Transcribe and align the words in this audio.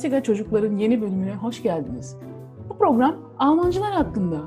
Dantiga 0.00 0.22
Çocukların 0.22 0.76
yeni 0.76 1.02
bölümüne 1.02 1.34
hoş 1.34 1.62
geldiniz. 1.62 2.16
Bu 2.68 2.78
program 2.78 3.16
Almancılar 3.38 3.92
hakkında. 3.92 4.40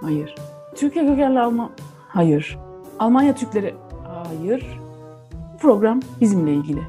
Hayır. 0.00 0.34
Türkiye 0.76 1.06
kökenli 1.06 1.40
Alman... 1.40 1.70
Hayır. 2.08 2.58
Almanya 2.98 3.34
Türkleri... 3.34 3.74
Hayır. 4.04 4.66
Bu 5.54 5.58
program 5.58 6.00
bizimle 6.20 6.54
ilgili. 6.54 6.80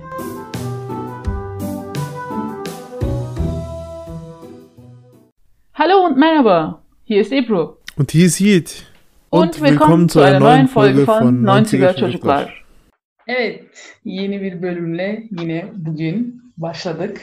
Hallo 5.71 6.05
und 6.05 6.18
merhaba. 6.18 6.82
Hier 7.10 7.21
ist 7.21 7.34
Ebru. 7.34 7.78
Und 8.00 8.11
hier 8.14 8.25
ist 8.25 8.41
Yiğit. 8.41 8.83
Und, 9.32 9.54
willkommen 9.54 10.07
zu 10.07 10.19
einer 10.21 10.39
neuen 10.39 10.68
Folge 10.68 11.07
von 11.07 11.46
90er 11.46 12.00
Çocuklar. 12.00 12.66
Evet, 13.28 13.64
yeni 14.05 14.41
bir 14.41 14.61
bölümle 14.61 15.24
yine 15.39 15.66
bugün 15.75 16.41
başladık. 16.57 17.21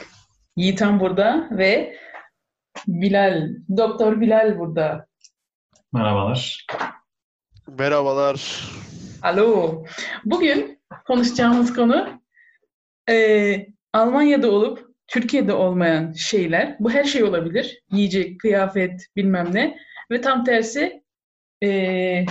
Yiğitan 0.56 1.01
burada 1.01 1.48
ve 1.51 1.96
Bilal, 2.88 3.48
Doktor 3.77 4.20
Bilal 4.20 4.59
burada. 4.59 5.06
Merhabalar. 5.92 6.66
Merhabalar. 7.79 8.62
Alo. 9.23 9.84
Bugün 10.24 10.80
konuşacağımız 11.06 11.74
konu 11.74 12.20
eee, 13.09 13.69
Almanya'da 13.92 14.51
olup 14.51 14.87
Türkiye'de 15.06 15.52
olmayan 15.52 16.12
şeyler. 16.12 16.77
Bu 16.80 16.91
her 16.91 17.04
şey 17.04 17.24
olabilir. 17.24 17.82
Yiyecek, 17.93 18.41
kıyafet, 18.41 19.07
bilmem 19.16 19.54
ne. 19.54 19.79
Ve 20.10 20.20
tam 20.20 20.45
tersi 20.45 21.02
eee, 21.62 22.27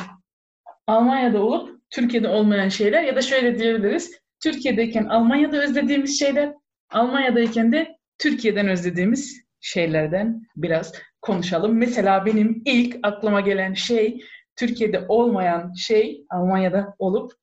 Almanya'da 0.88 1.44
olup 1.44 1.80
Türkiye'de 1.90 2.28
olmayan 2.28 2.70
şeyler 2.70 3.04
ya 3.04 3.16
da 3.16 3.22
şöyle 3.22 3.60
diyebiliriz. 3.60 4.20
Türkiye'deyken 4.44 5.06
Almanya'da 5.06 5.58
özlediğimiz 5.64 6.20
şeyler, 6.20 6.54
Almanya'dayken 6.92 7.72
de 7.72 7.95
Türkiye'den 8.18 8.68
özlediğimiz 8.68 9.42
şeylerden 9.60 10.48
biraz 10.56 10.94
konuşalım. 11.22 11.78
Mesela 11.78 12.26
benim 12.26 12.62
ilk 12.66 12.98
aklıma 13.04 13.42
gelen 13.42 13.74
şey 13.74 14.22
Türkiye'de 14.56 15.06
olmayan 15.08 15.74
şey 15.74 16.26
Almanya'da 16.30 16.96
olup 17.00 17.34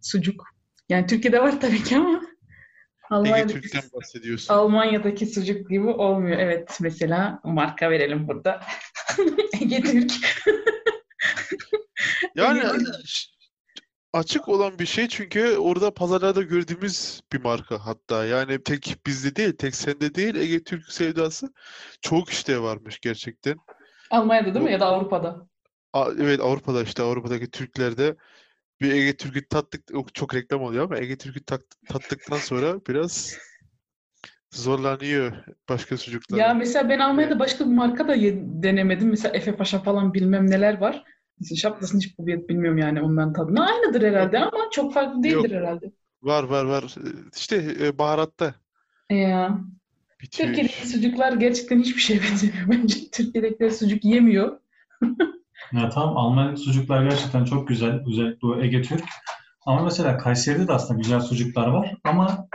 sucuk. 0.00 0.44
Yani 0.88 1.06
Türkiye'de 1.06 1.42
var 1.42 1.60
tabii 1.60 1.82
ki 1.84 1.96
ama 1.96 2.22
Almanya'daki, 3.10 3.78
bahsediyorsun. 3.94 4.54
Almanya'daki 4.54 5.26
sucuk 5.26 5.70
gibi 5.70 5.86
olmuyor. 5.86 6.38
Evet 6.38 6.78
mesela 6.80 7.40
marka 7.44 7.90
verelim 7.90 8.28
burada. 8.28 8.60
Ege 9.60 9.82
Türk. 9.82 10.12
Yani 12.36 12.62
açık 14.12 14.48
olan 14.48 14.78
bir 14.78 14.86
şey 14.86 15.08
çünkü 15.08 15.56
orada 15.56 15.94
pazarlarda 15.94 16.42
gördüğümüz 16.42 17.20
bir 17.32 17.40
marka 17.40 17.86
hatta. 17.86 18.24
Yani 18.24 18.62
tek 18.62 18.96
bizde 19.06 19.36
değil, 19.36 19.52
tek 19.56 19.74
sende 19.74 20.14
değil 20.14 20.34
Ege 20.34 20.64
Türk 20.64 20.92
sevdası 20.92 21.52
çok 22.00 22.30
işte 22.30 22.62
varmış 22.62 23.00
gerçekten. 23.00 23.56
Almanya'da 24.10 24.54
değil 24.54 24.66
mi 24.66 24.72
ya 24.72 24.80
da 24.80 24.86
Avrupa'da? 24.86 25.46
A- 25.92 26.10
Evet 26.20 26.40
Avrupa'da 26.40 26.82
işte 26.82 27.02
Avrupa'daki 27.02 27.50
Türklerde 27.50 28.16
bir 28.80 28.92
Ege 28.92 29.16
Türk'ü 29.16 29.48
tattık 29.48 29.82
çok 30.14 30.34
reklam 30.34 30.62
oluyor 30.62 30.84
ama 30.84 30.98
Ege 30.98 31.18
Türk'ü 31.18 31.44
tattıktan 31.88 32.38
sonra 32.38 32.86
biraz 32.88 33.36
zorlanıyor 34.50 35.32
başka 35.68 35.94
Ya 35.94 35.98
sucuklar. 35.98 36.56
mesela 36.56 36.88
ben 36.88 36.98
Almanya'da 36.98 37.38
başka 37.38 37.64
bir 37.64 37.70
marka 37.70 38.08
da 38.08 38.14
denemedim. 38.62 39.08
Mesela 39.10 39.36
Efe 39.36 39.56
Paşa 39.56 39.78
falan 39.82 40.14
bilmem 40.14 40.50
neler 40.50 40.78
var. 40.80 41.04
Mesela 41.42 41.56
şapkasını 41.58 42.00
hiç 42.00 42.16
probiye 42.16 42.48
bilmiyorum 42.48 42.78
yani 42.78 43.02
onların 43.02 43.32
tadını. 43.32 43.66
Aynıdır 43.66 44.02
herhalde 44.02 44.38
ama 44.38 44.58
çok 44.72 44.94
farklı 44.94 45.22
değildir 45.22 45.50
Yok. 45.50 45.62
herhalde. 45.62 45.92
Var 46.22 46.44
var 46.44 46.64
var. 46.64 46.94
İşte 47.36 47.76
e, 47.80 47.98
baharatta 47.98 48.54
Ya. 49.10 49.60
bitiyor. 50.20 50.48
Türkiye'deki 50.48 50.88
sucuklar 50.88 51.32
gerçekten 51.32 51.80
hiçbir 51.80 52.00
şeye 52.00 52.20
benzemiyor 52.30 52.68
bence. 52.68 53.10
Türkiye'dekiler 53.12 53.70
sucuk 53.70 54.04
yemiyor. 54.04 54.58
Ya 55.72 55.88
tamam 55.88 56.16
Alman 56.16 56.54
sucuklar 56.54 57.02
gerçekten 57.04 57.44
çok 57.44 57.68
güzel. 57.68 58.02
Özellikle 58.08 58.46
o 58.48 58.60
Ege 58.60 58.82
Türk. 58.82 59.04
Ama 59.66 59.82
mesela 59.84 60.18
Kayseri'de 60.18 60.68
de 60.68 60.72
aslında 60.72 61.00
güzel 61.00 61.20
sucuklar 61.20 61.66
var. 61.68 61.94
Ama 62.04 62.48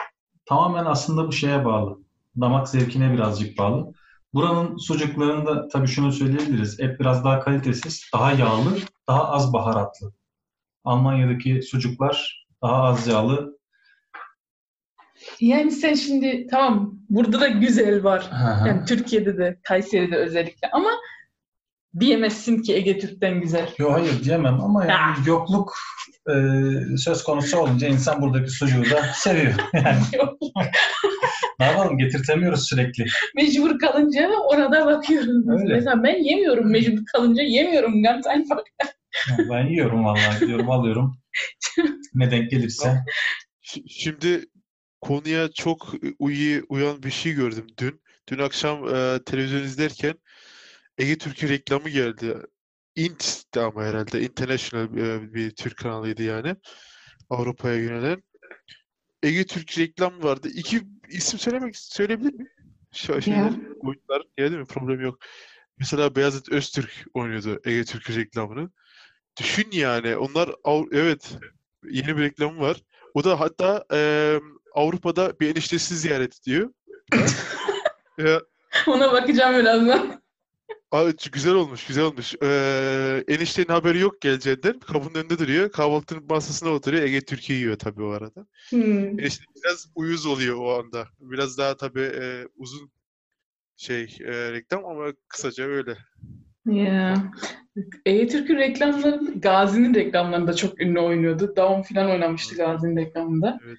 tamamen 0.45 0.85
aslında 0.85 1.27
bu 1.27 1.31
şeye 1.31 1.65
bağlı. 1.65 1.99
Damak 2.41 2.69
zevkine 2.69 3.13
birazcık 3.13 3.57
bağlı. 3.57 3.93
Buranın 4.33 4.77
sucuklarında 4.77 5.67
tabii 5.67 5.87
şunu 5.87 6.11
söyleyebiliriz. 6.11 6.79
Et 6.79 6.99
biraz 6.99 7.23
daha 7.23 7.39
kalitesiz, 7.39 8.09
daha 8.13 8.31
yağlı, 8.31 8.77
daha 9.07 9.29
az 9.29 9.53
baharatlı. 9.53 10.13
Almanya'daki 10.83 11.61
sucuklar 11.61 12.45
daha 12.63 12.83
az 12.83 13.07
yağlı. 13.07 13.57
Yani 15.39 15.71
sen 15.71 15.93
şimdi 15.93 16.47
tamam 16.51 16.99
burada 17.09 17.39
da 17.39 17.47
güzel 17.47 18.03
var. 18.03 18.29
Yani 18.67 18.85
Türkiye'de 18.85 19.37
de 19.37 19.59
Kayseri'de 19.63 20.15
özellikle 20.15 20.69
ama 20.71 20.89
diyemezsin 21.99 22.61
ki 22.61 22.75
Ege 22.75 22.99
Türk'ten 22.99 23.41
güzel. 23.41 23.69
Yok 23.77 23.93
hayır 23.93 24.23
diyemem 24.23 24.61
ama 24.61 24.85
yani 24.85 25.17
yokluk 25.27 25.75
e, 26.29 26.33
söz 26.97 27.23
konusu 27.23 27.57
olunca 27.57 27.87
insan 27.87 28.21
buradaki 28.21 28.49
sucuğu 28.49 28.83
da 28.91 29.03
seviyor. 29.15 29.53
Yani 29.73 29.99
ne 31.59 31.65
yapalım 31.65 31.97
getirtemiyoruz 31.97 32.67
sürekli. 32.67 33.05
Mecbur 33.35 33.79
kalınca 33.79 34.29
ona 34.29 34.71
da 34.71 34.85
bakıyorum. 34.85 35.49
Öyle. 35.49 35.73
Mesela 35.73 36.03
ben 36.03 36.23
yemiyorum 36.23 36.71
mecbur 36.71 37.05
kalınca 37.13 37.43
yemiyorum. 37.43 38.03
Ganz 38.03 38.27
einfach. 38.27 38.63
Yani 39.29 39.49
Ben 39.49 39.67
yiyorum 39.67 40.05
vallahi 40.05 40.47
diyorum 40.47 40.69
alıyorum. 40.69 41.17
Ne 42.13 42.31
denk 42.31 42.51
gelirse. 42.51 43.03
Şimdi 43.87 44.45
konuya 45.01 45.51
çok 45.51 45.93
uyu, 46.19 46.65
uyan 46.69 47.03
bir 47.03 47.11
şey 47.11 47.33
gördüm 47.33 47.67
dün. 47.79 48.01
Dün 48.29 48.39
akşam 48.39 48.95
e, 48.95 49.19
televizyon 49.25 49.63
izlerken 49.63 50.13
Ege 50.97 51.17
Türk'ün 51.17 51.49
reklamı 51.49 51.89
geldi. 51.89 52.37
Int'ti 52.95 53.59
ama 53.59 53.83
herhalde. 53.83 54.21
International 54.21 54.97
e, 54.97 55.33
bir 55.33 55.51
Türk 55.51 55.77
kanalıydı 55.77 56.23
yani. 56.23 56.55
Avrupa'ya 57.29 57.75
yönelen. 57.75 58.23
Ege 59.23 59.45
Türk 59.45 59.77
reklam 59.77 60.23
vardı. 60.23 60.47
İki 60.53 60.81
isim 61.09 61.39
söylemek 61.39 61.77
söyleyebilir 61.77 62.33
miyim? 62.33 62.49
Şu 62.93 63.21
şeyler, 63.21 63.51
oyuncular. 63.79 64.21
Ya 64.37 64.49
değil 64.49 64.59
mi? 64.59 64.65
Problem 64.65 65.01
yok. 65.01 65.19
Mesela 65.77 66.15
Beyazıt 66.15 66.51
Öztürk 66.51 67.05
oynuyordu 67.13 67.61
Ege 67.65 67.85
Türk 67.85 68.09
reklamını. 68.09 68.69
Düşün 69.39 69.67
yani. 69.71 70.17
Onlar 70.17 70.49
evet 70.91 71.37
yeni 71.89 72.17
bir 72.17 72.21
reklamı 72.21 72.59
var. 72.59 72.77
O 73.13 73.23
da 73.23 73.39
hatta 73.39 73.85
eee, 73.91 74.39
Avrupa'da 74.73 75.39
bir 75.39 75.51
eniştesi 75.51 75.95
ziyaret 75.95 76.39
ediyor. 76.39 76.73
Ya, 78.17 78.41
Ona 78.87 79.11
bakacağım 79.13 79.59
birazdan. 79.59 80.21
Abi, 80.91 81.13
güzel 81.31 81.53
olmuş, 81.53 81.85
güzel 81.87 82.03
olmuş. 82.03 82.35
Eee 82.41 83.23
eniştenin 83.27 83.67
haberi 83.67 83.99
yok 83.99 84.21
geleceğinden. 84.21 84.79
Kapının 84.79 85.15
önünde 85.15 85.39
duruyor. 85.39 85.71
Kahvaltının 85.71 86.23
masasına 86.29 86.69
oturuyor. 86.69 87.03
Ege 87.03 87.21
Türkiye 87.21 87.59
yiyor 87.59 87.75
tabii 87.79 88.03
o 88.03 88.09
arada. 88.09 88.47
Hmm. 88.69 89.19
Enişte 89.19 89.43
biraz 89.55 89.87
uyuz 89.95 90.25
oluyor 90.25 90.55
o 90.59 90.79
anda. 90.79 91.07
Biraz 91.19 91.57
daha 91.57 91.77
tabii 91.77 91.99
eee, 92.01 92.47
uzun 92.57 92.91
şey 93.77 94.17
eee, 94.19 94.51
reklam 94.51 94.85
ama 94.85 95.05
kısaca 95.27 95.63
öyle. 95.63 95.97
Ya. 96.65 97.31
Ege 98.05 98.27
Türk'ün 98.27 98.57
reklamlarında, 98.57 99.31
Gazi'nin 99.35 99.93
reklamlarında 99.95 100.53
çok 100.53 100.81
ünlü 100.81 100.99
oynuyordu. 100.99 101.53
Daum 101.55 101.81
falan 101.83 102.09
oynamıştı 102.11 102.55
Gazi'nin 102.55 102.97
reklamında. 102.97 103.59
Evet. 103.65 103.77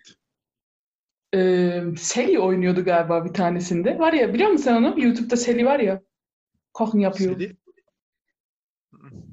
Ee, 1.35 1.83
Sally 1.99 2.39
oynuyordu 2.39 2.85
galiba 2.85 3.25
bir 3.25 3.33
tanesinde. 3.33 3.99
Var 3.99 4.13
ya 4.13 4.35
biliyor 4.35 4.51
musun 4.51 4.65
sen 4.65 4.75
onu? 4.75 5.01
YouTube'da 5.05 5.37
Sally 5.37 5.65
var 5.65 5.81
ya. 5.81 6.03
Kochen 6.75 6.99
yapıyor. 6.99 7.35
Seni- 7.41 7.57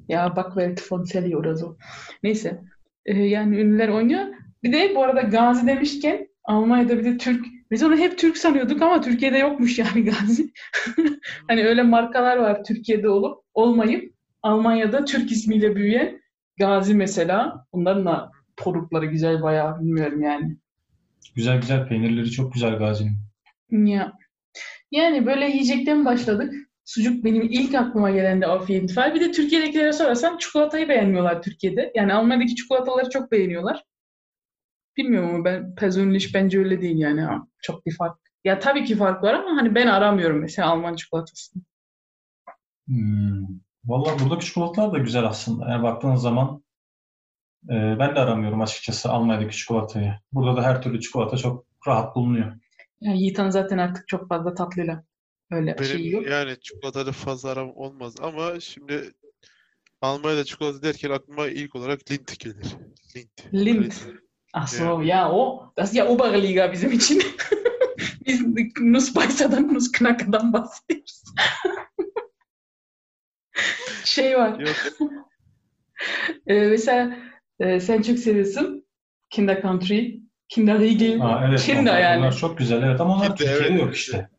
Ya 0.08 0.36
Backwelt 0.36 0.92
von 0.92 1.04
Sally 1.04 1.36
oder 1.36 1.54
so. 1.54 1.76
Neyse. 2.22 2.60
Ee, 3.06 3.22
yani 3.22 3.56
ünlüler 3.60 3.88
oynuyor. 3.88 4.24
Bir 4.62 4.72
de 4.72 4.92
bu 4.94 5.02
arada 5.04 5.20
Gazi 5.20 5.66
demişken 5.66 6.28
Almanya'da 6.44 6.98
bir 6.98 7.04
de 7.04 7.16
Türk. 7.18 7.46
Biz 7.70 7.82
onu 7.82 7.96
hep 7.96 8.18
Türk 8.18 8.36
sanıyorduk 8.36 8.82
ama 8.82 9.00
Türkiye'de 9.00 9.38
yokmuş 9.38 9.78
yani 9.78 10.04
Gazi. 10.04 10.52
Hani 11.48 11.64
öyle 11.66 11.82
markalar 11.82 12.36
var 12.36 12.64
Türkiye'de 12.64 13.08
olup 13.08 13.44
olmayıp 13.54 14.14
Almanya'da 14.42 15.04
Türk 15.04 15.32
ismiyle 15.32 15.76
büyüyen 15.76 16.20
Gazi 16.58 16.94
mesela. 16.94 17.66
Bunların 17.72 18.06
da 18.06 18.30
produktları 18.56 19.06
güzel 19.06 19.42
bayağı 19.42 19.80
bilmiyorum 19.80 20.22
yani. 20.22 20.56
Güzel 21.34 21.60
güzel 21.60 21.88
peynirleri 21.88 22.30
çok 22.30 22.54
güzel 22.54 22.78
Gazi'nin. 22.78 23.16
Ya. 23.88 24.12
Yani 24.90 25.26
böyle 25.26 25.46
yiyecekten 25.46 26.04
başladık. 26.04 26.54
Sucuk 26.86 27.24
benim 27.24 27.42
ilk 27.42 27.74
aklıma 27.74 28.10
gelen 28.10 28.42
de 28.42 28.46
jeden 28.68 28.86
Fall. 28.86 29.14
Bir 29.14 29.20
de 29.20 29.32
Türkiye'dekilere 29.32 29.92
sorarsan 29.92 30.38
çikolatayı 30.38 30.88
beğenmiyorlar 30.88 31.42
Türkiye'de. 31.42 31.92
Yani 31.94 32.14
Almanya'daki 32.14 32.56
çikolataları 32.56 33.10
çok 33.10 33.32
beğeniyorlar. 33.32 33.84
Bilmiyorum 34.96 35.34
ama 35.34 35.44
ben 35.44 35.74
persönlich 35.74 36.34
bence 36.34 36.58
öyle 36.58 36.80
değil 36.80 36.98
yani. 36.98 37.20
Ha, 37.20 37.46
Çok 37.62 37.86
bir 37.86 37.96
fark. 37.96 38.18
Ya 38.44 38.58
tabii 38.58 38.84
ki 38.84 38.96
fark 38.96 39.22
var 39.22 39.34
ama 39.34 39.56
hani 39.56 39.74
ben 39.74 39.86
aramıyorum 39.86 40.40
mesela 40.40 40.68
Alman 40.68 40.96
çikolatasını. 40.96 41.62
Hmm. 42.86 43.46
Vallahi 43.84 44.24
buradaki 44.24 44.46
çikolatalar 44.46 44.92
da 44.92 44.98
güzel 44.98 45.24
aslında. 45.24 45.70
Yani 45.70 45.82
baktığınız 45.82 46.22
zaman 46.22 46.62
e, 47.68 47.74
ben 47.98 48.14
de 48.14 48.20
aramıyorum 48.20 48.60
açıkçası 48.60 49.10
Almanya'daki 49.10 49.56
çikolatayı. 49.56 50.14
Burada 50.32 50.56
da 50.56 50.62
her 50.62 50.82
türlü 50.82 51.00
çikolata 51.00 51.36
çok 51.36 51.66
rahat 51.86 52.16
bulunuyor. 52.16 52.52
Yani 53.00 53.18
Yiğit'in 53.18 53.48
zaten 53.50 53.78
artık 53.78 54.08
çok 54.08 54.28
fazla 54.28 54.54
tatlıyla 54.54 55.04
öyle 55.50 55.78
Benim 55.78 55.90
şeyi 55.90 56.12
yok. 56.12 56.26
yani 56.26 56.56
çikolatayla 56.60 57.12
fazla 57.12 57.50
aram 57.50 57.72
olmaz 57.76 58.14
ama 58.20 58.60
şimdi 58.60 59.12
Almanya'da 60.00 60.44
çikolata 60.44 60.82
derken 60.82 61.10
aklıma 61.10 61.48
ilk 61.48 61.76
olarak 61.76 62.10
Lindt 62.10 62.38
gelir. 62.40 62.76
Lindt. 63.16 63.54
Lindt. 63.54 63.94
Ach 64.52 64.68
so, 64.68 65.02
ya 65.02 65.32
o. 65.32 65.72
Das 65.76 65.88
ist 65.88 65.96
ja 65.96 66.08
obere 66.08 66.42
Liga 66.42 66.72
bizim 66.72 66.92
için. 66.92 67.22
Biz 68.26 68.42
Nussbeißer'dan, 68.80 69.74
Nussknacker'dan 69.74 70.52
bahsediyoruz. 70.52 71.22
Şey 74.04 74.38
var. 74.38 74.58
Yok, 74.58 74.76
e, 76.46 76.54
mesela 76.54 77.16
e, 77.60 77.80
sen 77.80 78.02
çok 78.02 78.18
seviyorsun 78.18 78.86
Kinder 79.30 79.62
Country, 79.62 80.20
Kinder 80.48 80.78
Riegel, 80.78 81.20
Aa, 81.22 81.46
evet, 81.48 81.62
Kinder 81.62 81.80
onlar, 81.80 82.00
yani. 82.00 82.18
onlar 82.18 82.36
çok 82.36 82.58
güzel. 82.58 82.82
Evet 82.82 83.00
ama 83.00 83.16
onlar 83.16 83.36
Kinder, 83.36 83.52
Türkiye'de 83.52 83.74
evet. 83.74 83.82
yok 83.82 83.94
işte. 83.94 84.30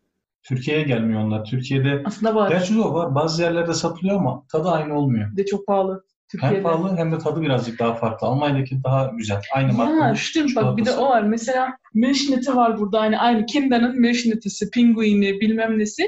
Türkiye'ye 0.47 0.83
gelmiyor 0.83 1.23
onlar. 1.23 1.45
Türkiye'de 1.45 2.03
Aslında 2.05 2.35
var. 2.35 2.49
gerçi 2.49 2.81
o 2.81 2.93
var. 2.93 3.15
Bazı 3.15 3.41
yerlerde 3.43 3.73
satılıyor 3.73 4.17
ama 4.17 4.43
tadı 4.51 4.69
aynı 4.69 4.99
olmuyor. 4.99 5.31
Bir 5.31 5.37
de 5.37 5.45
çok 5.45 5.67
pahalı. 5.67 6.03
Türkiye'de. 6.31 6.55
Hem 6.55 6.63
pahalı 6.63 6.97
hem 6.97 7.11
de 7.11 7.17
tadı 7.17 7.41
birazcık 7.41 7.79
daha 7.79 7.93
farklı. 7.93 8.27
Almanya'daki 8.27 8.83
daha 8.83 9.05
güzel. 9.05 9.41
Aynı 9.55 9.67
Ya 9.67 9.73
markanın 9.73 10.13
stimmt 10.13 10.55
bak 10.55 10.77
bir 10.77 10.85
de 10.85 10.91
o 10.91 11.09
var. 11.09 11.23
Mesela 11.23 11.77
Milchschnitte 11.93 12.55
var 12.55 12.79
burada. 12.79 13.01
Hani 13.01 13.19
aynı 13.19 13.45
Kinder'ın 13.45 13.99
Milchschnittesi, 13.99 14.69
Pinguini 14.69 15.41
bilmem 15.41 15.79
nesi. 15.79 16.07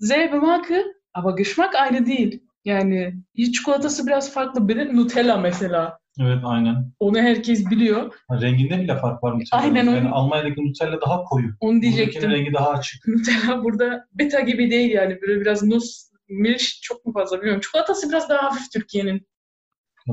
Selbe 0.00 0.36
Marke 0.36 0.84
aber 1.14 1.36
Geschmack 1.36 1.74
aynı 1.74 2.06
değil. 2.06 2.42
Yani 2.64 3.14
çikolatası 3.36 4.06
biraz 4.06 4.32
farklı. 4.32 4.68
Bir 4.68 4.76
de 4.76 4.96
Nutella 4.96 5.36
mesela. 5.36 5.99
Evet 6.20 6.38
aynen. 6.44 6.92
Onu 6.98 7.18
herkes 7.18 7.70
biliyor. 7.70 8.14
Renginde 8.30 8.78
bile 8.80 8.98
fark 8.98 9.24
var 9.24 9.38
Nutella'nın. 9.38 9.64
Aynen 9.64 9.84
Yani 9.86 9.96
öyle. 9.98 10.08
Almanya'daki 10.08 10.66
Nutella 10.68 11.00
daha 11.00 11.22
koyu. 11.24 11.46
Onu 11.46 11.52
Buradakinin 11.60 11.82
diyecektim. 11.96 12.30
rengi 12.30 12.52
daha 12.52 12.70
açık. 12.70 13.08
Nutella 13.08 13.64
burada 13.64 14.06
beta 14.12 14.40
gibi 14.40 14.70
değil 14.70 14.90
yani. 14.90 15.18
Böyle 15.22 15.40
biraz 15.40 15.62
nus, 15.62 16.10
milk 16.28 16.62
çok 16.82 17.06
mu 17.06 17.12
fazla 17.12 17.36
bilmiyorum. 17.36 17.60
Çikolatası 17.60 18.08
biraz 18.08 18.28
daha 18.28 18.42
hafif 18.42 18.72
Türkiye'nin. 18.72 19.26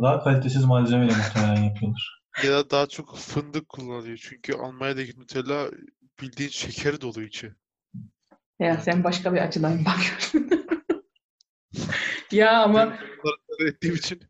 Daha 0.02 0.24
kalitesiz 0.24 0.66
malzemeyle 0.66 1.12
muhtemelen 1.16 1.64
yapıyorlar. 1.64 2.22
ya 2.44 2.52
da 2.52 2.70
daha 2.70 2.88
çok 2.88 3.18
fındık 3.18 3.70
kullanılıyor. 3.70 4.18
Çünkü 4.18 4.54
Almanya'daki 4.54 5.20
Nutella 5.20 5.68
bildiğin 6.22 6.50
şeker 6.50 7.02
dolu 7.02 7.22
içi. 7.24 7.54
Ya 8.60 8.78
sen 8.78 9.04
başka 9.04 9.34
bir 9.34 9.38
açıdan 9.40 9.80
bakıyorsun. 9.86 10.50
ya 12.32 12.64
ama 12.64 12.86
bunları 13.24 13.70
ettiğim 13.70 13.96
için 13.96 14.22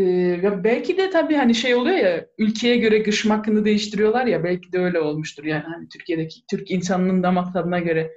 Ee, 0.00 0.40
ya 0.42 0.64
belki 0.64 0.96
de 0.96 1.10
tabii 1.10 1.34
hani 1.34 1.54
şey 1.54 1.74
oluyor 1.74 1.96
ya 1.96 2.26
ülkeye 2.38 2.76
göre 2.76 2.98
gışmakını 2.98 3.64
değiştiriyorlar 3.64 4.26
ya 4.26 4.44
belki 4.44 4.72
de 4.72 4.78
öyle 4.78 5.00
olmuştur 5.00 5.44
yani 5.44 5.62
hani 5.62 5.88
Türkiye'deki 5.88 6.40
Türk 6.50 6.70
insanının 6.70 7.22
damak 7.22 7.52
tadına 7.52 7.78
göre 7.78 8.12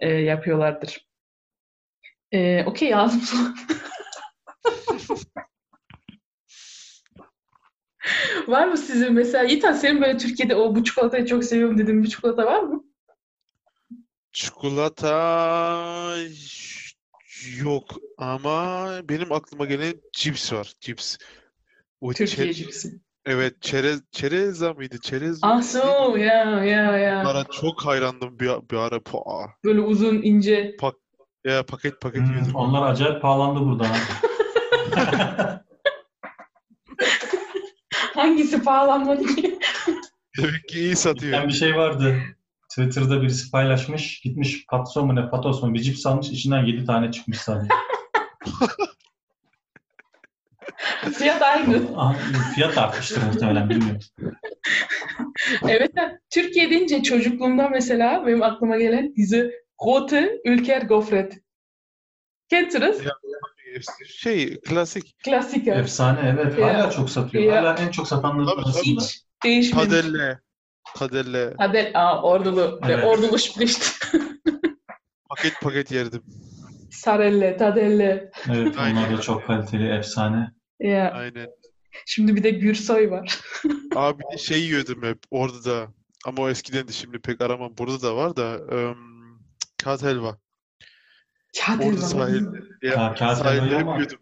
e, 0.00 0.10
yapıyorlardır. 0.10 1.08
Ee, 2.32 2.64
Okey 2.66 2.94
ağzım. 2.94 3.54
Var 8.46 8.66
mı 8.68 8.76
sizin 8.78 9.12
mesela 9.12 9.44
Yiğitan 9.44 9.72
senin 9.72 10.02
böyle 10.02 10.18
Türkiye'de 10.18 10.56
o 10.56 10.74
bu 10.74 10.84
çikolatayı 10.84 11.26
çok 11.26 11.44
seviyorum 11.44 11.78
dediğin 11.78 12.02
bir 12.02 12.08
çikolata 12.08 12.46
var 12.46 12.60
mı? 12.60 12.84
çikolata 14.32 16.16
yok 17.64 17.84
ama 18.18 18.88
benim 19.08 19.32
aklıma 19.32 19.64
gelen 19.66 19.94
cips 20.12 20.52
var. 20.52 20.72
Cips. 20.80 21.16
O 22.00 22.12
Türkiye 22.12 22.46
çe- 22.46 22.54
cipsi. 22.54 23.00
Evet, 23.26 23.62
çerez 23.62 24.00
çereza 24.10 24.72
mıydı? 24.74 24.96
Çerez 25.02 25.38
Ah 25.42 25.62
so 25.62 26.16
ya 26.16 26.64
ya 26.64 26.98
ya. 26.98 27.20
Bunlara 27.24 27.44
çok 27.44 27.86
hayrandım 27.86 28.38
bir, 28.38 28.50
bir 28.70 28.76
ara. 28.76 29.00
Pua. 29.02 29.46
Böyle 29.64 29.80
uzun 29.80 30.22
ince. 30.22 30.76
Ya 31.44 31.66
paket 31.66 32.00
paket 32.00 32.20
Hmm, 32.22 32.30
yiyordum. 32.32 32.54
onlar 32.54 32.90
acayip 32.90 33.22
pahalandı 33.22 33.60
burada. 33.60 33.84
ha. 33.88 33.94
Hangisi 38.14 38.62
pahalanmadı 38.62 39.26
ki? 39.26 39.58
Demek 40.38 40.68
ki 40.68 40.78
iyi 40.80 40.96
satıyor. 40.96 41.32
Geçen 41.32 41.48
bir 41.48 41.52
şey 41.54 41.76
vardı. 41.76 42.16
Twitter'da 42.72 43.22
birisi 43.22 43.50
paylaşmış. 43.50 44.20
Gitmiş 44.20 44.66
patso 44.66 45.06
mu 45.06 45.16
ne 45.16 45.30
patos 45.30 45.62
mu 45.62 45.74
bir 45.74 45.80
cips 45.80 46.06
almış. 46.06 46.30
içinden 46.30 46.64
7 46.64 46.84
tane 46.84 47.12
çıkmış 47.12 47.38
sadece. 47.38 47.68
Fiyat 51.18 51.42
aynı. 51.42 51.82
Aha, 51.96 52.16
Fiyat 52.54 52.78
artmıştır 52.78 53.22
muhtemelen 53.22 53.70
bilmiyorum. 53.70 54.00
Evet, 55.68 55.92
Türkiye 56.30 56.70
deyince 56.70 57.02
çocukluğumda 57.02 57.68
mesela 57.68 58.26
benim 58.26 58.42
aklıma 58.42 58.76
gelen 58.76 59.14
diese 59.16 59.50
rote 59.86 60.40
Ülker 60.44 60.82
Gofret. 60.82 61.40
Kennst 62.48 62.78
Şey, 64.06 64.60
klasik. 64.60 65.18
Klassiker. 65.24 65.76
Efsane 65.76 66.34
evet. 66.34 66.58
Ya. 66.58 66.66
Hala 66.66 66.90
çok 66.90 67.10
satıyor. 67.10 67.44
Ya. 67.44 67.56
Hala 67.56 67.74
en 67.74 67.88
çok 67.88 68.08
satanların 68.08 68.46
Tabii, 68.46 68.60
arasında. 68.60 69.00
Hiç 69.00 69.22
değişmemiş. 69.44 69.90
Kadelle. 69.90 70.38
Kadelle. 70.98 71.54
Adel, 71.58 71.90
aa, 71.94 72.22
ordulu. 72.22 72.80
Evet. 72.84 72.98
Ve 72.98 73.06
ordulu 73.06 73.38
spricht. 73.38 74.04
Paket 75.28 75.60
paket 75.60 75.92
yerdim. 75.92 76.22
Sarelle, 76.90 77.56
Tadelle. 77.56 78.30
Evet 78.48 78.76
onlar 78.78 79.18
da 79.18 79.20
çok 79.20 79.46
kaliteli, 79.46 79.88
efsane. 79.88 80.50
Ya. 80.80 81.10
Aynen. 81.10 81.48
Şimdi 82.06 82.36
bir 82.36 82.42
de 82.42 82.50
Gürsoy 82.50 83.10
var. 83.10 83.40
Abi 83.96 84.22
bir 84.22 84.32
de 84.34 84.38
şey 84.38 84.60
yiyordum 84.60 85.02
hep 85.02 85.18
orada 85.30 85.64
da. 85.64 85.88
Ama 86.26 86.42
o 86.42 86.48
eskiden 86.48 86.88
de 86.88 86.92
şimdi 86.92 87.18
pek 87.18 87.40
aramam. 87.40 87.74
Burada 87.78 88.02
da 88.02 88.16
var 88.16 88.36
da. 88.36 88.58
Um, 88.74 89.42
kağıt 89.78 90.02
helva. 90.02 90.38
Kağıt 91.60 91.80
Orada 91.80 91.90
helva. 91.90 92.00
sahil. 92.06 92.44
Ya, 92.82 93.00
Ha, 93.00 93.14
kağıt 93.14 93.38
sahilde 93.38 93.78
hep 93.78 93.86
yiyordum. 93.86 94.18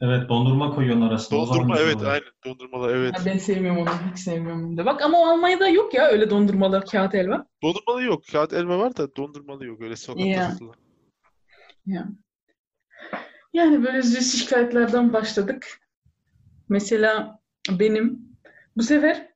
Evet 0.00 0.28
dondurma 0.28 0.74
koyuyorsun 0.74 1.02
arasında. 1.02 1.40
Dondurma 1.40 1.78
evet 1.78 1.96
oluyor. 1.96 2.10
aynen. 2.10 2.28
Dondurmalar 2.44 2.94
evet. 2.94 3.18
Ha, 3.18 3.22
ben 3.26 3.38
sevmiyorum 3.38 3.82
onu. 3.82 3.88
Hiç 4.12 4.18
sevmiyorum 4.18 4.76
da. 4.76 4.86
Bak 4.86 5.02
ama 5.02 5.30
Almanya'da 5.32 5.68
yok 5.68 5.94
ya 5.94 6.06
öyle 6.06 6.30
dondurmalar 6.30 6.86
kağıt 6.86 7.14
helva. 7.14 7.46
Dondurmalı 7.62 8.02
yok. 8.02 8.22
Kağıt 8.32 8.52
helva 8.52 8.78
var 8.78 8.96
da 8.96 9.16
dondurmalı 9.16 9.66
yok. 9.66 9.80
Öyle 9.80 9.96
sokakta 9.96 10.28
Ya. 10.30 10.50
satılan. 10.50 10.74
Yani 13.52 13.84
böyle 13.84 14.02
Süßigkeitlerden 14.02 15.12
başladık. 15.12 15.80
Mesela 16.68 17.40
benim 17.70 18.18
bu 18.76 18.82
sefer 18.82 19.28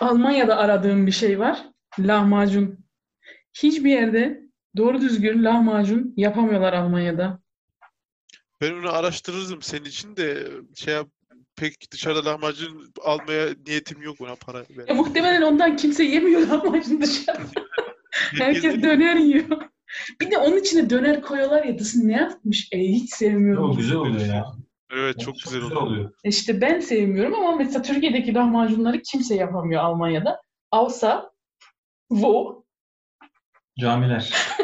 Almanya'da 0.00 0.56
aradığım 0.56 1.06
bir 1.06 1.12
şey 1.12 1.38
var. 1.38 1.66
Lahmacun. 1.98 2.78
Hiçbir 3.62 3.90
yerde 3.90 4.43
doğru 4.76 5.00
düzgün 5.00 5.44
lahmacun 5.44 6.14
yapamıyorlar 6.16 6.72
Almanya'da. 6.72 7.38
Ben 8.60 8.72
onu 8.72 8.92
araştırırdım 8.92 9.62
senin 9.62 9.84
için 9.84 10.16
de 10.16 10.48
şey 10.74 10.94
yap, 10.94 11.08
pek 11.56 11.92
dışarıda 11.92 12.24
lahmacun 12.30 12.92
almaya 13.04 13.48
niyetim 13.66 14.02
yok 14.02 14.20
ona 14.20 14.34
para 14.34 14.60
E, 14.60 14.76
ver. 14.76 14.96
muhtemelen 14.96 15.42
ondan 15.42 15.76
kimse 15.76 16.04
yemiyor 16.04 16.40
lahmacun 16.48 17.00
dışarıda. 17.02 17.42
Herkes 18.12 18.82
döner 18.82 19.16
yiyor. 19.16 19.62
Bir 20.20 20.30
de 20.30 20.38
onun 20.38 20.56
içine 20.60 20.90
döner 20.90 21.22
koyuyorlar 21.22 21.64
ya 21.64 21.78
dışı 21.78 22.08
ne 22.08 22.12
yapmış? 22.12 22.68
E, 22.72 22.78
hiç 22.78 23.10
sevmiyorum. 23.14 23.66
Çok 23.66 23.76
güzel 23.76 23.96
oluyor 23.96 24.26
ya. 24.26 24.44
Evet 24.92 25.20
çok 25.20 25.34
güzel 25.44 25.62
oluyor. 25.62 25.80
oluyor. 25.82 26.10
İşte 26.24 26.60
ben 26.60 26.80
sevmiyorum 26.80 27.34
ama 27.34 27.56
mesela 27.56 27.82
Türkiye'deki 27.82 28.34
lahmacunları 28.34 29.02
kimse 29.02 29.34
yapamıyor 29.34 29.82
Almanya'da. 29.82 30.40
Außer 30.72 31.20
wo? 32.08 32.63
Camiler. 33.78 34.32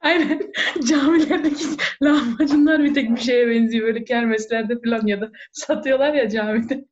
Aynen. 0.00 0.52
Camilerdeki 0.88 1.64
lahmacunlar 2.02 2.84
bir 2.84 2.94
tek 2.94 3.10
bir 3.10 3.20
şeye 3.20 3.48
benziyor. 3.48 3.86
Böyle 3.86 4.04
kermeslerde 4.04 4.80
falan 4.84 5.06
ya 5.06 5.20
da 5.20 5.32
satıyorlar 5.52 6.14
ya 6.14 6.28
camide. 6.28 6.84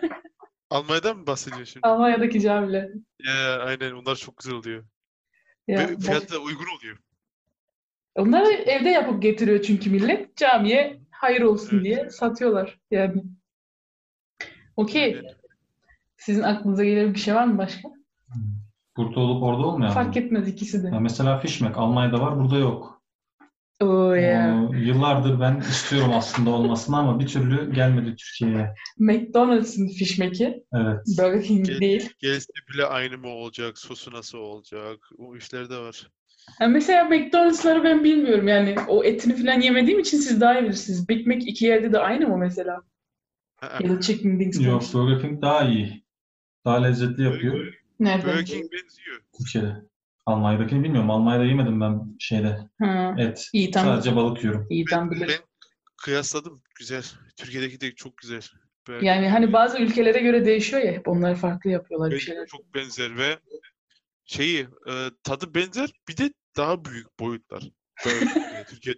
Almanya'dan 0.70 1.16
mı 1.16 1.26
bahsediyorsun 1.26 1.72
şimdi? 1.72 1.86
Almanya'daki 1.86 2.40
camiler. 2.40 2.90
Ya 3.24 3.58
aynen 3.58 3.92
onlar 3.92 4.16
çok 4.16 4.36
güzel 4.36 4.54
oluyor. 4.54 4.84
Ya, 5.68 5.78
Ve 5.78 5.96
fiyatı 5.98 6.34
da 6.34 6.38
uygun 6.38 6.66
oluyor. 6.78 6.98
Onları 8.14 8.52
evde 8.52 8.88
yapıp 8.88 9.22
getiriyor 9.22 9.62
çünkü 9.62 9.90
millet. 9.90 10.36
Camiye 10.36 11.00
hayır 11.10 11.40
olsun 11.40 11.76
Evet. 11.76 11.84
diye 11.84 12.10
satıyorlar 12.10 12.80
yani. 12.90 13.22
Okey. 14.76 15.22
Sizin 16.16 16.42
aklınıza 16.42 16.84
gelen 16.84 17.14
bir 17.14 17.18
şey 17.18 17.34
var 17.34 17.44
mı 17.44 17.58
başka? 17.58 17.88
Burada 18.96 19.20
olup 19.20 19.42
orada 19.42 19.66
olmayan 19.66 19.92
Fark 19.92 20.16
mı? 20.16 20.22
etmez 20.22 20.48
ikisi 20.48 20.82
de. 20.82 20.86
Ya 20.86 21.00
mesela 21.00 21.38
Fishmack 21.38 21.78
Almanya'da 21.78 22.20
var, 22.20 22.40
burada 22.40 22.56
yok. 22.58 23.02
Oh 23.80 24.16
yeah. 24.16 24.72
Ee, 24.72 24.78
yıllardır 24.78 25.40
ben 25.40 25.58
istiyorum 25.60 26.10
aslında 26.14 26.50
olmasını 26.50 26.96
ama 26.96 27.20
bir 27.20 27.26
türlü 27.26 27.72
gelmedi 27.74 28.16
Türkiye'ye. 28.16 28.74
McDonald's'ın 28.98 29.88
fişmeki. 29.88 30.64
Evet. 30.74 31.00
Burger 31.18 31.42
King 31.42 31.66
Gel- 31.66 31.80
değil. 31.80 32.10
Gelse 32.18 32.52
bile 32.74 32.84
aynı 32.84 33.18
mı 33.18 33.28
olacak? 33.28 33.78
Sosu 33.78 34.12
nasıl 34.12 34.38
olacak? 34.38 34.98
O 35.18 35.36
işler 35.36 35.70
de 35.70 35.76
var. 35.78 36.08
Ha, 36.58 36.66
mesela 36.66 37.04
McDonald's'ları 37.04 37.84
ben 37.84 38.04
bilmiyorum 38.04 38.48
yani 38.48 38.74
o 38.88 39.04
etini 39.04 39.36
falan 39.36 39.60
yemediğim 39.60 40.00
için 40.00 40.18
siz 40.18 40.40
daha 40.40 40.58
iyi 40.58 40.64
bilirsiniz. 40.64 41.08
Big 41.08 41.26
Mac 41.26 41.46
iki 41.46 41.64
yerde 41.64 41.92
de 41.92 41.98
aynı 41.98 42.28
mı 42.28 42.38
mesela? 42.38 42.82
Ha, 43.56 43.78
Ya 43.80 43.90
da 43.90 44.00
chicken 44.00 44.38
wings? 44.38 44.66
Yok, 44.66 44.82
Burger 44.94 45.20
King 45.20 45.42
daha 45.42 45.64
iyi. 45.64 46.04
Daha 46.64 46.82
lezzetli 46.82 47.22
yapıyor. 47.22 47.74
Nerede? 48.04 48.26
Burger 48.26 48.44
King 48.46 48.72
benziyor. 48.72 49.20
Türkiye'de. 49.38 49.76
Almanya'dakini 50.26 50.84
bilmiyorum. 50.84 51.10
Almanya'da 51.10 51.44
yemedim 51.44 51.80
ben 51.80 52.16
şeyde. 52.18 52.58
Ha. 52.80 53.14
Et. 53.18 53.48
İyi 53.52 53.70
tam, 53.70 53.84
Sadece 53.86 54.16
balık 54.16 54.44
yiyorum. 54.44 54.66
iyi 54.70 54.84
tam 54.84 55.10
Ben, 55.10 55.16
bilir. 55.16 55.28
ben 55.28 55.38
kıyasladım. 55.96 56.62
Güzel. 56.78 57.04
Türkiye'deki 57.36 57.80
de 57.80 57.94
çok 57.94 58.16
güzel. 58.16 58.42
Ben, 58.88 59.00
Yani 59.00 59.28
hani 59.28 59.52
bazı 59.52 59.78
ülkelere 59.78 60.20
göre 60.20 60.44
değişiyor 60.46 60.82
ya 60.82 60.92
hep 60.92 61.08
onlar 61.08 61.34
farklı 61.36 61.70
yapıyorlar 61.70 62.10
bir 62.10 62.14
Bence 62.14 62.24
şeyler. 62.26 62.46
çok 62.46 62.74
benzer 62.74 63.16
ve 63.18 63.38
şeyi 64.24 64.60
e, 64.60 64.92
tadı 65.24 65.54
benzer 65.54 65.90
bir 66.08 66.16
de 66.16 66.32
daha 66.56 66.84
büyük 66.84 67.20
boyutlar. 67.20 67.62
Böyle, 68.06 68.18
e, 68.60 68.64
Türkiye 68.64 68.94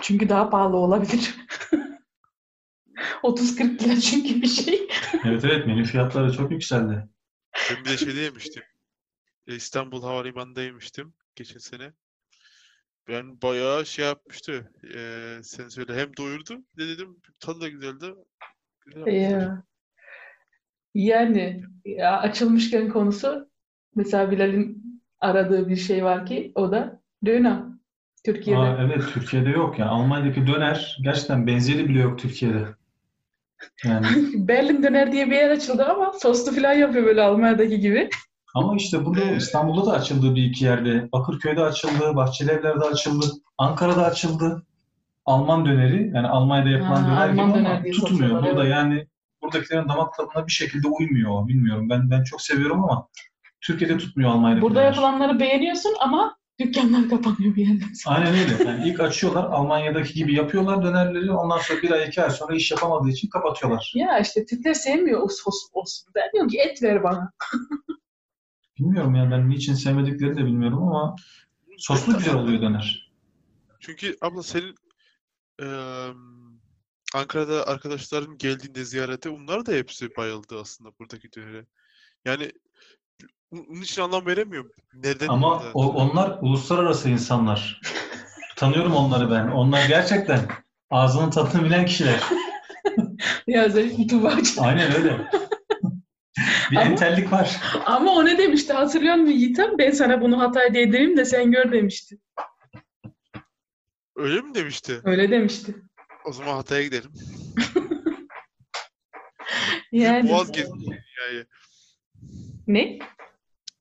Çünkü 0.00 0.28
daha 0.28 0.50
pahalı 0.50 0.76
olabilir. 0.76 1.34
30-40 3.22 3.84
lira 3.84 4.00
çünkü 4.00 4.42
bir 4.42 4.46
şey. 4.46 4.88
Evet 5.24 5.44
evet 5.44 5.66
menü 5.66 5.84
fiyatları 5.84 6.32
çok 6.32 6.50
yükseldi. 6.50 7.08
Ben 7.70 7.84
bir 7.84 7.90
de 7.90 7.96
şeyde 7.96 8.20
yemiştim. 8.20 8.62
E, 9.46 9.54
İstanbul 9.56 10.02
Havalimanı'nda 10.02 10.62
yemiştim 10.62 11.14
geçen 11.36 11.58
sene. 11.58 11.92
Ben 13.08 13.42
bayağı 13.42 13.86
şey 13.86 14.04
yapmıştı. 14.04 14.72
E, 14.94 15.00
sen 15.42 15.68
söyle 15.68 15.94
hem 15.94 16.16
doyurdu 16.16 16.64
bir 16.76 16.82
de 16.82 16.88
dedim 16.88 17.16
tadı 17.40 17.60
da 17.60 17.68
güzeldi. 17.68 18.14
Güzel. 18.86 19.06
Ya. 19.06 19.62
Yani 20.94 21.64
ya 21.84 22.18
açılmışken 22.18 22.88
konusu 22.88 23.50
mesela 23.94 24.30
Bilal'in 24.30 25.02
aradığı 25.20 25.68
bir 25.68 25.76
şey 25.76 26.04
var 26.04 26.26
ki 26.26 26.52
o 26.54 26.72
da 26.72 27.02
döner. 27.24 27.62
Türkiye'de. 28.24 28.60
Aa, 28.60 28.82
evet 28.82 29.02
Türkiye'de 29.14 29.50
yok 29.50 29.78
ya. 29.78 29.86
Almanya'daki 29.86 30.46
döner 30.46 30.98
gerçekten 31.02 31.46
benzeri 31.46 31.88
bile 31.88 32.00
yok 32.00 32.18
Türkiye'de. 32.18 32.66
Yani 33.84 34.06
Berlin 34.48 34.82
döner 34.82 35.12
diye 35.12 35.26
bir 35.26 35.36
yer 35.36 35.50
açıldı 35.50 35.84
ama 35.84 36.12
soslu 36.22 36.52
falan 36.52 36.72
yapıyor 36.72 37.04
böyle 37.04 37.22
Almanya'daki 37.22 37.80
gibi. 37.80 38.10
ama 38.54 38.76
işte 38.76 39.04
bunu 39.04 39.20
İstanbul'da 39.20 39.86
da 39.86 39.92
açıldı 39.92 40.34
bir 40.34 40.42
iki 40.42 40.64
yerde. 40.64 41.12
Bakırköy'de 41.12 41.62
açıldı, 41.62 42.16
Bahçelievler'de 42.16 42.84
açıldı, 42.84 43.26
Ankara'da 43.58 44.04
açıldı. 44.04 44.62
Alman 45.26 45.66
döneri 45.66 46.10
yani 46.14 46.28
Almanya'da 46.28 46.68
yapılan 46.68 47.02
Ha, 47.02 47.10
döner 47.10 47.30
gibi 47.30 47.40
Alman 47.40 47.54
ama 47.54 47.58
döner 47.58 47.84
diye 47.84 47.92
tutmuyor. 47.92 48.42
Burada 48.42 48.62
evet. 48.62 48.72
yani 48.72 49.06
buradakilerin 49.42 49.88
damak 49.88 50.14
tadına 50.14 50.46
bir 50.46 50.52
şekilde 50.52 50.88
uymuyor. 50.88 51.48
Bilmiyorum. 51.48 51.90
Ben 51.90 52.10
ben 52.10 52.22
çok 52.24 52.42
seviyorum 52.42 52.84
ama 52.84 53.08
Türkiye'de 53.60 53.98
tutmuyor 53.98 54.30
Almanya'daki 54.30 54.62
Burada 54.62 54.82
yapılanları 54.82 55.40
beğeniyorsun 55.40 55.94
ama 56.00 56.37
dükkanlar 56.60 57.08
kapanıyor 57.08 57.56
bir 57.56 57.66
yandan 57.66 57.92
sonra. 57.94 58.16
Aynen 58.16 58.34
öyle. 58.34 58.64
Yani 58.64 58.88
ilk 58.88 59.00
açıyorlar, 59.00 59.44
Almanya'daki 59.44 60.14
gibi 60.14 60.34
yapıyorlar 60.34 60.82
dönerleri. 60.84 61.32
Ondan 61.32 61.58
sonra 61.58 61.82
bir 61.82 61.90
ay, 61.90 62.08
iki 62.08 62.22
ay 62.22 62.30
sonra 62.30 62.54
iş 62.54 62.70
yapamadığı 62.70 63.08
için 63.08 63.28
kapatıyorlar. 63.28 63.92
Ya 63.94 64.18
işte 64.18 64.46
Türkler 64.46 64.74
sevmiyor 64.74 65.20
o 65.22 65.28
sos 65.28 65.68
olsun. 65.72 66.12
Ben 66.14 66.32
diyorum 66.32 66.50
ki 66.50 66.58
et 66.58 66.82
ver 66.82 67.02
bana. 67.02 67.32
Bilmiyorum 68.78 69.14
yani 69.14 69.30
ben 69.30 69.50
niçin 69.50 69.74
sevmediklerini 69.74 70.36
de 70.36 70.44
bilmiyorum 70.44 70.82
ama 70.82 71.16
soslu 71.78 72.18
güzel 72.18 72.34
oluyor 72.34 72.62
döner. 72.62 73.12
Çünkü 73.80 74.16
abla 74.20 74.42
senin 74.42 74.74
eee, 75.60 76.12
Ankara'da 77.14 77.66
arkadaşların 77.66 78.38
geldiğinde 78.38 78.84
ziyarete 78.84 79.28
onlar 79.30 79.66
da 79.66 79.72
hepsi 79.72 80.16
bayıldı 80.16 80.60
aslında 80.60 80.90
buradaki 80.98 81.32
dönere. 81.32 81.66
Yani 82.24 82.52
bunun 83.52 83.82
için 83.82 84.02
anlam 84.02 84.26
veremiyorum. 84.26 84.72
Nereden 84.94 85.28
Ama 85.28 85.62
o, 85.74 85.92
onlar 85.92 86.38
uluslararası 86.40 87.08
insanlar. 87.08 87.80
Tanıyorum 88.56 88.94
onları 88.94 89.30
ben. 89.30 89.48
Onlar 89.48 89.88
gerçekten 89.88 90.40
ağzının 90.90 91.30
tadını 91.30 91.64
bilen 91.64 91.86
kişiler. 91.86 92.20
Ya 93.46 93.64
özellikle 93.64 94.06
Tuğba'cığım. 94.06 94.64
Aynen 94.64 94.96
öyle. 94.96 95.18
Bir 96.70 96.76
Ama- 96.76 96.90
entellik 96.90 97.32
var. 97.32 97.60
Ama 97.86 98.12
o 98.12 98.24
ne 98.24 98.38
demişti 98.38 98.72
hatırlıyor 98.72 99.14
musun 99.14 99.32
Yiğitem? 99.32 99.78
Ben 99.78 99.90
sana 99.90 100.20
bunu 100.20 100.38
Hatay 100.40 100.74
diye 100.74 100.92
dedim 100.92 101.16
de 101.16 101.24
sen 101.24 101.50
gör 101.50 101.72
demişti. 101.72 102.18
Öyle 104.16 104.40
mi 104.40 104.54
demişti? 104.54 105.00
Öyle 105.04 105.30
demişti. 105.30 105.74
O 106.24 106.32
zaman 106.32 106.54
Hatay'a 106.54 106.82
gidelim. 106.82 107.10
Yani 109.92 110.30
Boğaz 110.30 110.52
gezdiriyor 110.52 110.96
dünyayı. 111.20 111.46
Ne? 112.68 112.98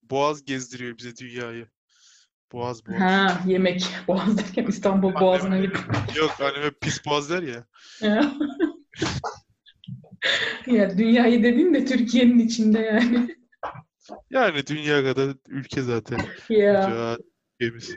Boğaz 0.04 0.46
gezdiriyor 0.46 0.98
bize 0.98 1.18
dünyayı. 1.18 1.68
Boğaz 2.52 2.86
boğaz. 2.86 3.02
Ha 3.02 3.42
yemek. 3.48 3.88
Boğaz 4.08 4.38
derken 4.38 4.66
İstanbul 4.66 5.14
Boğazı'na 5.14 5.60
gittim. 5.60 5.82
Yok 6.18 6.32
anneme 6.42 6.72
pis 6.82 7.06
boğaz 7.06 7.30
der 7.30 7.44
ya. 7.44 7.66
Ya. 8.02 8.32
ya 10.68 10.98
dünyayı 10.98 11.44
dedin 11.44 11.74
de 11.74 11.86
Türkiye'nin 11.86 12.40
içinde 12.40 12.80
yani. 12.80 13.38
Yani 14.30 14.68
dünya 14.68 15.04
kadar 15.04 15.36
ülke 15.48 15.82
zaten. 15.82 16.20
Ya. 16.50 16.88
Dünya 16.90 17.18
ülkemiz. 17.60 17.96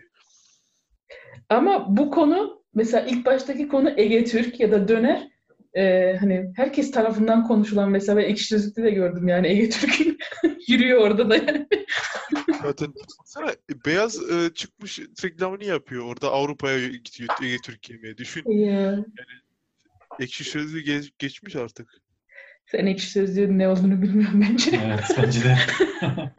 Ama 1.49 1.97
bu 1.97 2.11
konu 2.11 2.63
mesela 2.75 3.07
ilk 3.07 3.27
baştaki 3.27 3.69
konu 3.69 3.93
Ege 3.97 4.25
Türk 4.25 4.61
ya 4.61 4.73
da 4.73 4.89
döner. 4.89 5.29
Ee, 5.75 6.17
hani 6.21 6.53
herkes 6.57 6.91
tarafından 6.91 7.47
konuşulan 7.47 7.91
mesela 7.91 8.17
ben 8.17 8.25
Ekşi 8.25 8.45
Sözlük'te 8.45 8.83
de 8.83 8.91
gördüm 8.91 9.29
yani 9.29 9.49
Ege 9.49 9.71
Türk'ün 9.71 10.10
yürüyor 10.71 11.01
orada 11.01 11.31
da 11.31 11.37
yani. 11.37 11.67
Zaten 12.63 12.93
sana 13.25 13.53
beyaz 13.87 14.31
e, 14.31 14.55
çıkmış 14.55 14.99
reklamını 15.25 15.65
yapıyor. 15.65 16.05
Orada 16.05 16.31
Avrupa'ya 16.31 16.89
gidiyor 16.89 17.29
Ege 17.43 17.57
Türk 17.65 17.91
yemeği. 17.91 18.17
Düşün. 18.17 18.51
Ya. 18.51 19.05
Ekşi 20.21 20.45
Sözlüğü 20.45 20.83
ge- 20.83 21.13
geçmiş 21.19 21.57
artık. 21.57 21.89
Sen 22.67 22.87
Ekşi 22.87 23.11
Sözlük'ün 23.11 23.59
ne 23.59 23.69
olduğunu 23.69 24.03
bilmiyorum 24.03 24.45
bence. 24.51 24.81
Evet 24.85 25.05
bence 25.19 25.41
de. 25.45 25.57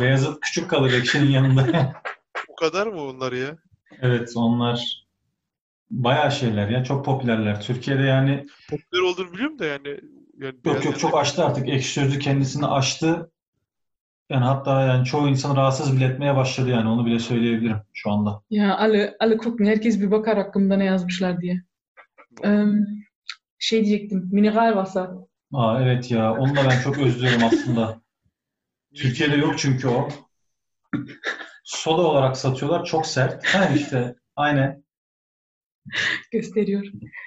Beyazıt 0.00 0.40
küçük 0.40 0.70
kalır 0.70 0.92
ekşinin 0.92 1.30
yanında. 1.30 1.92
O 2.48 2.56
kadar 2.56 2.86
mı 2.86 3.00
onlar 3.02 3.32
ya? 3.32 3.56
Evet 4.00 4.32
onlar 4.36 5.06
bayağı 5.90 6.32
şeyler 6.32 6.68
ya 6.68 6.84
çok 6.84 7.04
popülerler. 7.04 7.60
Türkiye'de 7.60 8.02
yani 8.02 8.46
Popüler 8.70 9.00
olduğunu 9.02 9.32
biliyorum 9.32 9.58
da 9.58 9.64
yani. 9.64 10.00
yani 10.38 10.56
yok 10.64 10.84
yok 10.84 10.98
çok 10.98 11.18
aştı 11.18 11.44
artık. 11.44 11.68
Ekşi 11.68 11.92
Sözlük 11.92 12.22
kendisini 12.22 12.66
aştı. 12.66 13.30
Yani 14.30 14.44
hatta 14.44 14.82
yani 14.82 15.04
çoğu 15.04 15.28
insan 15.28 15.56
rahatsız 15.56 15.96
bile 15.96 16.04
etmeye 16.04 16.36
başladı 16.36 16.70
yani 16.70 16.88
onu 16.88 17.06
bile 17.06 17.18
söyleyebilirim 17.18 17.76
şu 17.92 18.10
anda. 18.10 18.42
Ya 18.50 18.78
Ali, 18.78 19.16
Ali 19.20 19.36
Kukn 19.36 19.64
herkes 19.64 20.00
bir 20.00 20.10
bakar 20.10 20.36
hakkımda 20.36 20.76
ne 20.76 20.84
yazmışlar 20.84 21.40
diye. 21.40 21.62
Ee, 22.44 22.64
şey 23.58 23.84
diyecektim. 23.84 24.28
Mineralwasser. 24.32 25.08
Aa 25.52 25.82
evet 25.82 26.10
ya 26.10 26.32
onu 26.32 26.56
da 26.56 26.60
ben 26.70 26.80
çok 26.80 26.98
özlüyorum 26.98 27.44
aslında. 27.44 28.00
Türkiye'de 28.94 29.36
yok 29.36 29.58
çünkü 29.58 29.88
o. 29.88 30.08
Soda 31.64 32.02
olarak 32.02 32.36
satıyorlar 32.36 32.84
çok 32.84 33.06
sert. 33.06 33.46
Ha 33.46 33.68
işte 33.68 34.14
aynen. 34.36 34.84
Gösteriyor. 36.32 36.82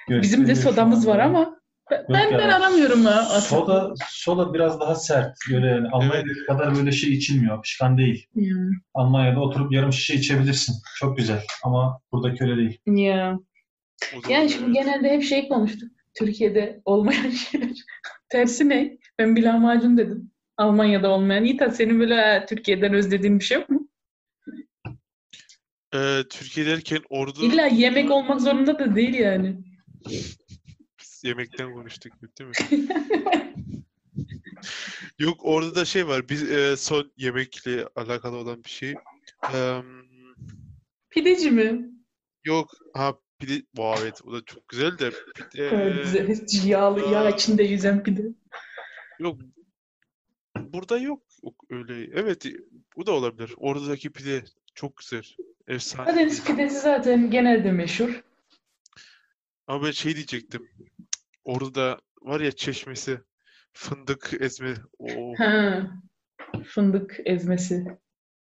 Bizim 0.08 0.20
Gösteriyor 0.20 0.48
de 0.48 0.54
şu 0.54 0.60
sodamız 0.62 1.06
var 1.06 1.18
ama 1.18 1.57
ben, 1.90 2.04
ben, 2.08 2.38
ben 2.38 2.48
aramıyorum 2.48 3.04
ha. 3.04 3.28
aslında. 3.30 3.40
Soda, 3.40 3.94
soda 4.08 4.54
biraz 4.54 4.80
daha 4.80 4.94
sert. 4.94 5.36
Böyle 5.52 5.66
yani 5.66 5.88
Almanya'daki 5.92 6.44
kadar 6.46 6.76
böyle 6.76 6.92
şey 6.92 7.12
içilmiyor. 7.12 7.58
Akışkan 7.58 7.98
değil. 7.98 8.26
Ya. 8.34 8.54
Almanya'da 8.94 9.40
oturup 9.40 9.72
yarım 9.72 9.92
şişe 9.92 10.14
içebilirsin. 10.14 10.74
Çok 10.98 11.16
güzel. 11.16 11.42
Ama 11.64 12.00
buradaki 12.12 12.44
öyle 12.44 12.56
değil. 12.56 12.80
Zaman 12.86 14.30
Yani 14.30 14.50
şimdi 14.50 14.64
evet. 14.64 14.74
genelde 14.74 15.10
hep 15.10 15.22
şey 15.22 15.48
konuştuk. 15.48 15.90
Türkiye'de 16.18 16.80
olmayan 16.84 17.30
şeyler. 17.50 17.70
Tersi 18.28 18.68
ne? 18.68 18.98
Ben 19.18 19.36
bir 19.36 19.42
lahmacun 19.42 19.98
dedim. 19.98 20.30
Almanya'da 20.56 21.10
olmayan. 21.10 21.44
Yiğit 21.44 21.62
senin 21.72 22.00
böyle 22.00 22.14
"Ha, 22.14 22.46
Türkiye'den 22.46 22.94
özlediğin 22.94 23.38
bir 23.40 23.44
şey 23.44 23.58
yok 23.58 23.70
mu? 23.70 23.88
Ee, 25.94 26.22
Türkiye 26.30 26.66
derken 26.66 26.98
orada 27.08 27.40
İlla 27.42 27.66
yemek 27.66 28.10
olmak 28.10 28.40
zorunda 28.40 28.78
da 28.78 28.96
değil 28.96 29.14
yani. 29.14 29.56
Biz 31.18 31.24
yemekten 31.24 31.72
konuştuk 31.72 32.12
değil 32.38 32.50
mi? 32.50 32.84
Yok 35.18 35.40
orada 35.42 35.74
da 35.74 35.84
şey 35.84 36.08
var. 36.08 36.28
Biz 36.28 36.50
e, 36.50 36.76
son 36.76 37.12
yemekle 37.16 37.86
alakalı 37.96 38.36
olan 38.36 38.64
bir 38.64 38.70
şey. 38.70 38.94
Eee, 39.52 39.82
Pideci 41.10 41.50
mi? 41.50 41.90
yok 42.44 42.70
ha 42.94 43.18
pide. 43.38 43.54
Wow, 43.54 44.02
evet 44.02 44.20
o 44.24 44.32
da 44.32 44.44
çok 44.44 44.68
güzel 44.68 44.98
de 44.98 45.10
pide. 45.34 45.92
Güzel. 46.02 46.68
Yağlı, 46.68 47.00
yağ 47.00 47.30
içinde 47.30 47.62
yüzen 47.62 48.02
pide. 48.02 48.22
Yok. 49.18 49.38
Burada 50.56 50.98
yok 50.98 51.22
öyle. 51.70 52.10
Evet 52.14 52.46
bu 52.96 53.06
da 53.06 53.12
olabilir. 53.12 53.54
Oradaki 53.56 54.10
pide 54.10 54.44
çok 54.74 54.96
güzel. 54.96 55.24
Efsane. 55.66 56.04
Karadeniz 56.04 56.44
pidesi 56.44 56.78
zaten 56.78 57.30
genelde 57.30 57.72
meşhur. 57.72 58.22
Ama 59.66 59.86
ben 59.86 59.90
şey 59.90 60.14
diyecektim. 60.14 60.68
Orada 61.48 61.74
da 61.74 61.98
var 62.22 62.40
ya 62.40 62.52
çeşmesi. 62.52 63.20
Fındık 63.72 64.30
ezme. 64.40 64.74
Oo, 64.98 65.34
Ha. 65.38 65.82
Fındık 66.66 67.16
ezmesi. 67.24 67.84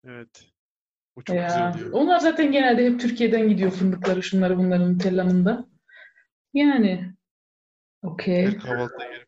evet. 0.08 0.46
O 1.16 1.22
çok 1.22 1.36
güzel 1.36 1.60
Ya. 1.60 1.72
oluyor. 1.76 1.90
Onlar 1.92 2.20
zaten 2.20 2.52
genelde 2.52 2.86
hep 2.86 3.00
Türkiye'den 3.00 3.50
gidiyor 3.50 3.72
fındıkları, 3.72 4.24
şunları 4.24 4.58
bunların 4.58 4.94
Nutella'nın 4.94 5.46
da. 5.46 5.66
Yani. 6.54 7.14
Okey. 8.04 8.58
Kahvaltıda 8.58 9.06
yerim. 9.06 9.28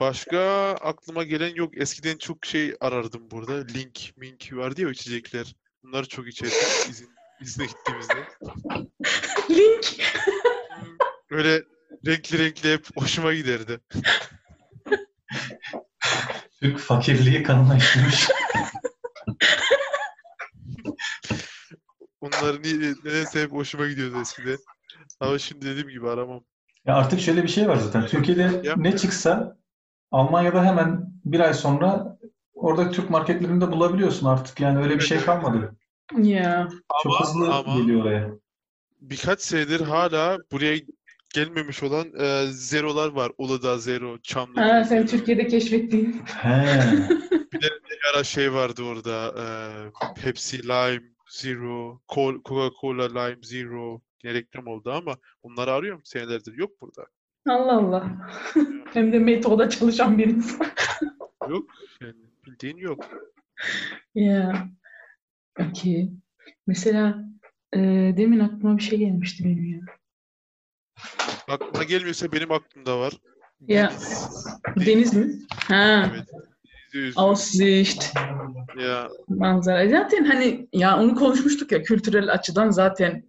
Başka 0.00 0.40
aklıma 0.80 1.22
gelen 1.24 1.54
yok. 1.54 1.78
Eskiden 1.78 2.16
çok 2.18 2.46
şey 2.46 2.74
arardım 2.80 3.30
burada. 3.30 3.52
Link, 3.74 4.12
mink 4.16 4.52
vardı 4.52 4.82
ya 4.82 4.90
içecekler. 4.90 5.54
Bunları 5.82 6.08
çok 6.08 6.28
içerdim 6.28 6.90
izin, 6.90 7.08
izne 7.40 7.66
gittiğimizde. 7.66 8.14
Link. 9.50 10.02
Böyle 11.30 11.62
renkli 12.06 12.38
renkli 12.38 12.72
hep 12.72 12.86
hoşuma 12.96 13.34
giderdi. 13.34 13.80
Türk 16.60 16.78
fakirliği 16.78 17.42
kanına 17.42 17.76
işlemiş. 17.76 18.28
Onların 22.20 22.62
niye- 22.62 22.94
nedense 23.04 23.42
hep 23.42 23.52
hoşuma 23.52 23.86
gidiyordu 23.88 24.20
eskiden. 24.20 24.58
Ama 25.20 25.38
şimdi 25.38 25.66
dediğim 25.66 25.88
gibi 25.88 26.08
aramam. 26.08 26.44
Ya 26.86 26.94
artık 26.94 27.20
şöyle 27.20 27.42
bir 27.42 27.48
şey 27.48 27.68
var 27.68 27.76
zaten. 27.76 28.06
Türkiye'de 28.06 28.62
ne 28.76 28.96
çıksa 28.96 29.58
Almanya'da 30.10 30.64
hemen 30.64 31.12
bir 31.24 31.40
ay 31.40 31.54
sonra 31.54 32.18
orada 32.54 32.90
Türk 32.90 33.10
marketlerinde 33.10 33.70
bulabiliyorsun 33.72 34.26
artık. 34.26 34.60
Yani 34.60 34.78
öyle 34.82 34.94
bir 34.94 35.00
şey 35.04 35.20
kalmadı. 35.20 35.76
Ya. 36.18 36.68
Çok 37.02 37.12
Ama- 37.12 37.20
hızlı 37.20 37.54
ama- 37.54 37.78
geliyor 37.78 38.02
oraya. 38.04 38.30
Birkaç 39.00 39.40
senedir 39.40 39.80
hala 39.80 40.38
buraya 40.52 40.76
gelmemiş 41.38 41.82
olan 41.82 42.06
e, 42.20 42.46
zerolar 42.52 43.08
var. 43.08 43.32
Uludağ 43.38 43.78
Zero, 43.78 44.18
Çamlıca 44.22 44.62
Ha, 44.74 44.84
sen 44.84 44.96
Zero. 44.98 45.06
Türkiye'de 45.06 45.46
keşfettiğin. 45.46 46.12
He. 46.26 46.66
Bir 47.52 47.60
de 47.62 47.66
bir 47.90 48.14
ara 48.14 48.24
şey 48.24 48.52
vardı 48.52 48.82
orada. 48.82 49.34
e, 49.38 49.44
Pepsi 50.22 50.62
Lime 50.62 51.02
Zero, 51.30 52.00
Col- 52.08 52.42
Coca-Cola 52.42 53.08
Lime 53.08 53.42
Zero 53.42 54.00
diye 54.22 54.34
reklam 54.34 54.66
oldu 54.66 54.92
ama 54.92 55.16
onları 55.42 55.72
arıyorum 55.72 56.00
senelerdir. 56.04 56.58
Yok 56.58 56.70
burada. 56.80 57.06
Allah 57.48 57.76
Allah. 57.76 58.30
Hem 58.92 59.12
de 59.12 59.18
metoda 59.18 59.70
çalışan 59.70 60.18
bir 60.18 60.26
insan. 60.26 60.66
Yok. 61.48 61.70
Yani 62.00 62.14
bildiğin 62.46 62.76
yok. 62.76 63.04
Ya. 64.14 64.68
Okey. 65.60 66.10
Mesela 66.66 67.24
e, 67.74 67.78
demin 68.16 68.38
aklıma 68.40 68.78
bir 68.78 68.82
şey 68.82 68.98
gelmişti 68.98 69.44
benim 69.44 69.64
ya. 69.64 69.80
Aklına 71.48 71.84
gelmiyorsa 71.84 72.32
benim 72.32 72.52
aklımda 72.52 73.00
var. 73.00 73.12
Ya. 73.68 73.90
Deniz. 73.90 74.46
Deniz 74.86 75.14
mi? 75.14 75.38
Ha. 75.68 76.10
Evet. 76.14 76.28
Aussicht. 77.16 78.14
Ya 78.80 79.08
Manzara. 79.28 79.88
Zaten 79.88 80.24
hani 80.24 80.68
ya 80.72 80.98
onu 80.98 81.14
konuşmuştuk 81.14 81.72
ya 81.72 81.82
kültürel 81.82 82.32
açıdan 82.32 82.70
zaten 82.70 83.24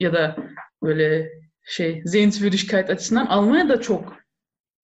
ya 0.00 0.12
da 0.12 0.36
böyle 0.82 1.30
şey 1.64 2.02
Sehenswürdigkeit 2.06 2.90
açısından 2.90 3.26
Almanya 3.26 3.68
da 3.68 3.80
çok 3.80 4.16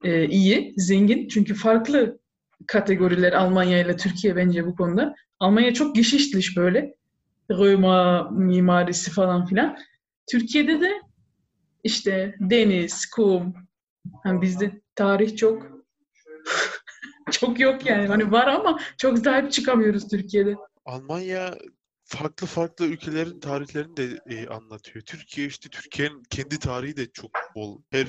e, 0.04 0.26
iyi, 0.26 0.75
zengin. 0.76 1.28
Çünkü 1.28 1.54
farklı 1.54 2.18
kategoriler 2.66 3.33
Almanya 3.33 3.80
ile 3.80 3.97
Türkiye 3.97 4.37
bence 4.37 4.66
bu 4.66 4.76
konuda. 4.76 5.14
Almanya 5.40 5.75
çok 5.75 5.94
geçiştlich 5.94 6.56
böyle. 6.56 6.94
Römer 7.50 8.30
mimarisi 8.30 9.11
falan 9.11 9.47
filan. 9.47 9.78
Türkiye'de 10.30 10.80
de 10.80 10.92
işte 11.85 12.35
deniz, 12.41 13.07
kum. 13.07 13.55
Hani 14.23 14.43
bizde 14.43 14.81
tarih 14.95 15.37
çok 15.37 15.85
çok 17.31 17.61
yok 17.61 17.87
yani. 17.87 18.07
Hani 18.07 18.31
var 18.33 18.47
ama 18.47 18.81
çok 18.99 19.19
sahip 19.19 19.53
çıkamıyoruz 19.53 20.09
Türkiye'de. 20.09 20.55
Almanya 20.85 21.55
farklı 22.05 22.47
farklı 22.47 22.87
ülkelerin 22.87 23.41
tarihlerini 23.41 23.97
de 23.97 24.19
e, 24.26 24.47
anlatıyor. 24.47 25.05
Türkiye 25.05 25.47
işte 25.47 25.69
Türkiye'nin 25.69 26.23
kendi 26.31 26.59
tarihi 26.59 26.97
de 26.97 27.12
çok 27.12 27.31
bol. 27.55 27.83
Her 27.91 28.07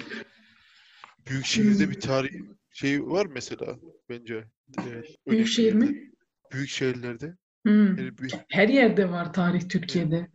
büyük 1.29 1.45
şehirde 1.45 1.89
bir 1.89 1.99
tarih 1.99 2.29
şey 2.71 3.05
var 3.05 3.25
mesela 3.25 3.75
bence. 4.09 4.45
E, 4.79 5.31
Büyük 5.31 5.47
şehir 5.47 5.73
mi? 5.73 6.11
Büyük 6.51 6.69
şehirlerde. 6.69 7.35
Hmm. 7.65 7.97
her 7.97 8.17
bir- 8.17 8.33
Her 8.49 8.67
yerde 8.69 9.09
var 9.11 9.33
tarih 9.33 9.69
Türkiye'de. 9.69 10.27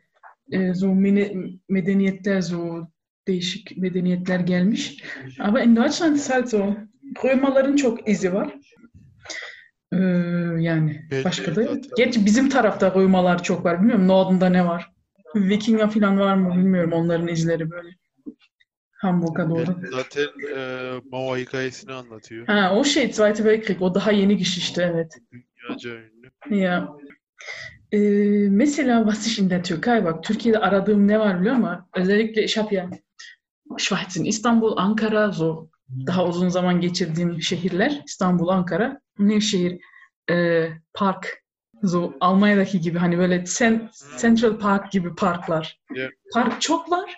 So 0.74 0.86
mene- 0.94 1.58
medeniyetler, 1.68 2.40
so 2.40 2.86
değişik 3.28 3.76
medeniyetler 3.76 4.40
gelmiş. 4.40 5.04
Ama 5.38 5.60
in 5.60 5.76
Deutschland 5.76 6.16
ist 6.16 6.30
halt 6.30 6.48
so, 6.48 6.74
Römerlerin 7.24 7.76
çok 7.76 8.08
izi 8.08 8.34
var. 8.34 8.54
Ee, 9.92 9.96
yani 10.58 11.06
Belli 11.10 11.24
başka 11.24 11.56
da. 11.56 11.62
zaten. 11.62 11.82
Gerçi 11.96 12.26
bizim 12.26 12.48
tarafta 12.48 12.94
Römerler 12.94 13.42
çok 13.42 13.64
var. 13.64 13.80
Bilmiyorum 13.80 14.08
Nord'unda 14.08 14.48
ne 14.48 14.66
var. 14.66 14.92
Vikinger 15.34 15.90
falan 15.90 16.18
var 16.18 16.34
mı 16.34 16.56
bilmiyorum 16.56 16.92
onların 16.92 17.28
izleri 17.28 17.70
böyle. 17.70 17.88
Hamburg'a 18.92 19.50
doğru. 19.50 19.76
Zaten 19.90 20.28
e, 20.56 20.90
Mao 21.10 21.36
hikayesini 21.36 21.92
anlatıyor. 21.92 22.46
Ha 22.46 22.72
o 22.76 22.84
şey 22.84 23.12
Zweite 23.12 23.36
Weltkrieg. 23.36 23.82
O 23.82 23.94
daha 23.94 24.12
yeni 24.12 24.36
geçişti 24.36 24.90
evet. 24.94 25.18
Dünyaca 25.32 25.90
ünlü. 25.90 26.60
Ya. 26.60 26.88
Ee, 27.92 27.98
mesela 28.50 28.98
was 29.04 29.26
ich 29.26 29.38
in 29.38 29.50
der 29.50 29.64
Türkei 29.64 30.04
bak 30.04 30.24
Türkiye'de 30.24 30.58
aradığım 30.58 31.08
ne 31.08 31.18
var 31.18 31.40
biliyor 31.40 31.54
musun? 31.54 31.78
Özellikle 31.96 32.44
ich 32.44 32.56
hab 32.56 32.72
ya 32.72 32.90
Schweiz'in 33.78 34.24
İstanbul, 34.24 34.76
Ankara 34.76 35.32
so 35.32 35.68
daha 36.06 36.26
uzun 36.26 36.48
zaman 36.48 36.80
geçirdiğim 36.80 37.42
şehirler 37.42 38.02
İstanbul, 38.06 38.48
Ankara, 38.48 39.00
Nevşehir, 39.18 39.80
e, 40.30 40.68
park 40.94 41.42
so 41.86 42.12
Almanya'daki 42.20 42.80
gibi 42.80 42.98
hani 42.98 43.18
böyle 43.18 43.36
Cen- 43.36 43.90
Central 44.20 44.58
Park 44.58 44.92
gibi 44.92 45.14
parklar. 45.14 45.80
Yeah. 45.94 46.10
Park 46.34 46.60
çok 46.60 46.90
var 46.90 47.14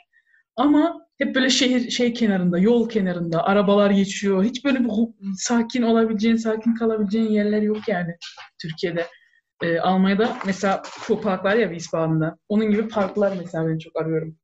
ama 0.57 1.07
hep 1.19 1.35
böyle 1.35 1.51
şehir 1.51 1.91
şey 1.91 2.13
kenarında, 2.13 2.59
yol 2.59 2.89
kenarında 2.89 3.45
arabalar 3.45 3.91
geçiyor. 3.91 4.45
Hiç 4.45 4.65
böyle 4.65 4.81
bir 4.85 4.91
sakin 5.37 5.83
olabileceğin, 5.83 6.37
sakin 6.37 6.75
kalabileceğin 6.75 7.31
yerler 7.31 7.63
yok 7.63 7.89
yani 7.89 8.17
Türkiye'de. 8.63 9.07
Ee, 9.63 9.79
Almanya'da 9.79 10.37
mesela 10.47 10.83
bu 11.09 11.21
park 11.21 11.45
var 11.45 11.57
ya 11.57 11.67
Wiesbaden'da. 11.69 12.39
Onun 12.49 12.71
gibi 12.71 12.89
parklar 12.89 13.37
mesela 13.39 13.69
ben 13.69 13.79
çok 13.79 14.01
arıyorum. 14.01 14.37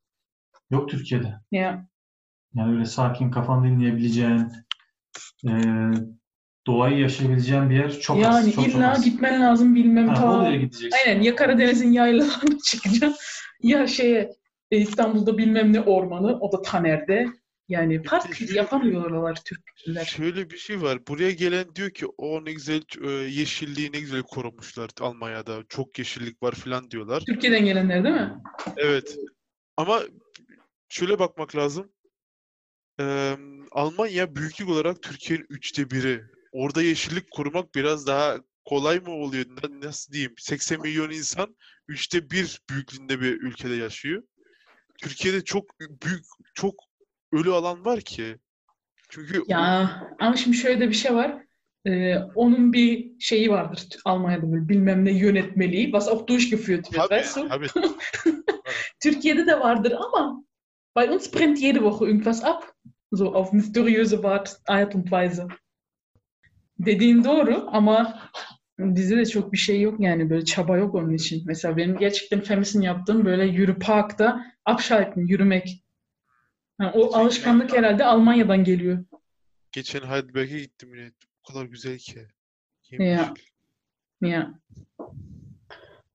Yok 0.71 0.88
Türkiye'de. 0.88 1.35
Ya 1.53 1.88
Yani 2.54 2.72
öyle 2.74 2.84
sakin 2.84 3.30
kafanı 3.30 3.64
dinleyebileceğin, 3.66 4.52
eee, 5.44 5.90
doğayı 6.66 6.98
yaşayabileceğin 6.98 7.70
bir 7.70 7.76
yer 7.76 8.00
çok 8.00 8.16
az. 8.16 8.22
yani 8.22 8.52
Çok 8.52 8.64
çok 8.64 8.74
illa 8.74 8.90
az. 8.90 9.04
gitmen 9.04 9.40
lazım 9.40 9.74
bilmem 9.74 10.08
Ha, 10.08 10.14
ta. 10.14 10.38
oraya 10.38 10.56
gideceksin. 10.56 10.98
Aynen 11.06 11.22
ya 11.22 11.37
Karadeniz'in 11.37 11.92
yaylalarına 11.92 12.58
çıkacaksın 12.64 13.16
ya 13.62 13.87
şeye 13.87 14.30
e, 14.70 14.76
İstanbul'da 14.78 15.38
bilmem 15.38 15.72
ne 15.72 15.80
ormanı 15.80 16.38
o 16.40 16.52
da 16.52 16.62
Taner'de. 16.62 17.26
Yani 17.68 18.02
park 18.02 18.50
yapamıyorlar 18.54 19.38
Türkler. 19.44 20.04
Şöyle 20.04 20.50
bir 20.50 20.56
şey 20.56 20.82
var. 20.82 21.06
Buraya 21.08 21.30
gelen 21.30 21.74
diyor 21.74 21.90
ki 21.90 22.06
o 22.18 22.44
ne 22.44 22.52
güzel 22.52 22.82
e, 23.04 23.11
yeşilliği 23.11 23.92
ne 23.92 24.00
güzel 24.00 24.22
korumuşlar 24.22 24.90
Almanya'da. 25.00 25.62
Çok 25.68 25.98
yeşillik 25.98 26.42
var 26.42 26.52
falan 26.52 26.90
diyorlar. 26.90 27.20
Türkiye'den 27.26 27.64
gelenler 27.64 28.04
değil 28.04 28.14
mi? 28.14 28.34
Evet. 28.76 29.18
Ama 29.76 30.00
şöyle 30.88 31.18
bakmak 31.18 31.56
lazım. 31.56 31.92
Eee, 33.00 33.38
Almanya 33.72 34.34
büyüklük 34.37 34.68
olarak 34.68 35.02
Türkiye'nin 35.02 35.46
üçte 35.50 35.90
biri. 35.90 36.24
Orada 36.52 36.82
yeşillik 36.82 37.30
korumak 37.30 37.74
biraz 37.74 38.06
daha 38.06 38.37
kolay 38.64 39.00
mı 39.00 39.11
oluyor? 39.11 39.44
Na- 39.46 39.87
Nasıl 39.87 40.12
diyeyim? 40.12 40.34
80 40.38 40.80
milyon 40.80 41.11
insan 41.11 41.56
üçte 41.88 42.30
bir 42.30 42.61
büyüklüğünde 42.70 43.20
bir 43.20 43.40
ülkede 43.40 43.74
yaşıyor. 43.74 44.22
Türkiye'de 45.02 45.44
çok 45.44 45.80
büyük, 45.80 46.24
çok 46.54 46.74
ölü 47.32 47.50
alan 47.52 47.84
var 47.84 48.00
ki. 48.00 48.37
Çünkü 49.08 49.42
Ya 49.48 50.02
ama 50.20 50.37
şimdi 50.37 50.56
şöyle 50.56 50.80
de 50.80 50.88
bir 50.88 50.94
şey 50.94 51.14
var. 51.14 51.42
Ee, 51.87 52.16
onun 52.34 52.72
bir 52.72 53.20
şeyi 53.20 53.50
vardır 53.50 53.88
Almanya'da 54.04 54.52
böyle 54.52 54.68
bilmem 54.68 55.04
ne 55.04 55.12
yönetmeliği, 55.12 55.84
was 55.84 56.08
auch 56.08 56.26
durchgeführt 56.26 56.84
wird, 56.84 57.11
weißt 57.11 57.37
du? 57.37 57.48
Türkiye'de 59.02 59.46
de 59.46 59.61
vardır 59.61 59.92
ama 59.92 60.44
bei 60.98 61.08
uns 61.11 61.30
brennt 61.30 61.61
jede 61.61 61.80
Woche 61.80 62.06
irgendwas 62.06 62.42
ab. 62.42 62.64
So 63.12 63.34
auf 63.34 63.52
mysteriöse 63.52 64.20
Art 64.66 64.94
und 64.94 65.04
Weise. 65.11 65.46
Dediğin 66.78 67.24
doğru 67.24 67.68
ama 67.72 68.30
bizde 68.78 69.16
de 69.16 69.26
çok 69.26 69.52
bir 69.52 69.58
şey 69.58 69.80
yok 69.80 70.00
yani 70.00 70.30
böyle 70.30 70.44
çaba 70.44 70.76
yok 70.76 70.94
onun 70.94 71.14
için. 71.14 71.42
Mesela 71.46 71.76
benim 71.76 71.98
gerçekten 71.98 72.40
Femis'in 72.40 72.82
yaptığım 72.82 73.24
böyle 73.24 73.46
yürü 73.46 73.78
parkta 73.78 74.44
abschalten, 74.64 75.26
yürümek. 75.26 75.84
Yani 76.80 76.90
o 76.94 77.16
alışkanlık 77.16 77.76
herhalde 77.76 78.04
Almanya'dan 78.04 78.64
geliyor. 78.64 79.04
Geçen 79.72 80.00
Heidelberg'e 80.00 80.58
gittim 80.58 80.94
yine. 80.94 81.12
O 81.44 81.52
kadar 81.52 81.64
güzel 81.64 81.98
ki. 81.98 82.18
Ya. 82.90 82.98
Yemyeşil. 82.98 83.42
Ya. 84.20 84.54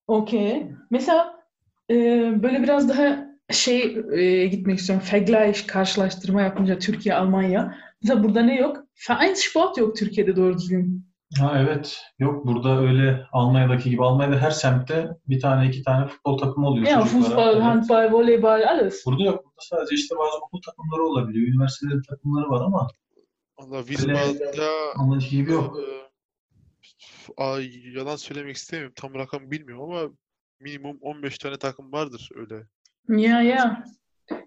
Okey. 0.06 0.66
Mesela 0.90 1.44
e, 1.90 1.94
böyle 2.42 2.62
biraz 2.62 2.88
daha 2.88 3.33
şey 3.52 3.98
e, 4.12 4.46
gitmek 4.46 4.78
istiyorum. 4.78 5.06
Vergleich, 5.12 5.66
karşılaştırma 5.66 6.42
yapınca 6.42 6.78
Türkiye, 6.78 7.14
Almanya. 7.14 7.78
Mesela 8.02 8.24
burada 8.24 8.42
ne 8.42 8.56
yok? 8.56 8.76
Vereinssport 9.10 9.78
yok 9.78 9.96
Türkiye'de 9.96 10.36
doğru 10.36 10.54
düzgün. 10.58 11.06
Ha 11.38 11.58
evet. 11.58 11.98
Yok 12.18 12.46
burada 12.46 12.78
öyle 12.80 13.26
Almanya'daki 13.32 13.90
gibi. 13.90 14.02
Almanya'da 14.04 14.40
her 14.40 14.50
semtte 14.50 15.08
bir 15.28 15.40
tane 15.40 15.68
iki 15.68 15.82
tane 15.82 16.06
futbol 16.08 16.38
takımı 16.38 16.66
oluyor 16.68 16.86
Ya 16.86 17.00
çocuklara. 17.00 17.24
futbol, 17.24 17.52
Evet. 17.52 17.62
handball, 17.62 18.12
voleybol, 18.12 18.48
alles. 18.62 19.06
Burada 19.06 19.22
yok. 19.22 19.44
Burada 19.44 19.60
sadece 19.60 19.94
işte 19.94 20.14
bazı 20.16 20.36
okul 20.38 20.60
takımları 20.62 21.02
olabiliyor. 21.02 21.48
Üniversitelerin 21.48 22.02
takımları 22.08 22.50
var 22.50 22.60
ama 22.66 22.88
Allah 23.56 23.84
Wiesbaden'da 23.86 24.68
Anladığım 24.96 25.28
gibi 25.30 25.52
yok. 25.52 25.76
eee, 25.78 26.04
ay, 27.36 27.70
yalan 27.94 28.16
söylemek 28.16 28.56
istemiyorum. 28.56 28.94
Tam 28.96 29.14
rakam 29.14 29.50
bilmiyorum 29.50 29.84
ama 29.90 30.02
minimum 30.60 30.98
15 31.00 31.38
tane 31.38 31.56
takım 31.58 31.92
vardır 31.92 32.28
öyle. 32.34 32.54
Ya 33.08 33.42
ya. 33.42 33.84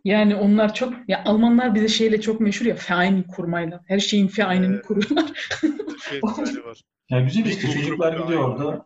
Yani 0.04 0.36
onlar 0.36 0.74
çok 0.74 0.94
ya 1.08 1.24
Almanlar 1.26 1.76
bize 1.76 1.88
şeyle 1.88 2.22
çok 2.22 2.42
meşhur 2.42 2.66
ya 2.66 2.76
Verein 2.90 3.24
kurmayla. 3.24 3.84
Her 3.88 4.00
şeyin 4.00 4.32
Verein'ini 4.38 4.74
Evet. 4.76 4.86
kuruyorlar. 4.86 5.32
Şey 6.10 6.20
var. 6.22 6.82
Ya 7.10 7.22
güzel 7.22 7.46
işte 7.46 7.72
çocuklar 7.72 8.18
gidiyor 8.18 8.44
orada 8.50 8.86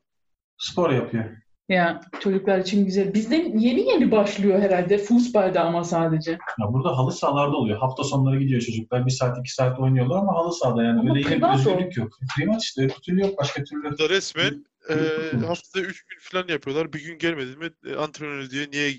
spor 0.57 0.89
yapıyor. 0.91 1.23
Ya 1.69 2.01
çocuklar 2.19 2.59
için 2.59 2.85
güzel. 2.85 3.13
Bizde 3.13 3.35
yeni 3.35 3.89
yeni 3.89 4.11
başlıyor 4.11 4.59
herhalde. 4.59 4.97
Fußball'da 4.97 5.61
ama 5.63 5.83
sadece. 5.83 6.31
Ya 6.31 6.73
burada 6.73 6.97
halı 6.97 7.11
sahalarda 7.11 7.55
oluyor. 7.57 7.77
Hafta 7.79 8.03
sonları 8.03 8.39
gidiyor 8.39 8.61
çocuklar. 8.61 9.05
Bir 9.05 9.11
saat 9.11 9.37
iki 9.39 9.53
saat 9.53 9.79
oynuyorlar 9.79 10.17
ama 10.17 10.33
halı 10.35 10.53
sahada 10.53 10.83
yani. 10.83 10.99
Ama 10.99 11.09
Öyle 11.15 11.19
yine 11.19 11.41
bir 11.41 11.53
özgürlük 11.55 11.97
yok. 11.97 12.11
Privat 12.37 12.61
işte. 12.63 12.81
Öbür 12.83 12.93
türlü 12.93 13.21
yok. 13.21 13.37
Başka 13.39 13.63
türlü. 13.63 13.83
Burada 13.83 14.09
resmen 14.09 14.65
futbol. 14.87 15.47
haftada 15.47 15.83
3 15.83 16.03
gün 16.03 16.17
falan 16.21 16.47
yapıyorlar. 16.47 16.93
Bir 16.93 17.05
gün 17.05 17.17
gelmedin 17.17 17.59
mi 17.59 17.69
e, 17.85 17.95
antrenör 17.95 18.49
diyor 18.49 18.65
niye 18.71 18.91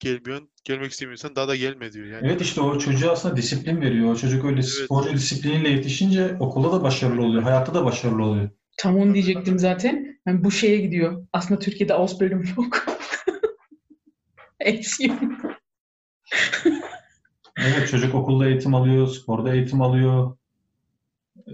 gelmiyorsun? 0.00 0.50
Gelmek 0.64 0.92
istemiyorsan 0.92 1.36
daha 1.36 1.48
da 1.48 1.56
gelme 1.56 1.92
diyor 1.92 2.06
yani. 2.06 2.26
Evet 2.26 2.40
işte 2.40 2.60
o 2.60 2.78
çocuğa 2.78 3.12
aslında 3.12 3.36
disiplin 3.36 3.80
veriyor. 3.80 4.12
O 4.12 4.16
çocuk 4.16 4.44
öyle 4.44 4.62
sporcu 4.62 5.12
disipliniyle 5.12 5.68
yetişince 5.68 6.36
okulda 6.40 6.72
da 6.72 6.82
başarılı 6.82 7.22
oluyor. 7.22 7.42
Hayatta 7.42 7.74
da 7.74 7.84
başarılı 7.84 8.24
oluyor. 8.24 8.50
Tam 8.78 8.96
onu 8.96 9.14
diyecektim 9.14 9.58
zaten. 9.58 10.20
Yani 10.26 10.44
bu 10.44 10.50
şeye 10.50 10.76
gidiyor. 10.76 11.26
Aslında 11.32 11.60
Türkiye'de 11.60 11.94
Ausbildung 11.94 12.44
yok. 12.58 12.86
Eksiğim. 14.60 15.38
Evet 17.58 17.88
çocuk 17.90 18.14
okulda 18.14 18.48
eğitim 18.48 18.74
alıyor, 18.74 19.06
sporda 19.06 19.54
eğitim 19.54 19.82
alıyor. 19.82 20.36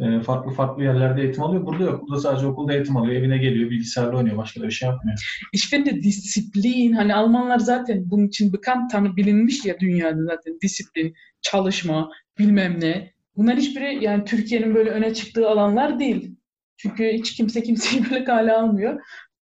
Ee, 0.01 0.21
farklı 0.21 0.53
farklı 0.53 0.83
yerlerde 0.83 1.23
eğitim 1.23 1.43
alıyor. 1.43 1.67
Burada 1.67 1.85
yok. 1.85 2.03
Burada 2.03 2.21
sadece 2.21 2.47
okulda 2.47 2.75
eğitim 2.75 2.97
alıyor. 2.97 3.15
Evine 3.15 3.39
geliyor, 3.39 3.71
bilgisayarla 3.71 4.17
oynuyor. 4.17 4.37
Başka 4.37 4.61
da 4.61 4.67
bir 4.67 4.71
şey 4.71 4.89
yapmıyor. 4.89 5.19
Ich 5.53 5.71
finde 5.71 6.03
disiplin, 6.03 6.93
hani 6.93 7.15
Almanlar 7.15 7.59
zaten 7.59 8.11
bunun 8.11 8.27
için 8.27 8.53
bekannt, 8.53 8.91
tanı 8.91 9.17
bilinmiş 9.17 9.65
ya 9.65 9.81
dünyada 9.81 10.25
zaten 10.25 10.59
disiplin, 10.63 11.15
çalışma, 11.43 12.11
bilmem 12.39 12.81
ne. 12.81 13.13
Bunlar 13.37 13.57
hiçbiri 13.57 14.05
yani 14.05 14.25
Türkiye'nin 14.25 14.75
böyle 14.75 14.91
öne 14.91 15.15
çıktığı 15.15 15.49
alanlar 15.49 15.99
değil. 15.99 16.37
Çünkü 16.77 17.13
hiç 17.13 17.35
kimse 17.35 17.63
kimseyi 17.63 18.05
böyle 18.11 18.25
kale 18.25 18.53
almıyor. 18.53 19.01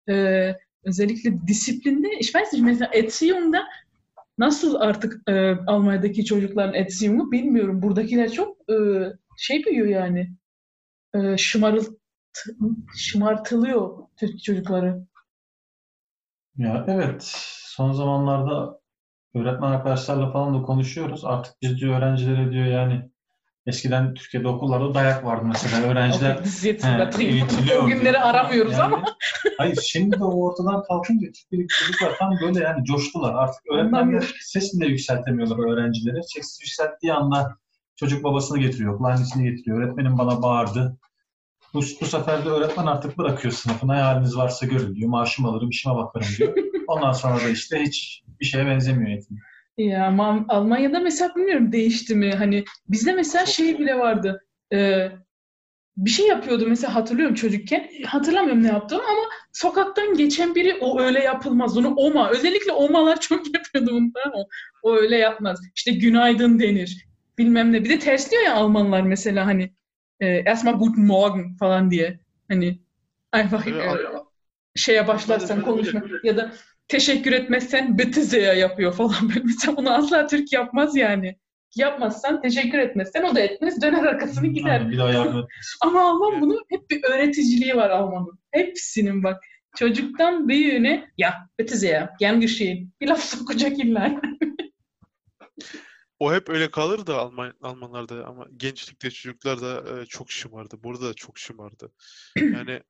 Ee, 0.08 0.54
özellikle 0.84 1.46
disiplinde, 1.46 2.08
ich 2.20 2.34
mesela 2.62 2.90
Erziehung'da 2.94 3.64
nasıl 4.38 4.74
artık 4.74 5.28
e, 5.28 5.50
Almanya'daki 5.66 6.24
çocukların 6.24 6.74
Erziehung'u 6.74 7.32
bilmiyorum. 7.32 7.82
Buradakiler 7.82 8.32
çok 8.32 8.56
e, 8.70 8.76
şey 9.36 9.64
büyüyor 9.64 9.88
yani. 9.88 10.30
E, 11.14 11.36
şımarılt, 11.36 11.88
şımartılıyor 12.96 13.98
Türk 14.16 14.42
çocukları. 14.42 15.06
Ya 16.56 16.84
evet, 16.88 17.30
son 17.64 17.92
zamanlarda 17.92 18.80
öğretmen 19.34 19.70
arkadaşlarla 19.70 20.32
falan 20.32 20.54
da 20.54 20.62
konuşuyoruz. 20.62 21.24
Artık 21.24 21.54
biz 21.62 21.76
diyor 21.76 21.98
öğrencilere 21.98 22.52
diyor 22.52 22.66
yani 22.66 23.10
eskiden 23.66 24.14
Türkiye'de 24.14 24.48
okullarda 24.48 24.94
dayak 24.94 25.24
vardı 25.24 25.44
mesela. 25.46 25.86
Öğrenciler 25.90 26.36
He. 26.36 27.78
O 27.78 27.86
günleri 27.86 28.18
aramıyoruz 28.18 28.72
Yani- 28.72 28.82
ama 28.82 29.04
Hayır 29.58 29.76
şimdi 29.76 30.20
de 30.20 30.24
o 30.24 30.48
ortadan 30.48 30.82
kalkınca 30.82 31.26
Türkiye'deki 31.26 31.74
çocuklar 31.74 32.18
tam 32.18 32.32
böyle 32.42 32.64
yani 32.64 32.84
coştular. 32.84 33.34
Artık 33.34 33.62
öğretmenler 33.72 34.34
sesini 34.40 34.80
de 34.80 34.86
yükseltemiyorlar 34.86 35.72
öğrencileri. 35.72 36.20
Ses 36.22 36.58
yükselttiği 36.62 37.12
anda 37.12 37.56
çocuk 38.00 38.24
babasını 38.24 38.58
getiriyor, 38.58 39.00
annesini 39.00 39.50
getiriyor. 39.50 39.78
Öğretmenim 39.78 40.18
bana 40.18 40.42
bağırdı. 40.42 40.98
Bu, 41.74 41.80
bu 42.00 42.06
sefer 42.06 42.44
de 42.44 42.48
öğretmen 42.48 42.86
artık 42.86 43.18
bırakıyor 43.18 43.54
sınıfı. 43.54 43.88
Ne 43.88 43.92
haliniz 43.92 44.36
varsa 44.36 44.66
görün 44.66 44.94
diyor. 44.94 45.08
Maaşımı 45.08 45.48
alırım, 45.48 45.70
işime 45.70 45.94
bakarım 45.94 46.26
diyor. 46.38 46.54
Ondan 46.86 47.12
sonra 47.12 47.36
da 47.36 47.48
işte 47.48 47.82
hiç 47.82 48.22
bir 48.40 48.44
şeye 48.44 48.66
benzemiyor 48.66 49.10
eğitim. 49.10 49.38
ya 49.78 50.06
ama 50.06 50.44
Almanya'da 50.48 51.00
mesela 51.00 51.34
bilmiyorum 51.36 51.72
değişti 51.72 52.14
mi? 52.14 52.34
Hani 52.34 52.64
bizde 52.88 53.12
mesela 53.12 53.46
şey 53.46 53.78
bile 53.78 53.98
vardı. 53.98 54.46
Ee, 54.72 55.08
bir 55.96 56.10
şey 56.10 56.26
yapıyordu 56.26 56.66
mesela 56.68 56.94
hatırlıyorum 56.94 57.34
çocukken. 57.34 57.88
Hatırlamıyorum 58.06 58.62
ne 58.62 58.68
yaptığımı 58.68 59.02
ama 59.02 59.22
sokaktan 59.52 60.16
geçen 60.16 60.54
biri 60.54 60.74
o 60.80 61.00
öyle 61.00 61.20
yapılmaz. 61.20 61.78
Onu 61.78 61.94
oma. 61.94 62.30
Özellikle 62.30 62.72
omalar 62.72 63.20
çok 63.20 63.54
yapıyordu 63.54 63.90
bunu 63.92 64.12
tamam 64.14 64.38
mı? 64.38 64.44
O 64.82 64.96
öyle 64.96 65.16
yapmaz. 65.16 65.60
İşte 65.74 65.92
günaydın 65.92 66.60
denir. 66.60 67.09
Bilmem 67.40 67.72
ne. 67.72 67.84
Bir 67.84 67.90
de 67.90 67.98
tersliyor 67.98 68.42
ya 68.42 68.54
Almanlar 68.54 69.02
mesela 69.02 69.46
hani 69.46 69.70
e, 70.20 70.26
erstmal 70.26 70.78
guten 70.78 71.04
Morgen 71.04 71.56
falan 71.56 71.90
diye. 71.90 72.20
Hani 72.48 72.80
einfach 73.32 73.66
Evet, 73.66 73.84
e, 73.84 73.98
şeye 74.76 75.06
başlarsan 75.06 75.62
konuşma 75.62 76.02
ya 76.24 76.36
da 76.36 76.52
teşekkür 76.88 77.32
etmezsen 77.32 77.98
sehr 78.12 78.54
yapıyor 78.54 78.92
falan 78.92 79.14
böyle. 79.28 79.40
Mesela 79.44 79.76
bunu 79.76 79.90
asla 79.94 80.26
Türk 80.26 80.52
yapmaz 80.52 80.96
yani. 80.96 81.36
Yapmazsan, 81.76 82.42
teşekkür 82.42 82.78
etmezsen 82.78 83.22
o 83.22 83.34
da 83.34 83.40
etmez, 83.40 83.82
döner 83.82 84.04
arkasını 84.04 84.46
gider. 84.46 84.70
Aynen, 84.70 84.90
bir 84.90 84.98
daha 84.98 85.10
yardım. 85.10 85.46
Ama 85.80 86.10
Alman 86.10 86.40
bunu 86.40 86.64
hep 86.68 86.90
bir 86.90 87.04
öğreticiliği 87.04 87.76
var 87.76 87.90
Alman'ın. 87.90 88.38
Hepsinin 88.50 89.22
bak. 89.22 89.42
Çocuktan 89.76 90.48
büyüğüne 90.48 91.08
ya 91.18 91.34
sehr, 91.68 92.08
gern 92.18 92.40
geschehen. 92.40 92.92
Bir 93.00 93.08
laf 93.08 93.20
sokacak 93.20 93.78
illa. 93.78 94.20
O 96.20 96.34
hep 96.34 96.48
öyle 96.48 96.70
kalır 96.70 97.06
da 97.06 97.18
Alman 97.18 97.52
Almanlarda 97.62 98.26
ama 98.26 98.46
gençlikte 98.56 99.10
çocuklar 99.10 99.60
da 99.60 100.00
e, 100.00 100.06
çok 100.06 100.30
şımardı. 100.30 100.82
Burada 100.82 101.08
da 101.08 101.14
çok 101.14 101.38
şımardı. 101.38 101.92
Yani 102.54 102.82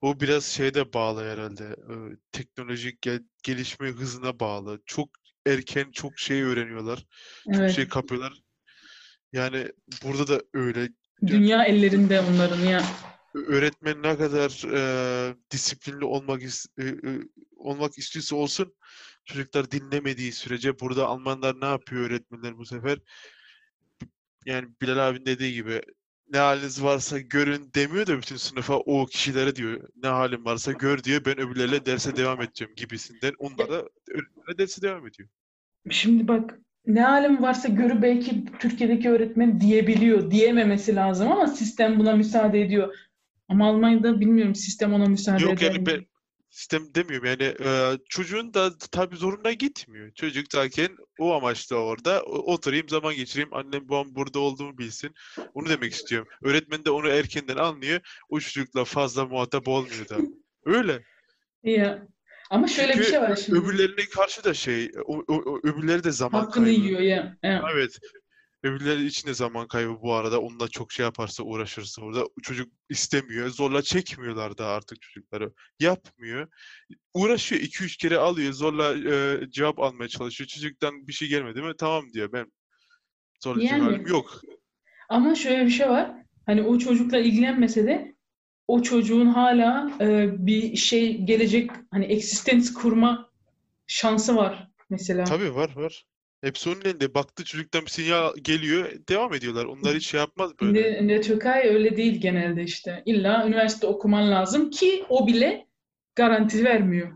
o 0.00 0.20
biraz 0.20 0.44
şeyde 0.44 0.92
bağlı 0.92 1.24
herhalde. 1.30 1.64
E, 1.64 1.94
teknolojik 2.32 3.02
gel- 3.02 3.24
gelişme 3.42 3.88
hızına 3.88 4.40
bağlı. 4.40 4.80
Çok 4.86 5.08
erken 5.46 5.90
çok 5.90 6.18
şey 6.18 6.42
öğreniyorlar. 6.42 7.06
Çok 7.44 7.54
Evet. 7.56 7.74
şey 7.74 7.88
kapıyorlar. 7.88 8.42
Yani 9.32 9.72
burada 10.04 10.26
da 10.26 10.42
öyle. 10.54 10.88
Dünya 11.26 11.64
ellerinde 11.64 12.20
onların 12.20 12.60
ya. 12.64 12.82
Öğretmen 13.34 14.02
ne 14.02 14.18
kadar 14.18 14.64
e, 14.74 15.34
disiplinli 15.50 16.04
olmak 16.04 16.42
e, 16.42 16.82
e, 16.82 16.94
olmak 17.56 17.98
istiyorsa 17.98 18.36
olsun 18.36 18.74
çocuklar 19.24 19.70
dinlemediği 19.70 20.32
sürece 20.32 20.80
burada 20.80 21.06
Almanlar 21.06 21.60
ne 21.60 21.66
yapıyor 21.66 22.02
öğretmenler 22.02 22.58
bu 22.58 22.66
sefer? 22.66 22.98
Yani 24.46 24.68
Bilal 24.82 25.08
abinin 25.08 25.26
dediği 25.26 25.54
gibi 25.54 25.82
ne 26.32 26.38
haliniz 26.38 26.82
varsa 26.82 27.18
görün 27.18 27.70
demiyor 27.74 28.06
da 28.06 28.18
bütün 28.18 28.36
sınıfa 28.36 28.74
o 28.76 29.06
kişilere 29.06 29.56
diyor. 29.56 29.88
Ne 30.02 30.08
halin 30.08 30.44
varsa 30.44 30.72
gör 30.72 31.04
diyor. 31.04 31.24
Ben 31.24 31.40
öbürlerle 31.40 31.86
derse 31.86 32.16
devam 32.16 32.42
edeceğim 32.42 32.74
gibisinden. 32.76 33.32
Onlar 33.38 33.68
da 33.70 33.88
öğretmenle 34.08 34.58
derse 34.58 34.82
devam 34.82 35.06
ediyor. 35.06 35.28
Şimdi 35.90 36.28
bak 36.28 36.58
ne 36.86 37.02
halim 37.02 37.42
varsa 37.42 37.68
görü 37.68 38.02
belki 38.02 38.44
Türkiye'deki 38.58 39.10
öğretmen 39.10 39.60
diyebiliyor. 39.60 40.30
Diyememesi 40.30 40.94
lazım 40.94 41.32
ama 41.32 41.46
sistem 41.46 41.98
buna 41.98 42.16
müsaade 42.16 42.60
ediyor. 42.60 42.94
Ama 43.48 43.68
Almanya'da 43.68 44.20
bilmiyorum 44.20 44.54
sistem 44.54 44.92
ona 44.92 45.06
müsaade 45.06 45.42
Yok 45.42 45.62
eder 45.62 45.72
yani 45.72 45.86
ben 45.86 46.06
sistem 46.54 46.94
demiyorum 46.94 47.26
yani 47.26 47.42
e, 47.60 47.98
çocuğun 48.08 48.54
da 48.54 48.78
tabii 48.92 49.16
zoruna 49.16 49.52
gitmiyor. 49.52 50.10
Çocuk 50.14 50.46
zaten 50.52 50.88
o 51.18 51.34
amaçla 51.34 51.76
orada 51.76 52.22
oturayım 52.22 52.88
zaman 52.88 53.14
geçireyim 53.14 53.54
annem 53.54 53.88
babam 53.88 54.14
burada 54.14 54.38
olduğumu 54.38 54.78
bilsin. 54.78 55.14
Onu 55.54 55.68
demek 55.68 55.92
istiyorum. 55.92 56.28
Öğretmen 56.42 56.84
de 56.84 56.90
onu 56.90 57.08
erkenden 57.08 57.56
anlıyor. 57.56 58.00
O 58.28 58.40
çocukla 58.40 58.84
fazla 58.84 59.24
muhatap 59.26 59.68
olmuyor 59.68 60.08
da. 60.08 60.16
Öyle. 60.64 61.02
Ya. 61.62 62.06
Ama 62.50 62.68
şöyle 62.68 62.88
bir 62.92 62.96
Çünkü 62.98 63.10
şey 63.10 63.20
var 63.20 63.36
şimdi. 63.36 63.58
Öbürlerine 63.58 64.04
karşı 64.14 64.44
da 64.44 64.54
şey 64.54 64.90
o, 65.04 65.18
o, 65.28 65.34
o- 65.34 65.58
öbürleri 65.64 66.04
de 66.04 66.10
zaman 66.10 66.40
Hakkını 66.40 66.64
kaybı. 66.64 66.80
yiyor 66.80 67.00
ya. 67.00 67.36
ya. 67.42 67.62
Evet. 67.72 67.98
Öbürleri 68.64 69.06
için 69.06 69.28
de 69.28 69.34
zaman 69.34 69.68
kaybı 69.68 70.02
bu 70.02 70.14
arada. 70.14 70.40
Onunla 70.40 70.68
çok 70.68 70.92
şey 70.92 71.04
yaparsa 71.04 71.42
uğraşırsa 71.42 72.02
orada 72.02 72.24
çocuk 72.42 72.72
istemiyor. 72.88 73.48
Zorla 73.48 73.82
çekmiyorlar 73.82 74.58
da 74.58 74.66
artık 74.66 75.02
çocukları. 75.02 75.52
Yapmıyor. 75.80 76.48
Uğraşıyor. 77.14 77.62
2-3 77.62 77.98
kere 77.98 78.18
alıyor. 78.18 78.52
Zorla 78.52 78.94
e, 79.14 79.40
cevap 79.50 79.80
almaya 79.80 80.08
çalışıyor. 80.08 80.48
Çocuktan 80.48 81.08
bir 81.08 81.12
şey 81.12 81.28
gelmedi 81.28 81.62
mi? 81.62 81.72
Tamam 81.78 82.12
diyor. 82.12 82.32
Ben 82.32 82.52
zorlayacak 83.42 83.78
Yani. 83.78 84.10
yok. 84.10 84.40
Ama 85.08 85.34
şöyle 85.34 85.64
bir 85.64 85.70
şey 85.70 85.88
var. 85.88 86.12
Hani 86.46 86.62
o 86.62 86.78
çocukla 86.78 87.18
ilgilenmese 87.18 87.86
de 87.86 88.14
o 88.68 88.82
çocuğun 88.82 89.26
hala 89.26 89.90
e, 90.00 90.28
bir 90.46 90.76
şey 90.76 91.22
gelecek 91.22 91.70
hani 91.90 92.04
eksistens 92.04 92.72
kurma 92.72 93.30
şansı 93.86 94.36
var 94.36 94.68
mesela. 94.90 95.24
Tabii 95.24 95.54
var 95.54 95.76
var. 95.76 96.06
Hepsi 96.44 96.70
onun 96.70 96.80
elinde. 96.80 97.14
Baktı 97.14 97.44
çocuktan 97.44 97.82
bir 97.82 97.90
sinyal 97.90 98.32
geliyor. 98.42 98.92
Devam 99.08 99.34
ediyorlar. 99.34 99.64
Onlar 99.64 99.94
hiç 99.94 100.06
şey 100.06 100.20
yapmaz 100.20 100.50
böyle. 100.60 100.82
Şimdi, 100.82 100.96
şimdi 100.98 101.20
Türkiye 101.20 101.74
öyle 101.74 101.96
değil 101.96 102.20
genelde 102.20 102.62
işte. 102.62 103.02
İlla 103.06 103.46
üniversite 103.46 103.86
okuman 103.86 104.30
lazım 104.30 104.70
ki 104.70 105.04
o 105.08 105.26
bile 105.26 105.66
garanti 106.14 106.64
vermiyor. 106.64 107.12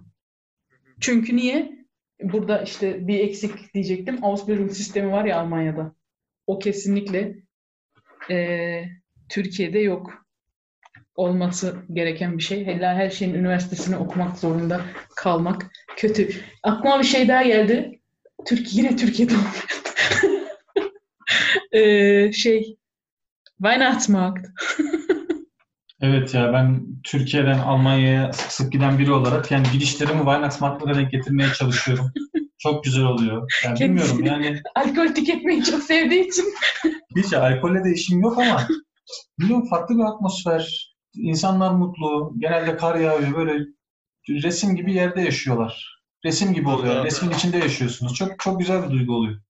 Çünkü 1.01 1.37
niye? 1.37 1.79
Burada 2.23 2.63
işte 2.63 3.09
bir 3.09 3.19
eksik 3.19 3.75
diyecektim. 3.75 4.25
Ausbildung 4.25 4.73
sistemi 4.73 5.13
var 5.13 5.25
ya 5.25 5.41
Almanya'da. 5.41 5.95
O 6.47 6.59
kesinlikle 6.59 7.37
e, 8.31 8.85
Türkiye'de 9.29 9.79
yok. 9.79 10.27
Olması 11.15 11.77
gereken 11.93 12.39
bir 12.39 12.43
şey. 12.43 12.67
Hella 12.67 12.95
her 12.95 13.11
şeyin 13.11 13.35
üniversitesini 13.35 13.97
okumak 13.97 14.39
zorunda 14.39 14.81
kalmak 15.17 15.71
kötü. 15.97 16.29
Aklıma 16.63 16.99
bir 16.99 17.07
şey 17.07 17.29
daha 17.29 17.43
geldi. 17.43 17.98
Türkiye 18.47 18.85
yine 18.85 18.97
Türkiye'de 18.97 19.35
e, 21.79 22.33
şey 22.33 22.77
Weihnachtsmarkt. 23.59 24.47
Evet 26.01 26.35
ya 26.35 26.53
ben 26.53 26.87
Türkiye'den 27.05 27.59
Almanya'ya 27.59 28.33
sık 28.33 28.53
sık 28.53 28.73
giden 28.73 28.99
biri 28.99 29.13
olarak 29.13 29.51
yani 29.51 29.67
gidişlerimi 29.73 30.19
Weihnachtsmarkt'lara 30.19 30.95
denk 30.95 31.11
getirmeye 31.11 31.53
çalışıyorum. 31.53 32.13
Çok 32.59 32.85
güzel 32.85 33.05
oluyor. 33.05 33.51
Yani 33.65 33.81
bilmiyorum 33.81 34.25
yani 34.25 34.63
Alkol 34.75 35.15
tüketmeyi 35.15 35.65
çok 35.65 35.83
sevdiği 35.83 36.29
için. 36.29 36.45
hiç 37.17 37.33
alkolle 37.33 37.85
de 37.85 37.93
işim 37.93 38.21
yok 38.21 38.39
ama 38.39 38.63
bilmiyorum 39.39 39.69
farklı 39.69 39.99
bir 39.99 40.03
atmosfer. 40.03 40.95
İnsanlar 41.15 41.71
mutlu. 41.71 42.35
Genelde 42.39 42.77
kar 42.77 42.95
yağıyor. 42.95 43.35
Böyle 43.37 43.65
resim 44.29 44.77
gibi 44.77 44.93
yerde 44.93 45.21
yaşıyorlar. 45.21 45.98
Resim 46.25 46.53
gibi 46.55 46.69
oluyor. 46.69 46.95
Vallahi. 46.95 47.07
Resmin 47.07 47.31
içinde 47.31 47.59
yaşıyorsunuz. 47.59 48.15
Çok 48.15 48.39
çok 48.39 48.61
güzel 48.61 48.83
bir 48.85 48.91
duygu 48.91 49.15
oluyor. 49.15 49.41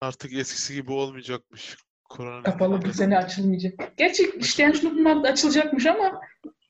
Artık 0.00 0.32
eskisi 0.32 0.74
gibi 0.74 0.92
olmayacakmış. 0.92 1.76
Korona 2.04 2.42
Kapalı 2.42 2.70
nedeniyle. 2.76 2.92
sene 2.92 3.18
açılmayacak. 3.18 3.92
Gerçi 3.96 4.30
işleyen 4.38 4.72
sınıflar 4.72 5.22
da 5.24 5.28
açılacakmış 5.28 5.86
ama 5.86 6.20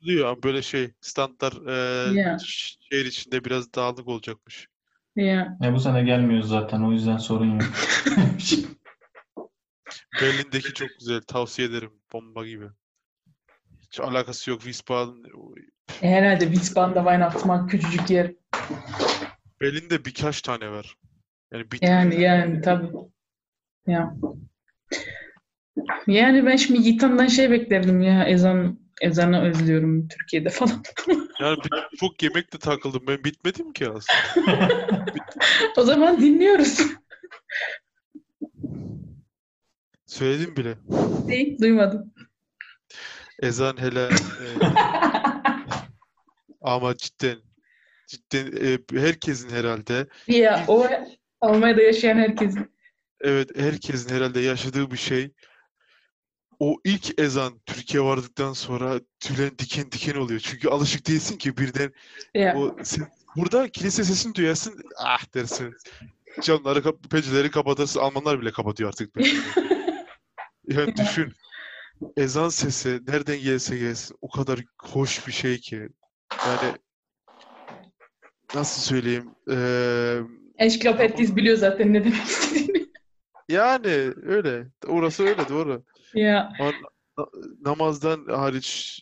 Diyor 0.04 0.28
ama 0.28 0.42
böyle 0.42 0.62
şey 0.62 0.90
standlar 1.00 1.52
e, 1.68 1.72
Ya. 2.14 2.38
ş- 2.38 2.76
şehir 2.90 3.04
içinde 3.04 3.44
biraz 3.44 3.74
dağınık 3.74 4.08
olacakmış. 4.08 4.68
ya 5.16 5.58
E, 5.64 5.72
bu 5.72 5.80
sene 5.80 6.02
gelmiyoruz 6.02 6.48
zaten. 6.48 6.80
O 6.82 6.92
yüzden 6.92 7.16
sorun 7.16 7.50
yok. 7.60 7.62
Berlin'deki 10.22 10.72
çok 10.74 10.88
güzel. 10.98 11.20
Tavsiye 11.22 11.68
ederim. 11.68 11.92
Bomba 12.12 12.46
gibi. 12.46 12.66
Hiç 13.82 14.00
alakası 14.00 14.50
yok. 14.50 14.60
Wiesbaden. 14.60 15.22
E, 16.02 16.08
herhalde 16.10 16.44
Wiesbaden'da 16.44 16.98
Weihnachtsmarkt 17.00 17.70
küçücük 17.70 18.10
yer. 18.10 18.32
Berlin'de 19.62 20.04
birkaç 20.04 20.42
tane 20.42 20.70
var. 20.70 20.96
Yani 21.52 21.70
bir 21.70 21.78
Yani 21.82 22.20
yani 22.20 22.60
tabii. 22.60 22.88
Ya. 23.86 24.14
Yani 26.06 26.46
ben 26.46 26.56
şimdi 26.56 26.80
Yiğitan'dan 26.80 27.26
şey 27.26 27.50
beklerdim 27.50 28.02
ya 28.02 28.24
ezan 28.24 28.78
ezanı 29.00 29.42
özlüyorum 29.42 30.08
Türkiye'de 30.08 30.48
falan. 30.48 30.82
Yani 31.40 31.56
bir- 31.64 31.96
çok 31.98 32.22
yemekle 32.22 32.58
takıldım. 32.58 33.02
Ben 33.08 33.24
bitmedim 33.24 33.72
ki 33.72 33.88
aslında. 33.88 34.68
O 35.76 35.82
zaman 35.82 36.20
dinliyoruz. 36.20 36.78
Söyledim 40.06 40.56
bile. 40.56 40.76
Değil, 41.28 41.58
duymadım. 41.60 42.14
Ezan 43.42 43.76
hele 43.76 44.04
e, 44.04 44.46
ama 46.62 46.96
cidden 46.96 47.38
cidden 48.16 48.66
e, 48.66 49.00
herkesin 49.00 49.50
herhalde 49.50 50.06
Ya 50.28 50.64
o 50.68 50.86
Almanya'da 51.40 51.82
yaşayan 51.82 52.16
herkesin. 52.18 52.70
evet 53.20 53.58
herkesin 53.58 54.14
herhalde 54.14 54.40
yaşadığı 54.40 54.90
bir 54.90 54.96
şey. 54.96 55.32
O 56.58 56.76
ilk 56.84 57.20
ezan 57.20 57.60
Türkiye 57.66 58.02
vardıktan 58.02 58.52
sonra 58.52 59.00
tüylerin 59.20 59.58
diken 59.58 59.92
diken 59.92 60.14
oluyor. 60.14 60.40
Çünkü 60.40 60.68
alışık 60.68 61.08
değilsin 61.08 61.36
ki 61.38 61.56
birden 61.56 61.92
Ya. 62.34 62.56
o 62.56 62.76
sen- 62.82 63.08
burada 63.36 63.68
kilise 63.68 64.04
sesini 64.04 64.34
duyarsın 64.34 64.80
ah 64.98 65.34
dersin. 65.34 65.74
Camları 66.42 66.82
kap 66.82 67.10
pencereleri 67.10 67.50
kapatırsın. 67.50 68.00
Almanlar 68.00 68.40
bile 68.40 68.52
kapatıyor 68.52 68.88
artık. 68.88 69.14
Yani 70.68 70.96
düşün. 70.96 71.32
Ezan 72.16 72.48
sesi 72.48 73.00
nereden 73.08 73.40
gelse 73.40 73.78
gelsin 73.78 74.16
o 74.20 74.30
kadar 74.30 74.60
hoş 74.82 75.26
bir 75.26 75.32
şey 75.32 75.58
ki. 75.58 75.88
Yani 76.46 76.74
nasıl 78.54 78.82
söyleyeyim? 78.82 79.30
Eee 79.48 80.22
Eşkilop 80.58 80.98
herkes 80.98 81.36
biliyor 81.36 81.56
zaten 81.56 81.92
ne 81.92 82.04
demek 82.04 82.22
istediğini. 82.22 82.86
yani 83.48 83.88
öyle. 84.22 84.66
Orası 84.86 85.22
öyle 85.22 85.48
doğru. 85.48 85.84
Ya 86.14 86.52
Ama 86.58 86.72
na- 87.18 87.26
namazdan 87.64 88.26
hariç 88.26 89.00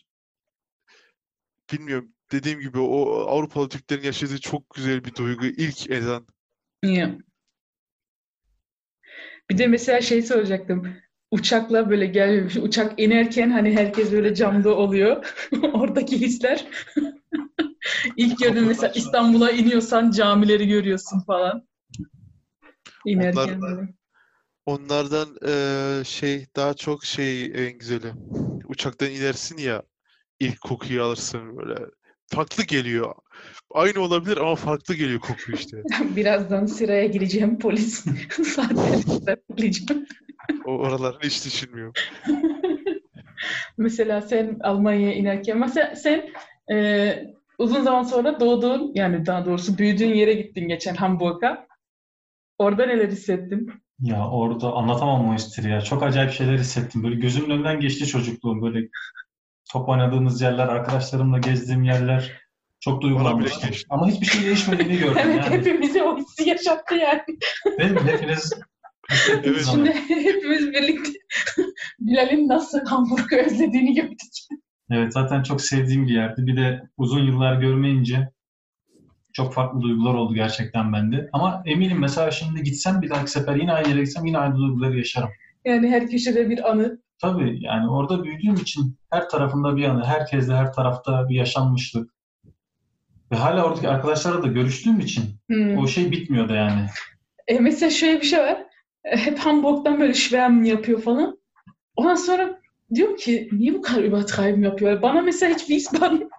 bilmiyorum. 1.73 2.11
Dediğim 2.31 2.59
gibi 2.59 2.79
o 2.79 3.11
Avrupalı 3.11 3.69
Türklerin 3.69 4.03
yaşadığı 4.03 4.39
çok 4.41 4.69
güzel 4.75 5.03
bir 5.05 5.15
duygu. 5.15 5.45
İlk 5.45 5.89
ezan. 5.91 6.27
ya. 6.83 7.17
Bir 9.49 9.57
de 9.57 9.67
mesela 9.67 10.01
şey 10.01 10.21
soracaktım. 10.21 10.87
Uçakla 11.31 11.89
böyle 11.89 12.05
gelmemiş. 12.05 12.55
Uçak 12.57 12.99
inerken 12.99 13.49
hani 13.49 13.75
herkes 13.77 14.11
böyle 14.11 14.35
camda 14.35 14.75
oluyor. 14.75 15.25
Oradaki 15.73 16.21
hisler. 16.21 16.65
İlk 18.17 18.39
gördüğün 18.39 18.67
mesela 18.67 18.93
İstanbul'a 18.95 19.51
iniyorsan 19.51 20.11
camileri 20.11 20.67
görüyorsun 20.67 21.19
falan. 21.19 21.67
İnerken 23.05 23.41
Onlar- 23.41 23.61
böyle. 23.61 23.93
Onlardan 24.65 25.27
eee, 25.47 26.03
şey 26.03 26.45
daha 26.55 26.73
çok 26.73 27.05
şey 27.05 27.45
en 27.45 27.77
güzeli. 27.77 28.13
Uçaktan 28.67 29.09
inersin 29.11 29.57
ya 29.57 29.83
ilk 30.39 30.61
kokuyu 30.61 31.03
alırsın 31.03 31.57
böyle. 31.57 31.75
Farklı 32.27 32.63
geliyor. 32.63 33.15
Aynı 33.71 33.99
olabilir 33.99 34.37
ama 34.37 34.55
farklı 34.55 34.95
geliyor 34.95 35.19
koku 35.19 35.51
işte. 35.53 35.83
Birazdan 36.15 36.65
sıraya 36.65 37.05
gireceğim 37.05 37.59
polis. 37.59 38.05
Saatler 38.45 39.37
bekleyeceğim. 39.49 40.05
O 40.65 40.71
oraları 40.71 41.17
hiç 41.23 41.45
düşünmüyorum. 41.45 41.93
Mesela 43.77 44.21
sen 44.21 44.57
Almanya'ya 44.63 45.13
inerken 45.13 45.57
mesela 45.57 45.95
sen 45.95 46.29
e, 46.71 46.75
uzun 47.61 47.81
zaman 47.81 48.03
sonra 48.03 48.39
doğduğun 48.39 48.91
yani 48.95 49.25
daha 49.25 49.45
doğrusu 49.45 49.77
büyüdüğün 49.77 50.13
yere 50.13 50.33
gittin 50.33 50.67
geçen 50.67 50.95
Hamburg'a. 50.95 51.67
Orada 52.57 52.85
neler 52.85 53.09
hissettin? 53.09 53.71
Ya 53.99 54.29
orada 54.29 54.73
anlatamam 54.73 55.29
o 55.29 55.33
hisleri 55.33 55.69
ya. 55.69 55.81
Çok 55.81 56.03
acayip 56.03 56.31
şeyler 56.31 56.57
hissettim. 56.57 57.03
Böyle 57.03 57.15
gözümün 57.15 57.49
önünden 57.49 57.79
geçti 57.79 58.05
çocukluğum. 58.05 58.61
Böyle 58.61 58.87
top 59.71 59.89
oynadığımız 59.89 60.41
yerler, 60.41 60.67
arkadaşlarımla 60.67 61.37
gezdiğim 61.37 61.83
yerler. 61.83 62.31
Çok 62.79 63.01
duygulanmıştım. 63.01 63.69
geçti. 63.69 63.87
Ama 63.89 64.07
hiçbir 64.07 64.25
şey 64.25 64.45
değişmediğini 64.45 64.97
gördüm 64.97 65.17
Evet 65.25 65.35
yani. 65.35 65.57
hepimize 65.57 66.03
o 66.03 66.17
hissi 66.17 66.49
yaşattı 66.49 66.95
yani. 66.95 67.21
Değil 67.79 67.91
mi? 67.91 68.01
Hepiniz 68.05 68.53
Evet. 69.43 69.65
Şimdi 69.71 69.89
hepimiz 70.07 70.71
birlikte 70.73 71.11
Bilal'in 71.99 72.47
nasıl 72.47 72.85
Hamburg'u 72.85 73.35
özlediğini 73.35 73.93
gördük. 73.93 74.19
Evet 74.91 75.13
zaten 75.13 75.43
çok 75.43 75.61
sevdiğim 75.61 76.07
bir 76.07 76.13
yerdi. 76.13 76.47
Bir 76.47 76.57
de 76.57 76.89
uzun 76.97 77.23
yıllar 77.23 77.59
görmeyince 77.61 78.29
çok 79.33 79.53
farklı 79.53 79.81
duygular 79.81 80.13
oldu 80.13 80.33
gerçekten 80.33 80.93
bende. 80.93 81.29
Ama 81.33 81.63
eminim 81.65 81.99
mesela 81.99 82.31
şimdi 82.31 82.63
gitsem 82.63 83.01
bir 83.01 83.09
dahaki 83.09 83.31
sefer 83.31 83.55
yine 83.55 83.73
aynı 83.73 83.89
yere 83.89 83.99
gitsem 84.03 84.25
yine 84.25 84.37
aynı 84.37 84.55
duyguları 84.57 84.97
yaşarım. 84.97 85.29
Yani 85.65 85.89
her 85.89 86.07
köşede 86.07 86.49
bir 86.49 86.71
anı. 86.71 87.01
Tabii 87.19 87.57
yani 87.63 87.89
orada 87.89 88.23
büyüdüğüm 88.23 88.55
için 88.55 88.95
her 89.11 89.29
tarafında 89.29 89.75
bir 89.75 89.81
yanı, 89.81 90.05
herkesle 90.05 90.53
her 90.53 90.73
tarafta 90.73 91.29
bir 91.29 91.35
yaşanmışlık. 91.35 92.11
Ve 93.31 93.35
hala 93.35 93.63
oradaki 93.65 93.89
arkadaşlarla 93.89 94.43
da 94.43 94.47
görüştüğüm 94.47 94.99
için 94.99 95.23
Hmm. 95.47 95.77
o 95.77 95.87
şey 95.87 96.11
bitmiyordu 96.11 96.53
yani. 96.53 96.85
E 97.47 97.59
mesela 97.59 97.89
şöyle 97.89 98.21
bir 98.21 98.25
şey 98.25 98.39
var. 98.39 98.57
E, 99.03 99.17
Hep 99.17 99.39
Hamburg'dan 99.39 99.99
böyle 99.99 100.13
şwärmen 100.13 100.63
yapıyor 100.63 101.01
falan. 101.01 101.37
Ondan 101.95 102.15
sonra 102.15 102.60
diyorum 102.95 103.15
ki 103.15 103.49
niye 103.51 103.73
bu 103.73 103.81
kadar 103.81 104.03
übertreiben 104.03 104.61
yapıyor? 104.61 105.01
Bana 105.01 105.21
mesela 105.21 105.53
hiç 105.53 105.59
Wiesbaden 105.59 106.29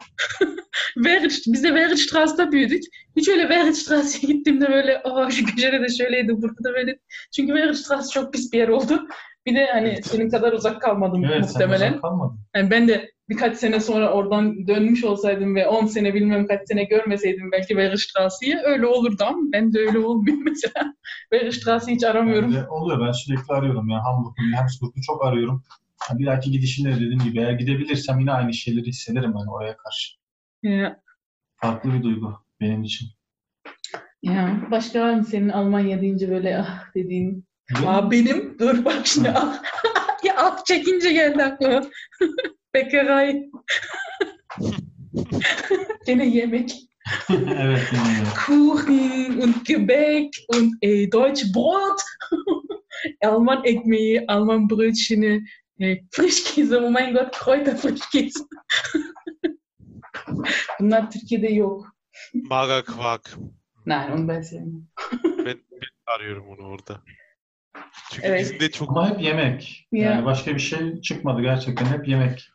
Werit, 0.95 1.39
biz 1.47 1.65
de 1.65 1.69
Weritstrasse'da 1.69 2.53
büyüdük. 2.53 2.83
Hiç 3.17 3.29
öyle 3.29 3.43
Weritstrasse'ye 3.43 4.33
gittiğimde 4.33 4.69
böyle 4.69 5.03
aa 5.05 5.31
şu 5.31 5.45
köşede 5.47 5.81
de 5.81 5.89
şöyleydi, 5.89 6.43
burada 6.43 6.65
da 6.65 6.73
böyle. 6.75 6.99
Çünkü 7.37 7.53
Weritstrasse 7.53 8.11
çok 8.11 8.33
pis 8.33 8.53
bir 8.53 8.59
yer 8.59 8.69
oldu. 8.69 9.07
Bir 9.47 9.55
de 9.55 9.67
hani 9.73 9.89
Evet. 9.89 10.07
senin 10.07 10.31
kadar 10.31 10.53
uzak 10.53 10.83
kalmadım 10.83 11.25
Evet 11.25 11.35
sen 11.35 11.53
muhtemelen. 11.53 11.91
uzak 11.91 12.03
kalmadın. 12.03 12.39
Yani 12.57 12.71
ben 12.71 12.89
de 12.89 13.11
birkaç 13.29 13.57
sene 13.57 13.81
sonra 13.81 14.13
oradan 14.13 14.67
dönmüş 14.67 15.05
olsaydım 15.05 15.55
ve 15.55 15.67
10 15.67 15.87
sene 15.87 16.15
bilmem 16.15 16.47
kaç 16.47 16.61
sene 16.69 16.85
görmeseydim 16.85 17.53
belki 17.53 17.69
Weritstrasse'yi 17.69 18.57
öyle 18.65 18.87
olurdu 18.87 19.25
ama 19.27 19.39
ben 19.53 19.73
de 19.73 19.79
öyle 19.79 19.99
olmuyor 19.99 20.39
mesela. 20.51 20.95
Weritstrasse'yi 21.33 21.95
hiç 21.97 22.05
aramıyorum. 22.05 22.53
Yani 22.53 22.69
oluyor 22.69 23.07
ben 23.07 23.13
sürekli 23.13 23.55
arıyorum 23.55 23.89
yani 23.89 24.03
Hamburg'u, 24.03 24.35
Hamburg'u 24.57 25.01
çok 25.07 25.25
arıyorum. 25.25 25.63
Bir 26.11 26.27
dahaki 26.27 26.51
gidişimde 26.51 26.91
de 26.91 26.97
dediğim 26.97 27.19
gibi 27.25 27.39
eğer 27.39 27.53
gidebilirsem 27.53 28.21
yine 28.21 28.33
aynı 28.33 28.55
şeyleri 28.55 28.87
hissederim 28.87 29.33
hani 29.35 29.51
oraya 29.51 29.77
karşı. 29.77 30.13
Ya, 30.63 31.01
Farklı 31.57 31.93
bir 31.93 32.03
duygu 32.03 32.39
benim 32.61 32.83
için. 32.83 33.09
ya. 34.23 34.61
Başka 34.71 35.01
var 35.01 35.15
mı 35.15 35.25
senin 35.25 35.49
Almanya 35.49 36.01
deyince 36.01 36.31
böyle 36.31 36.59
ah 36.59 36.85
dediğin? 36.95 37.45
Aa 37.87 38.11
benim, 38.11 38.59
dur 38.59 38.85
bak 38.85 39.07
şimdi 39.07 39.31
ah. 39.31 39.63
ya 40.25 40.35
ah 40.39 40.65
çekince 40.65 41.13
geldi 41.13 41.43
aklıma. 41.45 41.83
Bäckerei. 42.75 43.51
Gene 46.07 46.27
yemek. 46.27 46.73
evet 47.31 47.93
yani. 47.95 48.29
Kuchen 48.47 49.41
und 49.43 49.55
Gebäck 49.67 50.31
und 50.49 50.73
e, 50.83 51.13
Deutsch 51.13 51.55
Brot. 51.55 52.01
Alman 53.25 53.65
ekmeği, 53.65 54.25
Alman 54.29 54.71
brötcheni. 54.71 55.45
Hey, 55.83 56.05
Frischkäse, 56.11 56.77
oh 56.79 56.91
mein 56.91 57.15
Gott, 57.15 57.37
Kräuter 57.37 57.77
Frischkäse. 57.77 58.45
Bunlar 60.81 61.11
Türkiye'de 61.11 61.49
yok. 61.49 61.87
Maga 62.35 62.85
Quark. 62.85 63.37
Nein, 63.87 64.11
onu 64.11 64.29
ben 64.29 64.43
sevmiyorum. 64.43 64.89
Ben, 65.39 65.47
ben 65.47 66.15
arıyorum 66.15 66.49
onu 66.49 66.69
orada. 66.69 67.01
Çünkü 68.13 68.27
Evet. 68.29 68.41
bizim 68.41 68.61
de 68.61 68.71
çok 68.71 68.91
Ama 68.91 69.11
hep 69.11 69.21
yemek. 69.23 69.89
Ya. 69.93 70.11
Yani 70.11 70.25
başka 70.25 70.55
bir 70.55 70.61
şey 70.61 71.01
çıkmadı 71.01 71.43
gerçekten. 71.43 71.87
Hep 71.87 72.09
yemek. 72.09 72.49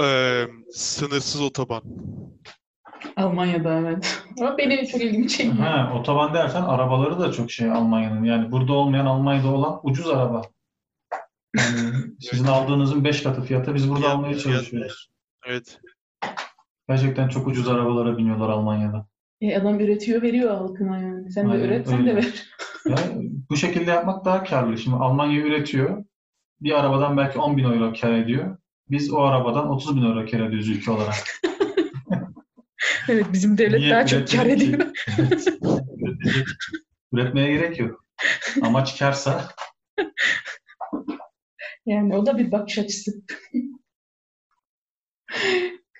eee, 0.00 0.48
sınırsız 0.70 1.40
otoban. 1.42 1.82
Almanya'da 3.16 3.78
evet. 3.78 4.22
Ama 4.40 4.58
benim 4.58 4.86
çok 4.86 5.00
ilgimi 5.02 5.28
çekmiyor. 5.28 5.66
Ha, 5.66 5.92
otoban 6.00 6.34
dersen 6.34 6.62
arabaları 6.62 7.20
da 7.20 7.32
çok 7.32 7.50
şey 7.50 7.70
Almanya'nın. 7.70 8.24
Yani 8.24 8.52
burada 8.52 8.72
olmayan 8.72 9.06
Almanya'da 9.06 9.48
olan 9.48 9.80
ucuz 9.82 10.06
araba. 10.08 10.42
Yani 11.58 11.90
sizin 12.20 12.44
aldığınızın 12.44 13.04
5 13.04 13.22
katı 13.22 13.42
fiyata 13.42 13.74
biz 13.74 13.88
burada 13.90 14.00
Fiyat- 14.00 14.14
almaya 14.14 14.32
fiyat- 14.32 14.42
çalışıyoruz. 14.42 15.08
Evet. 15.46 15.80
Gerçekten 16.88 17.28
çok 17.28 17.46
ucuz 17.46 17.68
arabalara 17.68 18.18
biniyorlar 18.18 18.48
Almanya'da. 18.48 19.06
E, 19.40 19.56
adam 19.58 19.80
üretiyor, 19.80 20.22
veriyor 20.22 20.50
halkına 20.56 20.98
yani. 20.98 21.32
Sen 21.32 21.48
de 21.48 21.52
Aynen 21.52 21.64
üret, 21.64 21.88
sen 21.88 22.06
de 22.06 22.10
öyle. 22.10 22.16
ver. 22.16 22.42
Ya, 22.88 22.96
bu 23.50 23.56
şekilde 23.56 23.90
yapmak 23.90 24.24
daha 24.24 24.44
karlı. 24.44 24.78
Şimdi 24.78 24.96
Almanya 24.96 25.40
üretiyor. 25.40 26.04
Bir 26.60 26.80
arabadan 26.80 27.16
belki 27.16 27.38
10 27.38 27.56
bin 27.56 27.64
euro 27.64 27.92
kar 28.00 28.12
ediyor. 28.12 28.56
Biz 28.90 29.12
o 29.12 29.18
arabadan 29.22 29.68
30 29.70 29.96
bin 29.96 30.02
euro 30.02 30.26
kar 30.30 30.40
ediyoruz 30.40 30.68
ülke 30.68 30.90
olarak. 30.90 31.14
Evet, 33.08 33.26
bizim 33.32 33.58
devlet 33.58 33.80
Niye 33.80 33.90
daha 33.90 34.06
çok 34.06 34.28
kar 34.28 34.46
üretmedik 34.46 34.60
ki? 34.60 34.74
ediyor. 34.74 34.88
Evet. 35.18 35.48
Üretmeye 37.12 37.52
gerek 37.52 37.78
yok. 37.80 38.04
Amaç 38.62 38.98
karsa 38.98 39.48
Yani 41.86 42.16
o 42.16 42.26
da 42.26 42.38
bir 42.38 42.52
bakış 42.52 42.78
açısı. 42.78 43.10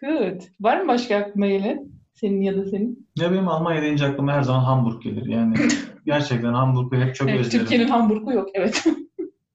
Good. 0.02 0.40
Var 0.60 0.80
mı 0.80 0.88
başka 0.88 1.16
aklına 1.16 1.46
gelen? 1.46 1.88
Senin 2.14 2.40
ya 2.40 2.56
da 2.56 2.64
senin? 2.64 3.08
ya 3.16 3.32
benim 3.32 3.48
Almanya 3.48 3.82
deyince 3.82 4.06
aklıma 4.06 4.32
her 4.32 4.42
zaman 4.42 4.64
Hamburg 4.64 5.02
gelir. 5.02 5.26
Yani 5.26 5.54
gerçekten 6.06 6.52
Hamburg'u 6.52 6.96
hep 6.96 7.14
çok 7.14 7.28
Evet, 7.28 7.40
özlerim. 7.40 7.64
Türkiye'nin 7.64 7.88
Hamburg'u 7.88 8.32
yok. 8.32 8.48
Evet. 8.54 8.84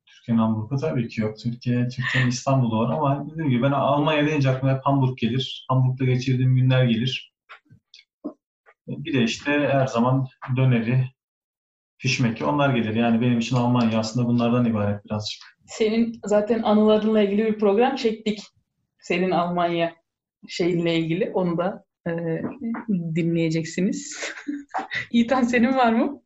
Türkiye'nin 0.06 0.42
Hamburg'u 0.42 0.78
tabii 0.78 1.08
ki 1.08 1.22
yok. 1.22 1.38
Türkiye, 1.40 1.88
Türkiye'nin 1.88 2.30
İstanbul'u 2.30 2.80
var 2.80 2.94
ama 2.94 3.26
dediğim 3.32 3.50
gibi 3.50 3.64
ben 3.64 3.72
Almanya 3.72 4.26
deyince 4.28 4.50
aklıma 4.50 4.74
hep 4.74 4.82
Hamburg 4.84 5.18
gelir. 5.18 5.66
Hamburg'da 5.70 6.06
geçirdiğim 6.06 6.56
günler 6.56 6.84
gelir. 6.86 7.34
Bir 8.88 9.14
de 9.14 9.24
işte 9.24 9.52
her 9.52 9.88
zaman 9.88 10.28
döneri, 10.58 11.06
fişmeki 11.98 12.46
onlar 12.46 12.76
gelir. 12.76 12.96
Yani 12.96 13.22
benim 13.22 13.40
için 13.40 13.56
Almanya 13.56 14.00
aslında 14.00 14.28
bunlardan 14.28 14.66
ibaret 14.66 15.06
birazcık. 15.06 15.42
Senin 15.72 16.20
zaten 16.26 16.64
anılarınla 16.64 17.22
ilgili 17.22 17.46
bir 17.46 17.60
program 17.60 17.96
çektik. 17.96 18.40
Senin 19.00 19.32
Almanya 19.32 19.96
şeyinle 20.48 20.98
ilgili. 20.98 21.32
Onu 21.34 21.58
da 21.58 21.86
e, 22.08 22.12
dinleyeceksiniz. 23.16 24.34
İtan 25.12 25.44
senin 25.44 25.74
var 25.74 25.94
mı? 25.94 26.22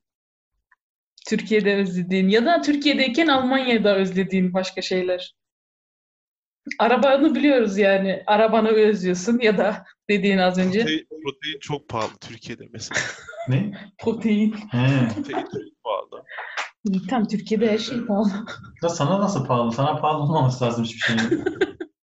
Türkiye'de 1.28 1.76
özlediğin 1.76 2.30
ya 2.30 2.46
da 2.46 2.62
Türkiye'deyken 2.62 3.28
Almanya'da 3.28 3.96
özlediğin 3.96 4.54
başka 4.54 4.82
şeyler. 4.82 5.36
Arabanı 6.80 7.36
biliyoruz 7.36 7.78
yani. 7.78 8.24
Arabanı 8.26 8.68
özlüyorsun 8.68 9.40
ya 9.40 9.58
da 9.58 9.86
dediğin 10.10 10.38
az 10.38 10.58
önce 10.58 10.80
Protein, 10.80 11.08
protein 11.10 11.60
çok 11.60 11.90
pahalı 11.90 12.18
Türkiye'de 12.22 12.64
mesela. 12.72 13.02
Ne? 13.50 13.72
protein. 14.00 14.52
He. 14.52 14.88
Protein 15.16 15.44
çok 15.44 15.84
pahalı. 15.84 16.24
İtan 16.94 17.28
Türkiye'de 17.28 17.72
her 17.72 17.78
şey 17.78 18.06
pahalı. 18.06 18.32
Ya 18.84 18.90
sana 18.90 19.20
nasıl 19.20 19.46
pahalı? 19.46 19.72
Sana 19.72 19.98
pahalı 19.98 20.24
olmaması 20.24 20.66
lazım 20.66 20.84
hiçbir 20.84 21.00
şey. 21.00 21.16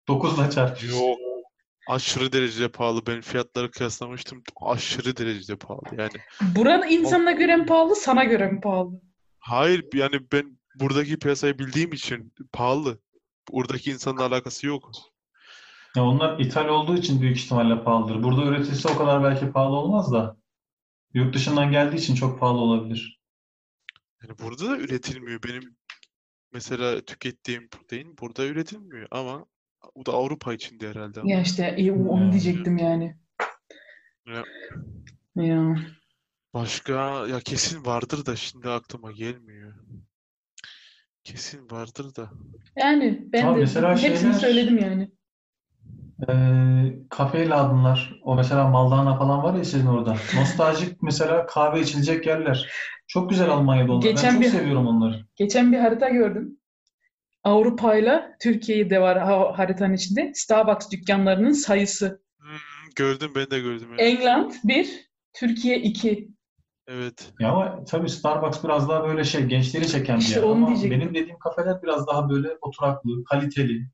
Dokuzla 0.09 0.51
çarp. 0.51 0.83
Yok. 0.85 1.19
Aşırı 1.89 2.33
derecede 2.33 2.69
pahalı. 2.69 3.07
Ben 3.07 3.21
fiyatları 3.21 3.71
kıyaslamıştım. 3.71 4.43
Aşırı 4.61 5.17
derecede 5.17 5.57
pahalı. 5.57 5.83
Yani 5.99 6.11
Buranın 6.57 6.89
insanına 6.89 7.33
göre 7.33 7.57
mi 7.57 7.67
pahalı, 7.67 7.97
sana 7.97 8.25
göre 8.25 8.47
mi 8.53 8.61
pahalı? 8.61 8.91
hayır 9.39 9.85
yani 9.95 10.21
ben 10.33 10.59
buradaki 10.75 11.19
piyasayı 11.19 11.59
bildiğim 11.59 11.93
için 11.93 12.33
pahalı. 12.53 12.99
Buradaki 13.53 13.91
insanla 13.91 14.25
alakası 14.27 14.67
yok. 14.67 14.91
Ya 15.97 16.05
onlar 16.05 16.39
ithal 16.39 16.69
olduğu 16.69 16.97
için 16.97 17.21
büyük 17.21 17.37
ihtimalle 17.39 17.85
pahalıdır. 17.85 18.23
Burada 18.23 18.43
üretilse 18.45 18.89
o 18.89 18.97
kadar 18.99 19.25
belki 19.25 19.53
pahalı 19.53 19.77
olmaz 19.77 20.13
da. 20.13 20.37
Yurt 21.15 21.35
dışından 21.35 21.71
geldiği 21.71 21.97
için 21.97 22.15
çok 22.15 22.41
pahalı 22.41 22.59
olabilir. 22.59 23.20
Yani 24.23 24.39
burada 24.39 24.65
da 24.71 24.77
üretilmiyor. 24.79 25.43
Benim 25.43 25.77
mesela 26.53 27.01
tükettiğim 27.01 27.69
protein 27.69 28.19
burada 28.19 28.47
üretilmiyor 28.47 29.09
ama 29.11 29.47
bu 29.97 30.07
da 30.07 30.13
Avrupa 30.13 30.55
içinde 30.55 30.89
herhalde. 30.91 31.21
Ya 31.25 31.41
işte 31.43 31.75
iyi, 31.79 31.93
onu 31.93 32.21
Hmm. 32.25 32.33
diyecektim 32.33 32.79
yani. 32.79 33.17
Ya. 34.27 34.45
Ya. 35.45 35.77
Başka 36.55 37.27
ya 37.27 37.41
kesin 37.41 37.85
vardır 37.87 38.27
da 38.27 38.37
şimdi 38.37 38.69
aklıma 38.69 39.13
gelmiyor. 39.13 39.75
Kesin 41.25 41.71
vardır 41.71 42.15
da. 42.17 42.31
Yani 42.77 43.25
ben 43.33 43.47
Ama 43.47 43.57
de 43.57 43.61
mesela 43.61 43.91
hepsini 43.91 44.19
şeyler- 44.19 44.33
söyledim 44.33 44.79
yani. 44.79 45.11
Ee, 46.29 46.99
kafe 47.11 47.49
ladınlar, 47.49 48.21
o 48.23 48.35
mesela 48.37 48.69
Maldana 48.69 49.19
falan 49.19 49.43
var 49.43 49.55
ya 49.55 49.65
sizin 49.65 49.87
orada. 49.87 50.17
Nostaljik 50.37 51.03
mesela 51.03 51.47
kahve 51.47 51.81
içilecek 51.81 52.27
yerler. 52.27 52.73
Çok 53.13 53.31
güzel 53.31 53.49
Almanya'da 53.51 53.93
onlar. 53.93 54.05
Ben 54.05 54.11
Geçen 54.11 54.33
çok 54.33 54.41
bir- 54.41 54.47
seviyorum 54.49 54.87
onları. 54.87 55.25
Geçen 55.37 55.73
bir 55.73 55.79
harita 55.79 56.09
gördüm. 56.09 56.57
Avrupa'yla 57.45 58.37
Türkiye'yi 58.43 58.91
de 58.91 59.01
var 59.01 59.19
ha- 59.19 59.59
haritanın 59.59 59.95
içinde. 59.95 60.33
Starbucks 60.35 60.91
dükkanlarının 60.91 61.53
sayısı. 61.53 62.23
Hmm, 62.39 62.49
gördüm 62.97 63.33
ben 63.37 63.51
de 63.51 63.61
gördüm. 63.61 63.89
evet. 63.99 64.01
England 64.01 64.53
1, 64.65 65.11
Türkiye 65.33 65.79
2. 65.83 66.29
Evet. 66.89 67.33
Ya 67.41 67.49
ama 67.51 67.85
tabii 67.85 68.09
Starbucks 68.09 68.65
biraz 68.65 68.89
daha 68.89 69.05
böyle 69.09 69.25
şey 69.25 69.43
gençleri 69.45 69.89
çeken 69.89 70.17
bir 70.17 70.23
İşte 70.23 70.41
yer. 70.41 70.47
Ama 70.47 70.67
diyecektim. 70.67 71.01
benim 71.01 71.15
dediğim 71.15 71.39
kafeler 71.39 71.83
biraz 71.83 72.07
daha 72.07 72.31
böyle 72.31 72.49
oturaklı, 72.61 73.25
kaliteli. 73.25 73.87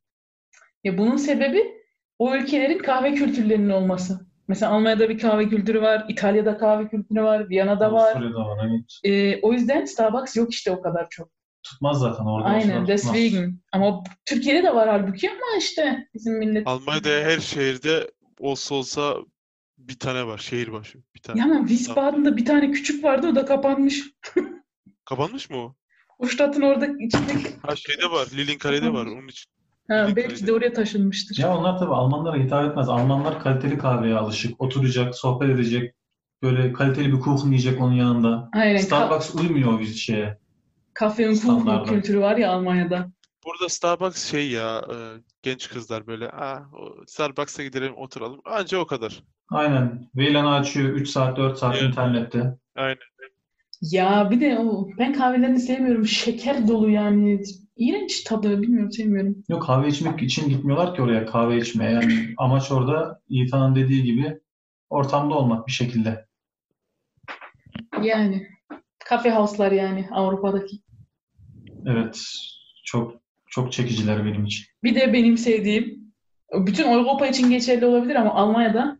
Ya 0.85 0.99
bunun 0.99 1.17
sebebi 1.17 1.75
o 2.19 2.35
ülkelerin 2.37 2.79
kahve 2.79 3.15
kültürlerinin 3.15 3.71
olması. 3.71 4.27
Mesela 4.49 4.73
Almanya'da 4.73 5.09
bir 5.09 5.19
kahve 5.19 5.49
kültürü 5.49 5.83
var, 5.83 6.05
İtalya'da 6.09 6.59
kahve 6.59 6.89
kültürü 6.89 7.23
var, 7.23 7.49
Viyana'da 7.49 7.93
var. 7.93 8.03
Avusturya'da 8.13 8.39
var. 8.39 8.59
Hani 8.59 8.85
Ee, 9.05 9.41
o 9.43 9.53
yüzden 9.53 9.85
Starbucks 9.85 10.37
yok 10.37 10.53
işte 10.53 10.71
o 10.71 10.83
kadar 10.83 11.07
çok. 11.11 11.31
tutmaz 11.63 11.99
zaten 11.99 12.25
orada 12.25 12.49
Aynen, 12.49 12.87
deswegen. 12.87 13.61
Ama 13.73 14.03
Türkiye'de 14.25 14.63
de 14.63 14.75
var 14.75 14.89
halbuki 14.89 15.31
ama 15.31 15.59
işte 15.59 16.09
bizim 16.15 16.39
millet. 16.39 16.67
Almanya'da 16.67 17.09
her 17.09 17.41
şehirde 17.41 18.11
olsa 18.41 18.75
olsa 18.75 19.17
bir 19.79 19.99
tane 19.99 20.27
var. 20.27 20.39
Şehir 20.39 20.73
başı. 20.73 20.99
Bir 21.15 21.21
tane. 21.21 21.39
Ya 21.41 21.45
ama 21.45 21.67
Wiesbaden'da 21.69 22.37
bir 22.37 22.45
tane 22.45 22.71
küçük 22.71 23.05
vardı 23.05 23.29
o 23.29 23.35
da 23.35 23.45
kapanmış. 23.45 24.05
Kapanmış 25.05 25.51
mı 25.51 25.57
o? 25.57 25.75
O 26.19 26.27
ştatın 26.27 26.63
orada 26.63 26.87
içindeki. 26.87 27.49
Ha 27.63 27.77
şeyde 27.77 28.11
var. 28.11 28.27
Lilinkale'de 28.37 28.93
var. 28.93 29.07
Onun 29.07 29.29
için. 29.29 29.51
Ha, 29.89 30.09
Bir 30.09 30.17
belki 30.17 30.47
de 30.47 30.53
oraya 30.53 30.73
taşınmıştır. 30.73 31.39
Ya 31.39 31.57
onlar 31.59 31.79
tabii 31.79 31.95
Almanlara 31.95 32.37
hitap 32.37 32.71
etmez. 32.71 32.89
Almanlar 32.89 33.41
kaliteli 33.41 33.79
kahveye 33.79 34.15
alışık. 34.17 34.61
Oturacak, 34.63 35.15
sohbet 35.15 35.51
edecek. 35.51 35.95
Böyle 36.43 36.73
kaliteli 36.73 37.13
bir 37.13 37.21
kuchen 37.21 37.47
yiyecek 37.47 37.81
onun 37.81 37.93
yanında. 37.95 38.51
Aynen. 38.55 38.77
Ka- 38.77 38.83
Starbucks 38.83 39.35
uymuyor 39.35 39.81
o 39.81 39.85
şeye. 39.85 40.39
Und 41.03 41.11
Kuchen 41.25 41.85
kültürü 41.85 42.21
var 42.21 42.37
ya 42.37 42.51
Almanya'da. 42.53 43.11
Burada 43.47 43.69
Starbucks 43.69 44.31
şey 44.31 44.51
ya 44.51 44.79
e, 44.79 44.95
genç 45.43 45.69
kızlar 45.69 46.07
böyle 46.07 46.31
ah 46.31 46.61
Starbucks'a 47.07 47.63
gidelim 47.63 47.97
oturalım. 47.97 48.41
Anca 48.45 48.79
o 48.79 48.87
kadar. 48.87 49.23
Aynen. 49.51 50.11
VLAN'ı 50.15 50.55
açıyor 50.55 50.89
3 50.89 51.09
saat 51.09 51.37
4 51.37 51.59
saat 51.59 51.75
Evet. 51.77 51.89
internette. 51.89 52.59
Aynen. 52.77 52.97
Ya 53.83 54.29
bir 54.31 54.41
de 54.41 54.59
o 54.59 54.89
ben 54.99 55.13
kahvelerini 55.13 55.61
sevmiyorum. 55.61 56.07
Şeker 56.07 56.69
dolu 56.69 56.91
yani. 56.91 57.43
İğrenç 57.77 58.25
tadı. 58.25 58.63
Bilmiyorum 58.63 58.93
sevmiyorum. 58.93 59.45
Yok 59.49 59.63
kahve 59.63 59.89
içmek 59.89 60.23
için 60.23 60.49
gitmiyorlar 60.49 60.95
ki 60.95 61.03
oraya 61.03 61.27
kahve 61.27 61.59
içmeye. 61.59 61.93
Yani 61.93 62.35
amaç 62.37 62.73
orada 62.73 63.21
Yiğitan'ın 63.29 63.75
dediği 63.75 64.03
gibi 64.03 64.41
ortamda 64.91 65.35
olmak 65.35 65.67
bir 65.67 65.73
şekilde. 65.73 66.27
Yani. 68.03 68.47
Kafe 68.99 69.31
house'lar 69.31 69.73
yani 69.73 70.09
Avrupa'daki. 70.11 70.77
Evet. 71.87 72.23
Çok 72.85 73.15
çok 73.47 73.73
çekiciler 73.73 74.25
benim 74.25 74.45
için. 74.45 74.67
Bir 74.85 74.95
de 74.95 75.13
benim 75.13 75.39
sevdiğim, 75.39 76.13
bütün 76.53 76.85
Avrupa 76.85 77.27
için 77.27 77.51
geçerli 77.51 77.87
olabilir 77.87 78.15
ama 78.15 78.35
Almanya'da 78.35 78.99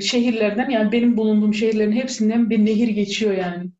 şehirlerden 0.00 0.70
yani 0.70 0.92
benim 0.92 1.16
bulunduğum 1.16 1.54
şehirlerin 1.54 1.92
hepsinden 1.92 2.50
bir 2.50 2.64
nehir 2.64 2.88
geçiyor 2.88 3.32
yani. 3.32 3.70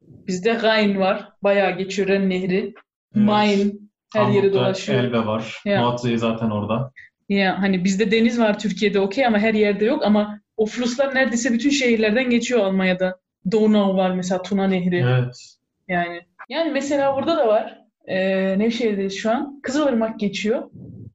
Bizde 0.00 0.62
Rhein 0.62 0.98
var. 0.98 1.32
Bayağı 1.42 1.78
geçiyor 1.78 2.08
Ren 2.08 2.30
Nehri. 2.30 2.74
Main 3.14 3.90
her 4.14 4.20
yeri 4.20 4.36
Hamburg'da 4.36 4.54
dolaşıyor. 4.54 5.04
Elbe 5.04 5.26
var. 5.26 5.58
Ya. 5.64 5.82
Muazzez 5.82 6.20
zaten 6.20 6.50
orada. 6.50 6.92
Ya 7.28 7.62
hani 7.62 7.84
bizde 7.84 8.10
deniz 8.10 8.40
var 8.40 8.58
Türkiye'de 8.58 9.00
okey 9.00 9.26
ama 9.26 9.38
her 9.38 9.54
yerde 9.54 9.84
yok 9.84 10.04
ama 10.04 10.40
o 10.56 10.66
fluslar 10.66 11.14
neredeyse 11.14 11.52
bütün 11.52 11.70
şehirlerden 11.70 12.30
geçiyor 12.30 12.60
Almanya'da. 12.60 13.20
Donau 13.52 13.96
var 13.96 14.10
mesela 14.10 14.42
Tuna 14.42 14.66
Nehri 14.66 14.96
Evet. 14.96 15.56
yani. 15.88 16.20
Yani 16.48 16.70
mesela 16.70 17.16
burada 17.16 17.36
da 17.36 17.48
var. 17.48 17.78
Ee, 18.06 18.58
Nevşehir'deyiz 18.58 19.16
şu 19.16 19.30
an. 19.30 19.60
Kızılırmak 19.62 20.20
geçiyor. 20.20 20.70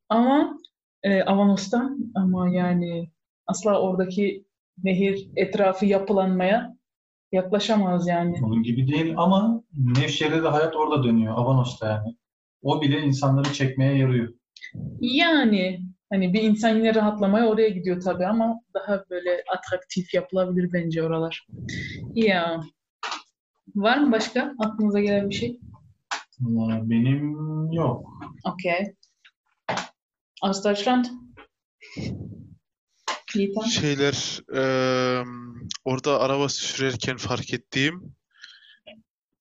Ama 0.10 0.58
e, 1.04 1.24
Avanos'tan 1.24 1.98
ama 2.16 2.50
yani 2.50 3.10
asla 3.48 3.82
oradaki 3.82 4.46
nehir 4.84 5.28
etrafı 5.36 5.86
yapılanmaya 5.86 6.75
yaklaşamaz 7.36 8.08
yani. 8.08 8.40
Onun 8.44 8.64
gibi 8.64 8.88
değil 8.88 9.14
ama 9.18 9.64
Nevşehir'de 9.78 10.44
de 10.44 10.48
hayat 10.48 10.76
orada 10.76 11.04
dönüyor. 11.04 11.34
Avanos'ta 11.38 11.88
yani. 11.88 12.16
O 12.62 12.82
bile 12.82 13.02
insanları 13.02 13.54
çekmeye 13.54 13.98
yarıyor. 13.98 14.34
Yani 15.00 15.82
hani 16.10 16.34
bir 16.34 16.42
insan 16.42 16.76
yine 16.76 16.96
rahatlamaya 16.96 17.46
oraya 17.46 17.70
gidiyor 17.70 18.02
tabii 18.02 18.26
ama 18.26 18.60
daha 18.74 19.04
böyle 19.10 19.44
atraktif 19.58 20.14
yapılabilir 20.14 20.74
bence 20.74 21.04
oralar. 21.04 21.48
Ya. 22.14 22.62
Var 23.76 23.98
mı 23.98 24.12
başka 24.12 24.54
aklınıza 24.60 25.00
gelen 25.00 25.30
bir 25.30 25.36
şey? 25.36 25.60
Benim 26.40 27.36
yok. 27.72 28.10
Okay. 28.54 28.94
Aus 30.42 30.66
Deutschland? 30.66 31.06
Yiğitan? 33.36 33.62
Şeyler 33.62 34.42
eee, 34.54 35.24
orada 35.86 36.20
araba 36.20 36.50
sürerken 36.50 37.18
fark 37.18 37.54
ettiğim 37.54 38.16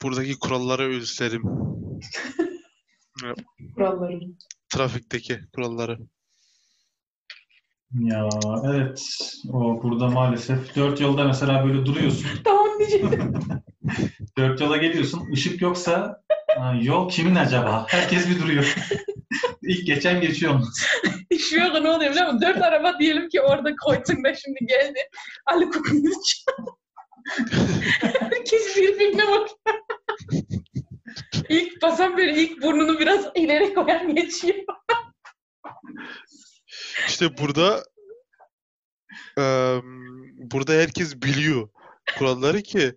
buradaki 0.02 0.38
kuralları 0.38 0.82
özlerim. 0.82 1.42
Kuralları. 3.74 4.20
Trafikteki 4.68 5.40
kuralları. 5.54 5.98
Ya 7.94 8.28
evet. 8.64 9.02
O 9.52 9.82
burada 9.82 10.08
maalesef 10.08 10.76
dört 10.76 11.00
yolda 11.00 11.24
mesela 11.24 11.64
böyle 11.66 11.86
duruyorsun. 11.86 12.26
Tamam. 12.44 12.63
Dört 14.38 14.60
yola 14.60 14.76
geliyorsun. 14.76 15.30
Işık 15.32 15.62
yoksa 15.62 16.22
ha, 16.58 16.74
yol 16.82 17.08
kimin 17.08 17.34
acaba? 17.34 17.86
Herkes 17.88 18.30
bir 18.30 18.42
duruyor. 18.42 18.74
İlk 19.62 19.86
geçen 19.86 20.20
geçiyor. 20.20 20.60
Şu 21.38 21.64
an 21.64 21.74
ne 21.84 21.90
oluyor 21.90 22.10
biliyor 22.10 22.26
musun? 22.26 22.40
Dört 22.42 22.62
araba 22.62 22.98
diyelim 22.98 23.28
ki 23.28 23.40
orada 23.40 23.76
Kreuzing'de 23.76 24.34
şimdi 24.44 24.58
geldi. 24.66 24.98
Ali 25.46 25.70
Kukulic. 25.70 26.44
Herkes 28.00 28.76
birbirine 28.76 29.22
bak. 29.28 29.48
ilk 31.48 31.82
basan 31.82 32.16
böyle 32.16 32.42
ilk 32.42 32.62
burnunu 32.62 32.98
biraz 32.98 33.24
ileri 33.34 33.74
koyan 33.74 34.14
geçiyor. 34.14 34.54
İşte 37.08 37.38
burada 37.38 37.84
eee, 39.38 39.80
burada 40.36 40.72
herkes 40.72 41.22
biliyor 41.22 41.68
kuralları 42.18 42.62
ki 42.62 42.94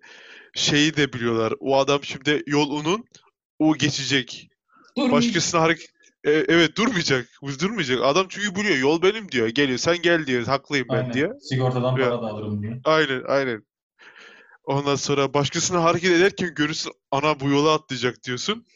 şeyi 0.54 0.96
de 0.96 1.12
biliyorlar. 1.12 1.54
O 1.60 1.78
adam 1.78 2.04
şimdi 2.04 2.42
yol 2.46 2.70
onun, 2.70 3.04
o 3.58 3.76
geçecek. 3.76 4.50
Durmuş. 4.96 5.12
Başkasına 5.12 5.60
hareket 5.60 5.98
E, 6.24 6.30
evet 6.30 6.76
durmayacak. 6.76 7.28
Durmayacak. 7.60 7.98
Adam 8.02 8.26
çünkü 8.28 8.54
biliyor 8.54 8.76
yol 8.78 9.02
benim 9.02 9.32
diyor. 9.32 9.48
Geliyor 9.48 9.78
sen 9.78 10.02
gel 10.02 10.26
diyor. 10.26 10.44
Haklıyım 10.44 10.88
ben 10.88 10.94
Aynen. 10.94 11.12
diyor. 11.12 11.40
Sigortadan 11.40 11.96
Ya. 11.98 12.10
para 12.10 12.22
da 12.22 12.26
alırım 12.26 12.62
diye. 12.62 12.80
Aynen 12.84 13.22
aynen. 13.28 13.62
Ondan 14.64 14.94
sonra 14.96 15.34
başkasına 15.34 15.84
hareket 15.84 16.10
ederken 16.10 16.54
görürsün 16.54 16.92
ana 17.10 17.40
bu 17.40 17.48
yola 17.48 17.74
atlayacak 17.74 18.24
diyorsun. 18.24 18.66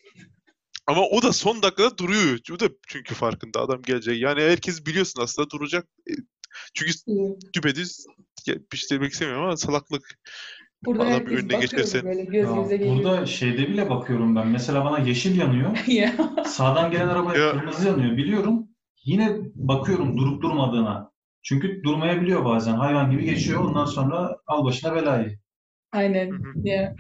Ama 0.86 1.02
o 1.02 1.22
da 1.22 1.32
son 1.32 1.62
dakikada 1.62 1.98
duruyor. 1.98 2.38
O 2.52 2.60
da 2.60 2.68
çünkü 2.86 3.14
farkında 3.14 3.60
adam 3.60 3.82
gelecek. 3.82 4.20
Yani 4.20 4.40
herkes 4.40 4.86
biliyorsun 4.86 5.22
aslında 5.22 5.50
duracak. 5.50 5.86
E, 6.10 6.12
Çünkü 6.74 6.92
düpedüz 7.54 8.06
demek 8.90 9.12
istemiyorum 9.12 9.44
ama 9.44 9.56
salaklık. 9.56 10.02
Burada 10.84 11.02
Adam 11.02 11.26
önüne 11.26 11.60
geçerse. 11.60 12.04
böyle 12.04 12.38
Ya 12.38 12.46
burada 12.96 13.26
şeyde 13.26 13.68
bile 13.68 13.90
bakıyorum 13.90 14.36
ben. 14.36 14.46
Mesela 14.48 14.84
bana 14.84 14.98
yeşil 14.98 15.38
yanıyor. 15.38 15.78
ya. 15.86 16.12
Sağdan 16.46 16.90
gelen 16.90 17.08
arabaya 17.08 17.44
Ya. 17.46 17.52
kırmızı 17.52 17.88
yanıyor. 17.88 18.16
Biliyorum. 18.16 18.68
Yine 19.04 19.36
bakıyorum 19.54 20.18
durup 20.18 20.42
durmadığına. 20.42 21.12
Çünkü 21.42 21.82
durmayabiliyor 21.82 22.44
bazen. 22.44 22.72
Hayvan 22.74 23.10
gibi 23.10 23.24
geçiyor. 23.24 23.60
Ondan 23.60 23.84
sonra 23.84 24.36
al 24.46 24.64
başına 24.64 24.94
belayı. 24.94 25.38
Aynen. 25.92 26.30
Ya. 26.64 26.94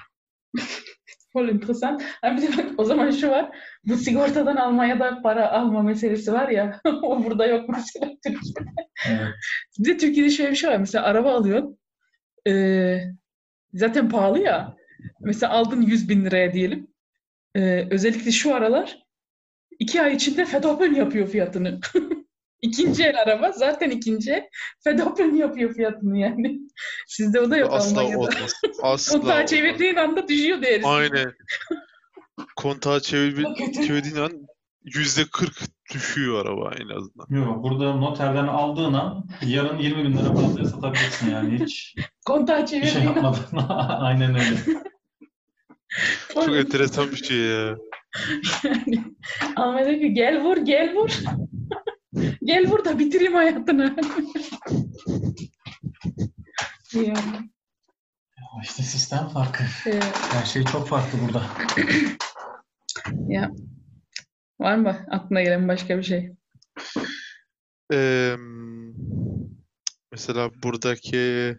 Voll 1.34 1.48
interessant. 1.48 2.02
Ama 2.22 2.36
bir 2.36 2.42
de 2.42 2.58
bak 2.58 2.66
o 2.78 2.84
zaman 2.84 3.10
şu 3.10 3.28
var. 3.30 3.56
Bu 3.84 3.96
sigortadan 3.96 4.56
Almanya'da 4.56 5.22
para 5.22 5.50
alma 5.52 5.82
meselesi 5.82 6.32
var 6.32 6.48
ya. 6.48 6.80
o 7.02 7.24
burada 7.24 7.46
yok 7.46 7.68
mesela 7.68 8.06
Türkiye'de. 8.26 8.70
Evet. 9.08 9.34
Bir 9.78 9.84
de 9.84 9.96
Türkiye'de 9.96 10.30
şöyle 10.30 10.50
bir 10.50 10.56
şey 10.56 10.70
var. 10.70 10.76
Mesela 10.76 11.04
araba 11.04 11.34
alıyorsun. 11.34 11.78
Ee, 12.48 12.98
zaten 13.74 14.08
pahalı 14.08 14.38
ya. 14.38 14.76
Mesela 15.20 15.52
aldın 15.52 15.82
100 15.82 16.08
bin 16.08 16.24
liraya 16.24 16.52
diyelim. 16.52 16.86
Ee, 17.54 17.86
özellikle 17.90 18.30
şu 18.30 18.54
aralar 18.54 18.98
iki 19.78 20.02
ay 20.02 20.14
içinde 20.14 20.44
Fedopel 20.44 20.96
yapıyor 20.96 21.28
fiyatını. 21.28 21.80
ikinci 22.62 23.04
el 23.04 23.20
araba 23.20 23.52
zaten 23.52 23.90
ikinci 23.90 24.32
el 24.32 24.48
Fedopel 24.84 25.34
yapıyor 25.34 25.74
fiyatını 25.74 26.18
yani. 26.18 26.60
Sizde 27.06 27.40
o 27.40 27.50
da 27.50 27.56
yok 27.56 27.72
Asla 27.72 28.00
Almanya'da. 28.00 28.18
olmaz. 28.18 28.52
Asla 28.82 29.18
Kontağı 29.18 29.46
çevirdiğin 29.46 29.96
anda 29.96 30.28
düşüyor 30.28 30.62
değeri. 30.62 30.86
Aynen. 30.86 31.32
Kontağı 32.56 33.00
çevir, 33.00 33.46
çevirdiğin 33.86 34.16
an 34.16 34.46
yüzde 34.84 35.22
40 35.32 35.52
düşüyor 35.92 36.46
araba 36.46 36.70
en 36.80 36.88
azından. 36.88 37.26
Yok 37.30 37.62
burada 37.62 37.94
noterden 37.94 38.46
aldığın 38.46 38.92
an 38.92 39.26
yarın 39.42 39.78
20 39.78 40.04
bin 40.04 40.12
lira 40.18 40.34
fazlaya 40.34 40.64
satabilirsin 40.64 41.30
yani 41.30 41.58
hiç 41.64 41.94
Kontağı 42.26 42.62
bir 42.62 42.66
şey 42.66 42.80
çevirdiğin 42.82 43.06
anda. 43.24 43.26
yapmadan. 43.38 44.00
Aynen 44.00 44.34
öyle. 44.34 44.56
Çok 46.34 46.48
enteresan 46.56 47.10
bir 47.10 47.16
şey 47.16 47.38
ya. 47.38 47.76
Yani 49.58 49.86
diyor 49.86 50.00
ki 50.00 50.14
gel 50.14 50.42
vur 50.44 50.56
gel 50.56 50.94
vur. 50.94 51.10
gel 52.44 52.66
vur 52.70 52.84
da 52.84 52.98
bitireyim 52.98 53.34
hayatını. 53.34 53.96
ya, 56.94 57.14
İşte 58.62 58.82
sistem 58.82 59.28
farkı. 59.28 59.62
e, 59.90 60.00
Her 60.32 60.44
şey 60.44 60.64
çok 60.64 60.88
farklı 60.88 61.18
burada. 61.26 61.42
ya. 63.28 63.50
Var 64.62 64.76
mı 64.76 65.06
aklına 65.10 65.42
gelen 65.42 65.68
başka 65.68 65.98
bir 65.98 66.02
şey? 66.02 66.32
Eee, 67.92 68.36
mesela 70.12 70.50
buradaki 70.62 71.56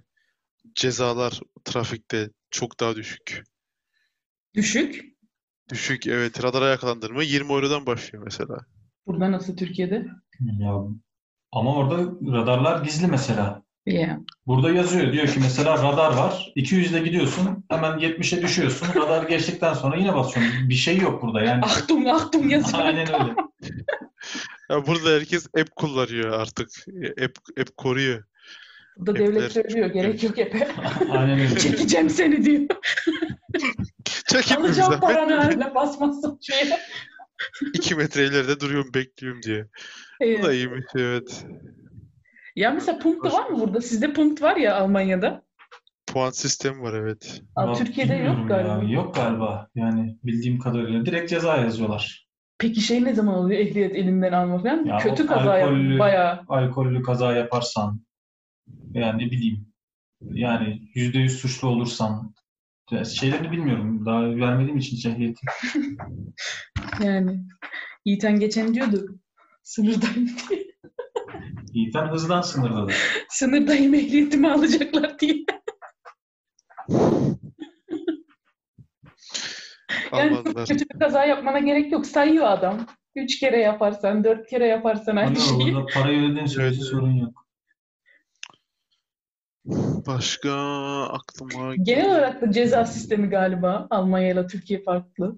cezalar 0.75 1.41
trafikte 1.65 2.29
çok 2.51 2.79
daha 2.79 2.95
düşük. 2.95 3.43
Düşük. 4.55 5.05
Düşük 5.71 6.07
evet 6.07 6.43
radara 6.43 6.69
yakalandırma 6.69 7.23
20 7.23 7.51
eurodan 7.51 7.85
başlıyor 7.85 8.23
mesela. 8.23 8.57
Burada 9.07 9.31
nasıl 9.31 9.57
Türkiye'de? 9.57 10.07
Ya, 10.59 10.83
ama 11.51 11.75
orada 11.75 11.97
radarlar 12.31 12.83
gizli 12.83 13.07
mesela. 13.07 13.62
Ya. 13.85 14.19
Burada 14.47 14.71
yazıyor 14.71 15.13
diyor 15.13 15.27
ki 15.27 15.39
mesela 15.39 15.77
radar 15.77 16.13
var. 16.13 16.51
200'de 16.55 16.99
gidiyorsun 16.99 17.65
hemen 17.69 17.99
70'e 17.99 18.41
düşüyorsun. 18.41 18.87
Radar 19.01 19.23
geçtikten 19.23 19.73
sonra 19.73 19.97
yine 19.97 20.15
basıyorsun. 20.15 20.69
Bir 20.69 20.73
şey 20.75 20.97
yok 20.97 21.21
burada 21.21 21.41
yani. 21.41 21.63
Achtung 21.63 22.07
Achtung 22.07 22.51
yazıyor. 22.51 22.83
Aynen 22.83 23.07
öyle. 23.13 23.35
Ya 24.69 24.87
burada 24.87 25.09
herkes 25.09 25.47
app 25.59 25.75
kullanıyor 25.75 26.39
artık. 26.39 26.69
App, 27.23 27.37
app 27.59 27.77
koruyor. 27.77 28.23
Burada 28.97 29.19
devlet 29.19 29.41
Hepler- 29.43 29.49
söylüyor 29.49 29.89
gerek 29.89 30.23
yok 30.23 30.39
epe. 30.39 30.67
Aynen 31.09 31.39
öyle. 31.39 31.57
Çekeceğim 31.59 32.09
seni 32.09 32.45
diyor. 32.45 32.61
Çekin 34.27 34.57
bir 34.57 34.63
Alacağım 34.63 34.99
paranı 34.99 35.35
haline 35.35 35.75
basmazsın 35.75 36.39
şeye. 36.41 36.79
2 37.73 37.95
metre 37.95 38.25
ileride 38.25 38.59
duruyorum 38.59 38.93
bekliyorum 38.93 39.41
diye. 39.43 39.67
Bu 40.21 40.43
da 40.43 40.53
iyiymiş 40.53 40.85
evet. 40.95 41.45
Ya 42.55 42.71
mesela 42.71 42.99
punkt 42.99 43.25
var 43.33 43.49
mı 43.49 43.59
burada? 43.59 43.81
Sizde 43.81 44.13
punkt 44.13 44.41
var 44.41 44.55
ya 44.55 44.75
Almanya'da. 44.75 45.43
Puan 46.07 46.29
sistemi 46.31 46.81
var 46.81 46.93
evet. 46.93 47.41
Aa, 47.55 47.67
Vallahi 47.67 47.77
Türkiye'de 47.85 48.15
yok 48.15 48.47
galiba. 48.47 48.83
ya. 48.83 48.89
Yok 48.89 49.15
galiba. 49.15 49.67
Yani 49.75 50.17
bildiğim 50.23 50.59
kadarıyla 50.59 51.05
direkt 51.05 51.29
ceza 51.29 51.57
yazıyorlar. 51.57 52.27
Peki 52.57 52.81
şey 52.81 53.03
ne 53.03 53.13
zaman 53.13 53.35
oluyor 53.35 53.59
ehliyet 53.59 53.95
elinden 53.95 54.31
alma 54.33 54.59
falan? 54.63 54.85
Ya 54.85 54.97
Kötü 54.97 55.23
o 55.23 55.27
kaza 55.27 55.57
yap 55.57 55.69
alkollü- 55.69 55.99
bayağı. 55.99 56.41
Alkollü 56.47 57.01
kaza 57.01 57.33
yaparsan 57.33 58.01
veya 58.67 59.13
ne 59.13 59.25
bileyim 59.25 59.67
yani 60.21 60.81
%100 60.95 61.29
suçlu 61.29 61.67
olursan 61.67 62.33
ya 62.91 63.05
şeylerini 63.05 63.51
bilmiyorum. 63.51 64.05
Daha 64.05 64.21
vermediğim 64.21 64.77
için 64.77 64.97
hiç 64.97 65.05
ehliyeti. 65.05 65.41
Yani 67.03 67.39
Yiğiten 68.05 68.39
geçen 68.39 68.73
diyordu 68.73 69.19
sınırdayım 69.63 70.29
diye. 70.49 70.62
Yiğiten 71.73 72.07
hızdan 72.07 72.41
sınırdadır. 72.41 72.95
Sınırdayım 73.29 73.93
ehliyetimi 73.93 74.51
alacaklar 74.51 75.19
diye. 75.19 75.35
Yani 80.13 80.43
kötü 80.67 80.89
bir 80.89 80.99
kaza 80.99 81.25
yapmana 81.25 81.59
gerek 81.59 81.91
yok. 81.91 82.05
Sayıyor 82.05 82.45
adam. 82.45 82.85
Üç 83.15 83.39
kere 83.39 83.59
yaparsan, 83.59 84.23
dört 84.23 84.49
kere 84.49 84.67
yaparsan 84.67 85.15
aynı 85.15 85.27
Ama 85.29 85.39
şeyi. 85.39 85.73
burada 85.73 85.85
parayı 85.93 86.21
ödediğin 86.21 86.45
sürece 86.45 86.75
Evet. 86.79 86.89
sorun 86.89 87.11
yok. 87.11 87.43
Başka 90.07 90.53
aklıma 91.03 91.75
Genel 91.75 92.09
olarak 92.11 92.41
da 92.41 92.51
ceza 92.51 92.85
sistemi 92.85 93.29
galiba 93.29 93.87
Almanya 93.89 94.31
ile 94.31 94.47
Türkiye 94.47 94.83
farklı. 94.83 95.35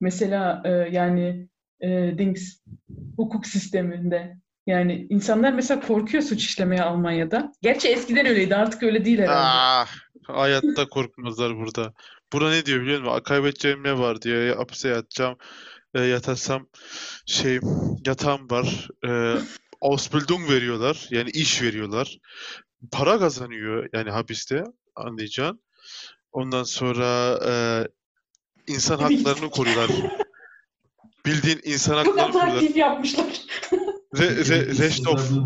Mesela 0.00 0.62
e, 0.64 0.70
yani 0.70 1.48
e, 1.80 2.18
Dings 2.18 2.60
hukuk 3.16 3.46
sisteminde 3.46 4.36
yani 4.68 5.06
insanlar 5.10 5.52
mesela 5.52 5.80
korkuyor 5.80 6.22
suç 6.22 6.44
işlemeye 6.44 6.82
Almanya'da. 6.82 7.52
Gerçi 7.62 7.88
eskiden 7.88 8.26
öyleydi 8.26 8.56
artık 8.56 8.82
öyle 8.82 9.04
değil 9.04 9.18
herhalde. 9.18 9.38
Ah, 9.40 9.88
hayatta 10.26 10.88
korkmazlar 10.88 11.56
burada. 11.56 11.92
Bura 12.32 12.50
ne 12.50 12.66
diyor 12.66 12.80
biliyor 12.82 13.00
musun? 13.02 13.22
Kaybedeceğim 13.24 13.84
ne 13.84 13.98
var 13.98 14.22
diyor. 14.22 14.42
Ya 14.42 14.58
hapise 14.58 14.88
yatacağım. 14.88 15.36
E, 15.94 16.00
yatarsam 16.02 16.68
şey 17.26 17.60
yatağım 18.06 18.50
var. 18.50 18.88
E, 19.08 19.38
Ausbildung 19.80 20.50
veriyorlar. 20.50 21.06
Yani 21.10 21.30
iş 21.30 21.62
veriyorlar. 21.62 22.18
Para 22.92 23.18
kazanıyor 23.18 23.88
yani 23.92 24.10
hapiste 24.10 24.64
anlayacağın. 24.96 25.62
Ondan 26.32 26.62
sonra 26.62 27.38
e, 27.46 27.52
insan 28.72 28.98
haklarını 28.98 29.50
koruyorlar. 29.50 29.90
Bildiğin 31.26 31.60
insan 31.64 32.04
Çok 32.04 32.06
haklarını 32.06 32.32
koruyorlar. 32.32 32.56
atraktif 32.56 32.76
yapmışlar. 32.76 33.40
Re, 34.16 34.28
re, 34.48 34.66
rest 34.66 35.08
of. 35.08 35.30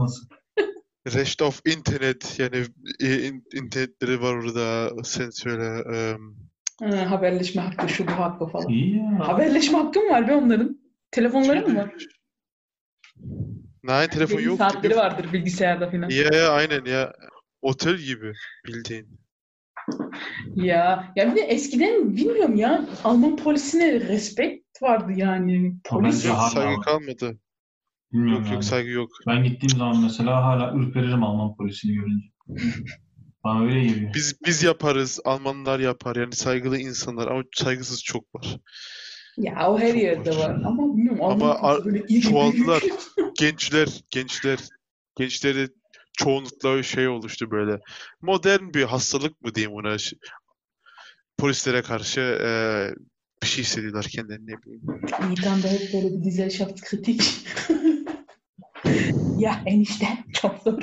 Rest 1.15 1.43
of 1.43 1.61
internet 1.67 2.39
yani 2.39 2.65
e, 3.01 3.27
in- 3.29 3.45
internetleri 3.55 4.23
var 4.23 4.35
orada 4.35 4.91
sen 5.05 5.31
söyle 5.31 5.83
em, 5.97 6.37
Ha, 6.83 7.11
haberleşme 7.11 7.63
hakkı, 7.63 7.89
şu 7.89 8.07
bu 8.07 8.11
hakkı 8.11 8.47
falan. 8.47 8.69
İyi 8.69 8.97
ya. 8.97 9.29
Haberleşme 9.29 9.79
hakkı 9.79 10.01
mı 10.01 10.11
var 10.11 10.29
be 10.29 10.35
onların? 10.35 10.81
Telefonları 11.11 11.69
mı 11.69 11.77
var? 11.77 11.95
Nein 13.85 14.09
telefon 14.09 14.41
yok 14.41 14.59
saatleri 14.59 14.97
vardır 14.97 15.33
bilgisayarda 15.33 15.91
falan. 15.91 16.09
Ya 16.09 16.29
ya 16.33 16.49
aynen 16.51 16.85
ya 16.85 17.13
otel 17.63 17.97
gibi 17.97 18.33
bildiğin. 18.67 19.09
Ya, 20.57 21.13
ya 21.17 21.31
bir 21.31 21.37
de 21.37 21.41
eskiden 21.41 22.17
bilmiyorum 22.17 22.57
ya 22.57 22.85
Alman 23.05 23.37
polisine 23.37 24.01
respekt 24.01 24.83
vardı 24.83 25.13
yani. 25.17 25.75
Polis 25.85 26.25
bence 26.25 26.37
saygı 26.55 26.81
kalmadı. 26.81 27.39
Bilmiyorum 28.13 28.37
Yok 28.43 28.45
yani. 28.47 28.55
yok 28.55 28.65
saygı 28.65 28.91
yok. 28.91 29.11
Ben 29.27 29.45
gittiğim 29.45 29.79
zaman 29.79 30.03
mesela 30.03 30.45
hala 30.45 30.75
ürperirim 30.75 31.25
Alman 31.25 31.57
polisini 31.57 31.95
görünce. 31.95 32.27
Bana 33.45 33.65
öyle 33.65 33.85
geliyor. 33.85 34.15
Biz 34.15 34.35
biz 34.47 34.63
yaparız, 34.63 35.21
Almanlar 35.25 35.81
yapar 35.81 36.17
yani 36.17 36.35
saygılı 36.35 36.79
insanlar 36.79 37.27
ama 37.29 37.43
saygısız 37.55 38.05
çok 38.05 38.35
var. 38.35 38.57
ya 39.37 39.71
o 39.71 39.79
her 39.79 39.89
Çok 39.93 40.03
yerde 40.03 40.31
var. 40.31 40.49
var 40.51 40.63
ama 40.65 40.97
bilmiyorum 40.97 41.23
Ama 41.23 41.33
Alman 41.55 41.61
polisi 41.61 41.67
ar- 41.67 41.85
böyle 41.85 42.21
çoğaldılar. 42.21 42.83
Gençler, 43.39 43.89
gençler, 44.11 44.59
gençleri 45.17 45.69
çoğunlukla 46.19 46.83
şey 46.83 47.09
oluştu 47.09 47.51
böyle. 47.51 47.79
Modern 48.23 48.75
bir 48.75 48.83
hastalık 48.83 49.41
mı 49.43 49.55
diyeyim 49.55 49.75
ona. 49.77 49.97
Polislere 51.39 51.83
karşı 51.83 52.21
eee, 52.21 52.95
bir 53.43 53.47
şey 53.49 53.65
hissediyorlar 53.65 54.05
kendilerini 54.05 54.47
ne 54.47 54.63
bileyim. 54.63 54.83
De 55.63 55.71
hep 55.71 55.93
böyle 55.95 56.15
bir 56.17 56.25
Gesellschaftskritik. 56.25 57.23
ya 59.43 59.63
enişte 59.67 60.07
çok 60.33 60.63
zor. 60.65 60.83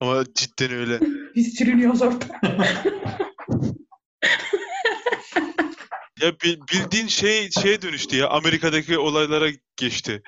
Ama 0.00 0.24
cidden 0.34 0.70
öyle. 0.72 1.00
Biz 1.36 1.54
sürünüyoruz 1.54 2.02
orada. 2.02 2.24
Ya 6.22 6.32
bi- 6.32 6.60
bildiğin 6.72 7.06
şey 7.06 7.50
şeye 7.50 7.82
dönüştü 7.82 8.16
ya. 8.16 8.28
Amerika'daki 8.28 8.98
olaylara 8.98 9.50
geçti. 9.76 10.22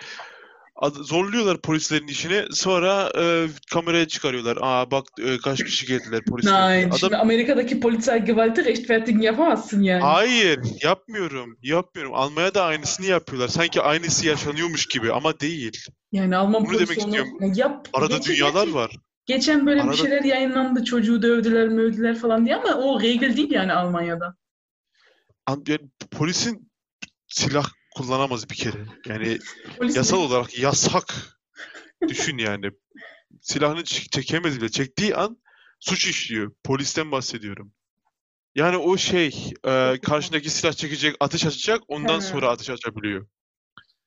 Zorluyorlar 0.91 1.61
polislerin 1.61 2.07
işini. 2.07 2.45
Sonra 2.51 3.12
e, 3.18 3.47
kameraya 3.72 4.09
çıkarıyorlar. 4.09 4.59
Aa 4.61 4.91
bak 4.91 5.05
e, 5.20 5.39
kaç 5.39 5.64
kişi 5.64 5.87
geldiler 5.87 6.24
polisler. 6.24 6.70
Nein, 6.70 6.87
Adam 6.89 6.99
şimdi 6.99 7.16
Amerika'daki 7.16 7.80
Polizeigewalt'ı 7.80 8.64
rechtfertigen 8.64 9.20
yapamazsın 9.20 9.83
yani. 9.83 10.03
hayır 10.03 10.61
yapmıyorum. 10.83 11.59
Yapmıyorum. 11.62 12.14
Almanya'da 12.14 12.64
aynısını 12.64 13.07
yapıyorlar. 13.07 13.49
Sanki 13.49 13.80
aynısı 13.80 14.26
yaşanıyormuş 14.26 14.87
gibi 14.87 15.12
ama 15.12 15.41
değil. 15.41 15.85
Yani 16.12 16.37
Alman 16.37 16.66
Bunu 16.66 16.74
demek 16.74 16.99
istiyorum. 16.99 17.39
Ya 17.41 17.53
yap. 17.57 17.89
Arada 17.93 18.16
geçen- 18.16 18.35
dünyalar 18.35 18.68
var. 18.68 18.91
Geçen 19.26 19.66
böyle 19.66 19.80
bir 19.80 19.89
Arada- 19.89 19.97
şeyler 19.97 20.24
yayınlandı. 20.24 20.85
Çocuğu 20.85 21.22
dövdüler, 21.22 21.68
mövdüler 21.68 22.18
falan 22.18 22.45
diye 22.47 22.57
ama 22.57 22.74
o 22.74 23.01
regel 23.01 23.37
değil 23.37 23.51
yani 23.51 23.72
Almanya'da. 23.72 24.35
An- 25.47 25.64
yani 25.68 25.80
polisin 26.11 26.70
silah 27.28 27.64
kullanamaz 27.97 28.51
bir 28.51 28.55
kere. 28.55 28.78
Yani 29.07 29.38
Polis 29.78 29.97
yasal 29.97 30.18
olarak 30.18 30.59
yasak. 30.59 31.38
Düşün 32.09 32.38
yani. 32.38 32.70
Silahını 33.40 33.84
çekemez 33.84 34.61
bile. 34.61 34.68
Çektiği 34.68 35.16
an 35.16 35.38
suç 35.80 36.07
işliyor. 36.07 36.53
Polisten 36.64 37.12
bahsediyorum. 37.12 37.72
Yani 38.55 38.76
o 38.76 38.97
şey, 38.97 39.53
e, 39.66 39.99
karşındaki 40.03 40.51
silah 40.51 40.72
çekecek, 40.72 41.16
ateş 41.20 41.47
açacak, 41.47 41.80
ondan 41.88 42.16
He. 42.16 42.20
sonra 42.20 42.51
ateş 42.51 42.70
açabiliyor. 42.70 43.26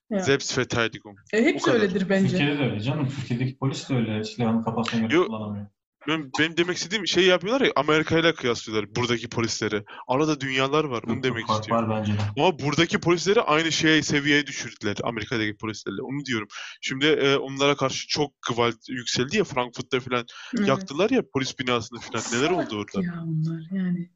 Ya. 0.09 0.19
Selbstverteidigung. 0.19 1.19
E, 1.33 1.43
hepsi 1.43 1.71
öyledir 1.71 2.09
bence. 2.09 2.29
Türkiye'de 2.29 2.59
de 2.59 2.63
öyle 2.63 2.79
canım. 2.79 3.09
Türkiye'deki 3.09 3.57
polis 3.57 3.89
de 3.89 3.95
öyle 3.95 4.23
silahını 4.23 4.63
kafasına 4.63 5.07
göre 5.07 5.27
kullanamıyor. 5.27 5.67
Benim, 6.07 6.31
benim 6.39 6.57
demek 6.57 6.77
istediğim 6.77 7.07
şey 7.07 7.25
yapıyorlar 7.25 7.65
ya, 7.65 7.71
Amerika 7.75 8.19
ile 8.19 8.33
kıyaslıyorlar 8.35 8.95
buradaki 8.95 9.29
polisleri. 9.29 9.83
Arada 10.07 10.39
dünyalar 10.39 10.83
var, 10.83 11.03
onu 11.07 11.15
Yok, 11.15 11.23
demek 11.23 11.47
fark 11.47 11.59
istiyorum. 11.59 11.89
var 11.89 11.99
bence 11.99 12.13
de. 12.13 12.17
Ama 12.37 12.59
buradaki 12.59 12.99
polisleri 12.99 13.41
aynı 13.41 13.71
şeye 13.71 14.03
seviyeye 14.03 14.47
düşürdüler 14.47 14.97
Amerika'daki 15.03 15.57
polislerle. 15.57 16.01
Onu 16.01 16.25
diyorum. 16.25 16.47
Şimdi 16.81 17.05
e, 17.05 17.35
onlara 17.35 17.75
karşı 17.75 18.07
çok 18.07 18.33
gıvalt 18.41 18.89
yükseldi 18.89 19.37
ya 19.37 19.43
Frankfurt'ta 19.43 19.99
falan 19.99 20.25
Evet. 20.57 20.67
yaktılar 20.67 21.09
ya 21.09 21.23
polis 21.33 21.59
binasını 21.59 21.99
falan. 21.99 22.23
Neler 22.33 22.47
Salak 22.47 22.65
oldu 22.65 22.79
orada? 22.79 23.05
Ya 23.05 23.23
onlar 23.23 23.63
yani. 23.71 24.09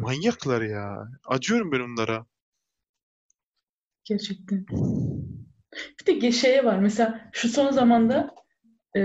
Manyaklar 0.00 0.62
ya. 0.62 1.08
Acıyorum 1.26 1.72
ben 1.72 1.80
onlara. 1.80 2.26
Gerçekten. 4.04 4.66
Bir 6.00 6.06
de 6.06 6.12
ge- 6.12 6.32
şeye 6.32 6.64
var. 6.64 6.78
Mesela 6.78 7.30
şu 7.32 7.48
son 7.48 7.70
zamanda 7.70 8.34
e, 8.96 9.00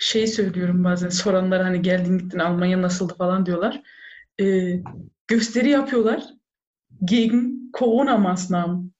şey 0.00 0.26
söylüyorum 0.26 0.84
bazen 0.84 1.08
soranlar 1.08 1.62
hani 1.62 1.82
geldin 1.82 2.18
gittin 2.18 2.38
Almanya 2.38 2.82
nasıldı 2.82 3.14
falan 3.18 3.46
diyorlar. 3.46 3.82
E, 4.40 4.44
gösteri 5.28 5.70
yapıyorlar. 5.70 6.22
Gegen 7.04 7.70
Corona 7.78 8.16
Maßnahmen. 8.18 8.92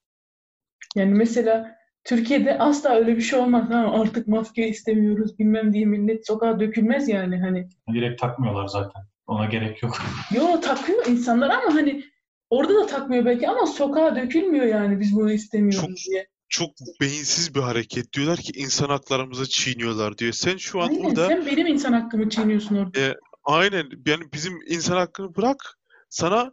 Yani 0.97 1.15
mesela 1.15 1.77
Türkiye'de 2.05 2.59
asla 2.59 2.95
öyle 2.97 3.17
bir 3.17 3.21
şey 3.21 3.39
olmaz. 3.39 3.71
Ha, 3.71 3.93
artık 4.01 4.29
maske 4.29 4.69
istemiyoruz 4.69 5.39
bilmem 5.39 5.73
diye 5.73 5.85
millet 5.87 6.27
sokağa 6.27 6.61
dökülmez 6.61 7.09
yani 7.09 7.41
hani. 7.41 7.69
Direkt 7.95 8.21
takmıyorlar 8.21 8.67
zaten. 8.67 9.03
Ona 9.27 9.45
gerek 9.47 9.83
yok. 9.83 9.99
Yo 10.35 10.61
takıyor 10.61 11.07
insanlar 11.07 11.51
ama 11.51 11.75
hani 11.75 12.03
orada 12.51 12.75
da 12.75 12.87
takmıyor 12.87 13.25
belki 13.25 13.49
ama 13.49 13.67
sokağa 13.67 14.17
dökülmüyor 14.17 14.67
yani 14.67 15.01
biz 15.01 15.17
bunu 15.17 15.33
istemiyoruz 15.33 15.81
Çok- 16.05 16.13
diye. 16.13 16.27
Çok 16.49 16.71
beyinsiz 17.01 17.55
bir 17.55 17.61
hareket. 17.61 18.13
Diyorlar 18.13 18.39
ki 18.39 18.53
insan 18.55 18.89
haklarımızı 18.89 19.49
çiğniyorlar 19.49 20.19
diyor. 20.19 20.33
Sen 20.33 20.57
şu 20.57 20.81
an 20.81 20.89
Aynen 20.89 21.05
orada 21.05 21.29
sen 21.29 21.47
benim 21.47 21.67
insan 21.67 21.93
hakkımı 21.93 22.31
çiğniyorsun 22.31 22.77
orada. 22.77 23.17
aynen 23.45 23.91
yani 24.07 24.25
bizim 24.33 24.59
insan 24.69 24.97
hakkını 24.97 25.35
bırak 25.35 25.79
sana 26.09 26.53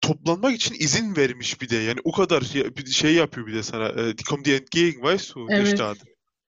toplanmak 0.00 0.54
için 0.54 0.74
izin 0.74 1.16
vermiş 1.16 1.60
bir 1.60 1.68
de. 1.68 1.76
Yani 1.76 2.00
o 2.04 2.12
kadar 2.12 2.40
şey, 2.40 2.76
bir 2.76 2.86
şey 2.86 3.14
yapıyor 3.14 3.46
bir 3.46 3.54
de 3.54 3.62
sana. 3.62 3.88
E, 3.88 4.18
die 4.18 4.24
kommen 4.28 4.44
dir 4.44 4.54
entgegen, 4.54 5.00
weißt 5.00 5.34
du, 5.34 5.46
Evet. 5.50 5.68
Staat. 5.68 5.96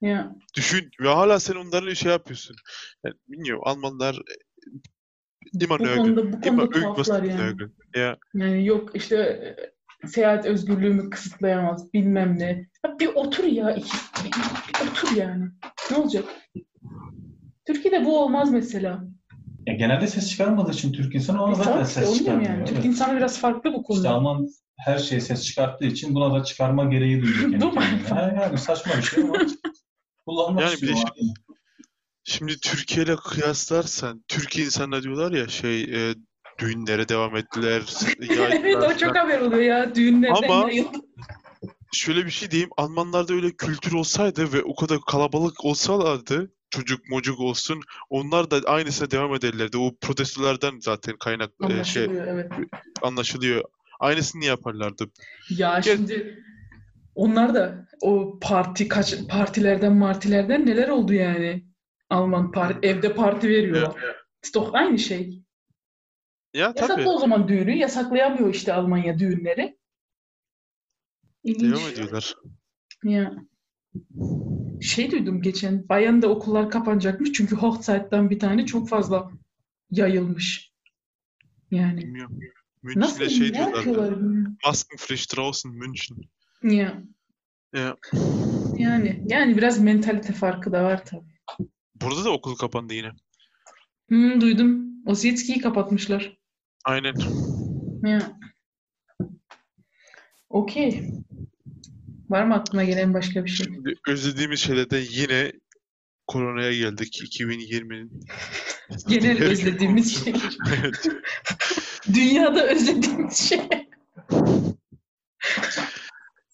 Ya 0.01 0.35
Düşün 0.55 0.89
ve 1.01 1.07
hala 1.07 1.39
sen 1.39 1.55
onların 1.55 1.93
şey 1.93 2.11
yapıyorsun. 2.11 2.55
Yani 3.05 3.15
bilmiyorum 3.27 3.61
Almanlar 3.65 4.21
immer 5.61 5.79
bu 5.79 5.83
nörgeln. 5.83 6.03
konuda 6.03 6.33
bu 6.33 6.47
Immer 6.47 6.65
konuda 6.65 6.77
irgendwas 6.77 7.07
tuhaflar 7.07 7.23
yani. 7.23 7.57
Ja. 7.95 8.17
Yani 8.33 8.65
yok 8.65 8.89
işte 8.93 9.15
e, 9.15 9.74
seyahat 10.07 10.45
özgürlüğümü 10.45 11.09
kısıtlayamaz 11.09 11.93
bilmem 11.93 12.39
ne. 12.39 12.65
Ya 12.85 12.99
bir 12.99 13.07
otur 13.07 13.43
ya 13.43 13.75
iki, 13.75 13.97
bir, 14.25 14.31
bir 14.31 14.89
otur 14.91 15.15
yani. 15.17 15.45
Ne 15.91 15.97
olacak? 15.97 16.25
Türkiye'de 17.67 18.05
bu 18.05 18.19
olmaz 18.23 18.51
mesela. 18.51 19.03
Ya 19.67 19.73
genelde 19.73 20.07
ses 20.07 20.29
çıkarmadığı 20.29 20.71
için 20.71 20.91
Türk 20.93 21.15
insanı 21.15 21.43
ona 21.43 21.51
E, 21.51 21.55
zaten 21.55 21.83
ses 21.83 22.17
çıkarmıyor. 22.17 22.49
yani. 22.49 22.57
Evet. 22.57 22.67
Türk 22.67 22.85
insanı 22.85 23.17
biraz 23.17 23.39
farklı 23.39 23.73
bu 23.73 23.77
İşte 23.81 23.83
konuda. 23.93 24.09
Alman 24.09 24.47
her 24.79 24.97
şeye 24.97 25.21
ses 25.21 25.43
çıkarttığı 25.45 25.85
için 25.85 26.15
buna 26.15 26.39
da 26.39 26.43
çıkarma 26.43 26.85
gereği 26.85 27.21
duyuyor 27.21 27.39
kendi 27.51 27.61
Değil 27.61 27.73
mi? 27.73 27.79
kendine. 27.79 28.07
Ha, 28.09 28.33
Yani 28.43 28.57
saçma 28.57 28.93
bir 28.97 29.01
şey 29.01 29.23
ama 29.23 29.33
kullanmak 30.27 30.63
Yani 30.63 30.81
bir 30.81 30.87
de 30.87 30.93
şimdi- 30.95 31.33
Şimdi 32.27 32.59
Türkiye 32.59 33.05
ile 33.05 33.15
kıyaslarsan 33.15 34.23
Türkiye 34.27 34.65
insanlar 34.65 35.03
diyorlar 35.03 35.31
ya 35.31 35.47
şey 35.47 35.83
e, 35.83 36.15
düğünlere 36.59 37.09
devam 37.09 37.35
ettiler. 37.35 37.83
evet 38.51 38.75
o 38.75 38.97
çok 38.97 39.15
haber 39.17 39.41
oluyor 39.41 39.61
ya 39.61 39.95
düğünlerden 39.95 40.49
Ama- 40.49 40.69
yayıldı. 40.69 40.97
Şöyle 41.93 42.25
bir 42.25 42.31
şey 42.31 42.51
diyeyim. 42.51 42.69
Almanlarda 42.77 43.33
öyle 43.33 43.51
kültür 43.51 43.93
olsaydı 43.93 44.53
ve 44.53 44.63
o 44.63 44.75
kadar 44.75 44.99
kalabalık 45.07 45.65
olsalardı 45.65 46.51
çocuk 46.69 47.09
mocuk 47.09 47.39
olsun 47.39 47.81
onlar 48.09 48.51
da 48.51 48.59
aynısına 48.65 49.11
devam 49.11 49.35
ederlerdi. 49.35 49.77
O 49.77 49.95
protestolardan 50.01 50.79
zaten 50.79 51.15
kaynak 51.17 51.51
e, 51.69 51.83
şey 51.83 52.03
Anlaşılıyor 52.03 52.27
evet. 52.27 52.51
anlaşılıyor. 53.01 53.63
Aynısını 53.99 54.45
yaparlardı. 54.45 55.05
Ya 55.49 55.79
Gel- 55.83 55.97
şimdi 55.97 56.43
onlar 57.15 57.53
da 57.53 57.87
o 58.01 58.39
parti 58.41 58.87
kaç 58.87 59.27
partilerden 59.27 59.93
martilerden 59.93 60.65
neler 60.65 60.87
oldu 60.87 61.13
yani? 61.13 61.65
Alman 62.09 62.51
parti 62.51 62.87
evde 62.87 63.13
parti 63.13 63.49
veriyor. 63.49 63.93
Ist 64.43 64.55
doch 64.55 64.73
aynı 64.73 64.99
şey. 64.99 65.44
Ya 66.55 66.73
tabii. 66.73 66.91
Yasaklı 66.91 67.13
o 67.13 67.19
zaman 67.19 67.47
düğünü. 67.47 67.71
Yasaklayamıyor 67.77 68.53
işte 68.53 68.73
Almanya 68.73 69.19
düğünleri. 69.19 69.77
İlginç. 71.43 71.75
Devam 71.75 71.91
ediyorlar. 71.91 72.35
Ya. 73.03 73.35
Şey 74.81 75.11
duydum 75.11 75.41
geçen. 75.41 75.89
Bayern'de 75.89 76.27
okullar 76.27 76.69
kapanacakmış. 76.69 77.31
Çünkü 77.31 77.55
Hochzeit'ten 77.55 78.29
bir 78.29 78.39
tane 78.39 78.65
çok 78.65 78.89
fazla 78.89 79.31
yayılmış. 79.91 80.71
Yani. 81.71 82.01
Bilmiyorum. 82.01 82.39
Nasıl 82.83 83.19
München'e 83.19 83.53
şey 83.53 83.61
ne 83.61 83.73
bilmiyorum. 83.73 84.57
Maskenpflicht 84.65 85.35
draußen 85.35 85.71
München. 85.71 86.17
Ya. 86.63 87.03
Ya. 87.73 87.95
Yani. 88.77 89.23
Yani 89.27 89.57
biraz 89.57 89.79
mentalite 89.79 90.33
farkı 90.33 90.71
da 90.71 90.83
var 90.83 91.05
tabii. 91.05 91.35
Burada 92.01 92.25
da 92.25 92.31
okul 92.31 92.55
kapandı 92.55 92.93
yine. 92.93 93.11
Hmm, 94.07 94.41
duydum. 94.41 94.85
Osiyetski'yi 95.05 95.61
kapatmışlar. 95.61 96.44
Aynen. 96.85 97.15
Ya. 98.03 98.39
Okey. 100.49 101.03
Var 102.29 102.43
mı 102.45 102.53
aklına 102.53 102.83
gelen 102.83 103.13
başka 103.13 103.45
bir 103.45 103.49
şey? 103.49 103.65
Şimdi 103.65 103.95
özlediğimiz 104.07 104.59
şeylerden 104.59 105.03
yine 105.09 105.51
koronaya 106.27 106.73
geldik 106.73 107.21
2020'nin. 107.23 108.25
Genel 109.07 109.43
özlediğimiz 109.51 110.23
şey. 110.23 110.33
Evet. 110.79 111.07
Dünyada 112.13 112.67
özlediğimiz 112.67 113.37
şey. 113.37 113.61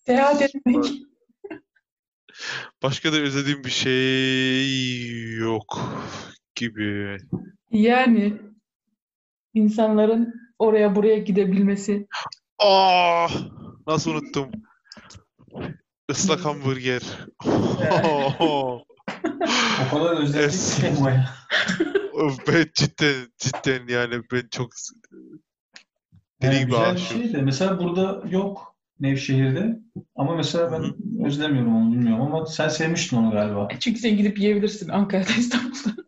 Seyahat 0.06 0.42
etmek. 0.42 0.86
Başka 2.84 3.14
da 3.14 3.18
özlediğim 3.18 3.64
bir 3.64 3.70
şey 3.70 5.36
yok 5.38 5.80
gibi. 6.56 7.18
Yani 7.72 8.51
insanların 9.54 10.34
oraya 10.60 10.96
buraya 10.96 11.18
gidebilmesi. 11.18 12.08
Aa, 12.60 13.26
Ah! 13.26 13.32
nasıl 13.88 14.12
unuttum? 14.12 14.52
Islak 16.10 16.46
hamburger. 16.46 17.02
O 18.52 18.84
kadar 19.92 20.18
özledik 20.22 20.52
ki 20.76 20.94
ben 22.48 22.66
cidden 22.74 23.16
cidden 23.38 23.88
yani 23.88 24.22
ben 24.32 24.48
çok 24.52 24.72
deli 26.42 26.56
Yani 26.56 26.60
gibi 26.60 26.66
güzel 26.72 26.82
bir 26.86 26.96
aşığım. 26.96 27.22
şey 27.24 27.34
de 27.34 27.42
mesela 27.42 27.80
burada 27.80 28.24
yok 28.30 28.71
Nevşehir'de 29.02 29.80
ama 30.16 30.36
mesela 30.36 30.72
ben 30.72 30.84
özlemiyorum 31.26 31.76
onu 31.76 31.92
bilmiyorum 31.92 32.22
ama 32.22 32.46
sen 32.46 32.68
sevmiştin 32.68 33.18
onu 33.18 33.32
galiba. 33.32 33.68
Çünkü 33.80 34.00
sen 34.00 34.18
gidip 34.18 34.40
yiyebilirsin 34.40 34.90
Ankara'da, 34.90 35.32
İstanbul'da. 35.40 36.04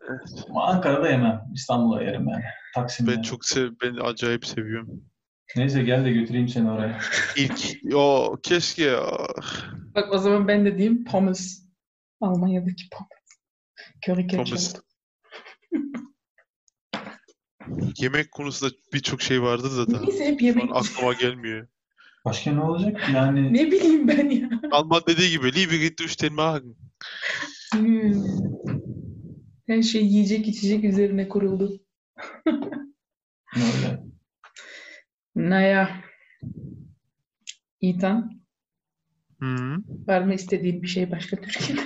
Ama 0.49 0.65
Ankara'da 0.67 1.09
yemem. 1.09 1.41
İstanbul'da 1.53 2.03
yerim 2.03 2.27
yani. 2.27 2.43
Taksim'de. 2.75 3.11
Ben 3.11 3.21
çok 3.21 3.45
sev 3.45 3.71
ben 3.83 3.95
acayip 3.95 4.45
seviyorum. 4.45 5.01
Neyse 5.55 5.83
gel 5.83 6.05
de 6.05 6.11
götüreyim 6.11 6.47
seni 6.47 6.71
oraya. 6.71 6.99
İlk 7.37 7.93
o 7.95 8.37
keşke 8.43 8.97
ah, 8.97 9.71
Bak 9.95 10.13
o 10.13 10.17
zaman 10.17 10.47
ben 10.47 10.65
de 10.65 10.77
diyeyim 10.77 11.05
pommes. 11.05 11.63
Almanya'daki 12.21 12.83
pommes. 12.91 13.23
Curry 14.07 14.27
ketchup. 14.27 14.47
Pommes. 14.47 14.75
yemek 17.97 18.31
konusunda 18.31 18.73
birçok 18.93 19.21
şey 19.21 19.41
vardır 19.41 19.77
da 19.77 19.93
da 19.93 20.01
Neyse 20.01 20.25
hep 20.25 20.39
şu 20.39 20.45
an 20.45 20.49
yemek. 20.49 20.75
aklıma 20.75 21.13
gelmiyor. 21.13 21.67
Başka 22.25 22.51
ne 22.51 22.61
olacak? 22.61 23.09
Yani 23.13 23.53
Ne 23.53 23.71
bileyim 23.71 24.07
ben 24.07 24.29
ya. 24.29 24.49
Alman 24.71 25.01
dediği 25.07 25.29
gibi 25.29 25.53
Liebe 25.53 25.77
geht 25.77 25.99
durch 25.99 26.21
den 26.21 26.33
Magen. 26.33 26.75
Hmm. 27.73 28.23
Her 29.67 29.81
şey 29.81 30.05
yiyecek 30.05 30.47
içecek 30.47 30.83
üzerine 30.83 31.29
kuruldu. 31.29 31.79
öyle. 33.55 34.03
Naya. 35.35 36.03
Ethan, 37.81 38.41
Hı. 39.39 39.77
var 40.07 40.21
mı 40.21 40.33
istediğin 40.33 40.83
bir 40.83 40.87
şey 40.87 41.11
başka 41.11 41.37
Türkiye'de? 41.41 41.81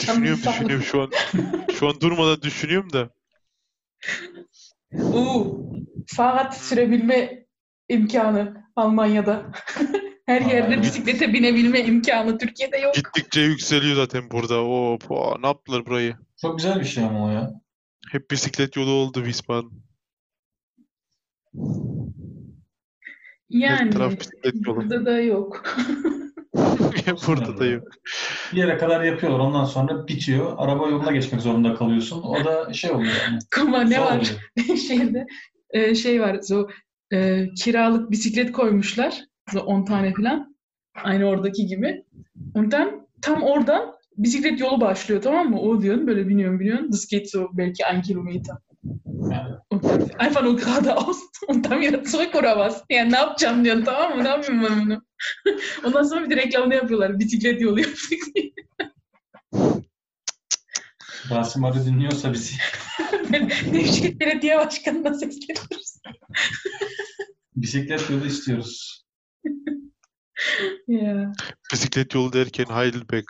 Düşünüyorum 0.00 0.40
düşünüyorum 0.46 0.82
şu 0.82 1.02
an. 1.02 1.10
Şu 1.78 1.88
an 1.88 2.00
durmadan 2.00 2.42
düşünüyorum 2.42 2.92
da. 2.92 3.10
Oo, 5.02 5.60
Fahrrad 6.06 6.52
sürebilme 6.52 7.46
imkanı 7.88 8.64
Almanya'da. 8.76 9.52
Her 10.26 10.40
yerde 10.40 10.76
Aa. 10.76 10.82
bisiklete 10.82 11.32
binebilme 11.32 11.80
imkanı 11.80 12.38
Türkiye'de 12.38 12.76
yok. 12.78 12.94
Gittikçe 12.94 13.40
yükseliyor 13.40 13.96
zaten 13.96 14.30
burada. 14.30 14.58
Hop, 14.58 15.12
aa, 15.12 15.38
ne 15.40 15.46
yaptılar 15.46 15.86
burayı? 15.86 16.16
Çok 16.40 16.58
güzel 16.58 16.80
bir 16.80 16.84
şey 16.84 17.04
ama 17.04 17.24
o 17.26 17.30
ya. 17.30 17.60
Hep 18.10 18.30
bisiklet 18.30 18.76
yolu 18.76 18.90
oldu 18.90 19.18
Wiesbaden. 19.18 19.70
Her 23.52 23.68
Yani 23.68 23.90
taraf 23.90 24.20
bisiklet 24.20 24.54
yolu. 24.66 24.76
burada 24.76 25.06
da 25.06 25.20
yok. 25.20 25.64
Burada 27.26 27.58
da 27.58 27.66
yok. 27.66 27.88
Bir 28.52 28.58
yere 28.58 28.78
kadar 28.78 29.00
yapıyorlar. 29.00 29.38
Ondan 29.38 29.64
sonra 29.64 30.08
bitiyor. 30.08 30.54
Araba 30.58 30.88
yoluna 30.88 31.12
geçmek 31.12 31.40
zorunda 31.40 31.74
kalıyorsun. 31.74 32.22
O 32.22 32.44
da 32.44 32.72
şey 32.72 32.90
oluyor 32.90 33.12
yani. 33.26 33.38
Ama 33.60 33.82
ne 33.82 33.96
zor 33.96 34.02
var 34.02 34.36
şeyde 34.88 35.26
e, 35.70 35.94
şey 35.94 36.20
var 36.20 36.40
so, 36.42 36.68
e, 37.12 37.48
kiralık 37.54 38.10
bisiklet 38.10 38.52
koymuşlar. 38.52 39.24
So 39.52 39.60
10 39.60 39.84
tane 39.84 40.14
falan. 40.14 40.54
Aynı 41.04 41.24
oradaki 41.24 41.66
gibi. 41.66 42.04
Ondan 42.54 43.06
tam 43.22 43.42
oradan 43.42 43.94
bisiklet 44.16 44.60
yolu 44.60 44.80
başlıyor 44.80 45.22
tamam 45.22 45.50
mı? 45.50 45.60
O 45.60 45.82
diyorsun 45.82 46.06
böyle 46.06 46.28
biniyorsun 46.28 46.60
biniyorsun. 46.60 46.92
Das 46.92 47.06
geht 47.06 47.30
so 47.30 47.48
belki 47.52 47.84
ein 47.84 48.02
Kilometer. 48.02 48.56
Einfach 50.18 50.42
nur 50.42 50.56
geradeaus 50.56 51.18
und 51.48 51.64
dann 51.64 51.80
wieder 51.80 52.04
zurück 52.04 52.34
oder 52.34 52.54
was? 52.54 52.84
Yani 52.90 53.12
ne 53.12 53.16
yapacağım 53.16 53.64
diyorsun 53.64 53.84
tamam 53.84 54.16
mı? 54.16 54.24
Ne 54.24 54.28
yapayım 54.28 54.62
ben 54.62 54.84
bunu? 54.84 55.02
Ondan 55.84 56.02
sonra 56.02 56.24
bir 56.24 56.30
de 56.30 56.36
reklamını 56.36 56.74
yapıyorlar. 56.74 57.18
Bisiklet 57.18 57.60
yolu 57.60 57.80
yaptık 57.80 58.20
diye. 58.34 58.52
Rasim 61.30 61.64
Arı 61.64 61.86
dinliyorsa 61.86 62.32
bizi. 62.32 62.56
Nevşehir 63.72 64.20
Belediye 64.20 64.58
Başkanı'na 64.58 65.14
sesleniyoruz. 65.14 65.94
Bisiklet 67.56 68.10
yolu 68.10 68.26
istiyoruz. 68.26 69.04
Ya. 70.88 71.32
Bisiklet 71.72 72.14
yolu 72.14 72.32
derken 72.32 72.64
Heidelberg 72.64 73.24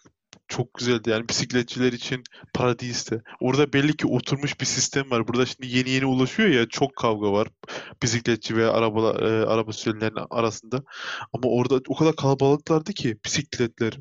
çok 0.49 0.74
güzeldi. 0.74 1.11
Yani 1.11 1.28
bisikletçiler 1.28 1.92
için 1.92 2.22
paradisti. 2.55 3.22
Orada 3.40 3.72
belli 3.72 3.97
ki 3.97 4.07
oturmuş 4.07 4.61
bir 4.61 4.66
sistem 4.66 5.11
var. 5.11 5.28
Burada 5.28 5.47
şimdi 5.47 5.76
yeni 5.76 5.90
yeni 5.90 6.07
ulaşıyor 6.07 6.49
ya 6.49 6.68
çok 6.68 6.97
kavga 6.97 7.32
var. 7.32 7.49
Bisikletçi 8.03 8.57
ve 8.57 8.66
araba, 8.70 9.11
e, 9.11 9.24
araba 9.47 9.72
sürücülerinin 9.72 10.26
arasında. 10.30 10.82
Ama 11.32 11.49
orada 11.49 11.80
o 11.88 11.95
kadar 11.95 12.16
kalabalıklardı 12.16 12.92
ki 12.92 13.16
bisikletler. 13.24 13.92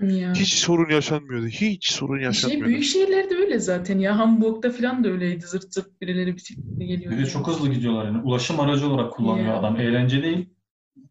Ya. 0.00 0.32
Hiç 0.34 0.54
sorun 0.54 0.90
yaşanmıyordu. 0.90 1.46
Hiç 1.46 1.92
sorun 1.92 2.16
Şey, 2.16 2.24
yaşanmıyordu. 2.24 2.66
büyük 2.66 2.84
şehirlerde 2.84 3.34
öyle 3.34 3.58
zaten 3.58 3.98
ya. 3.98 4.18
Hamburg'da 4.18 4.70
falan 4.70 5.04
da 5.04 5.08
öyleydi. 5.08 5.46
Zırt 5.46 5.74
zırt 5.74 6.00
birileri 6.00 6.36
bisikletle 6.36 6.84
geliyor. 6.84 7.12
Bir 7.12 7.18
de 7.18 7.26
çok 7.26 7.46
hızlı 7.48 7.68
gidiyorlar 7.68 8.04
yani. 8.06 8.18
Ulaşım 8.22 8.60
aracı 8.60 8.88
olarak 8.88 9.12
kullanıyor 9.12 9.46
Ya. 9.46 9.58
adam. 9.58 9.80
Eğlence 9.80 10.22
değil. 10.22 10.48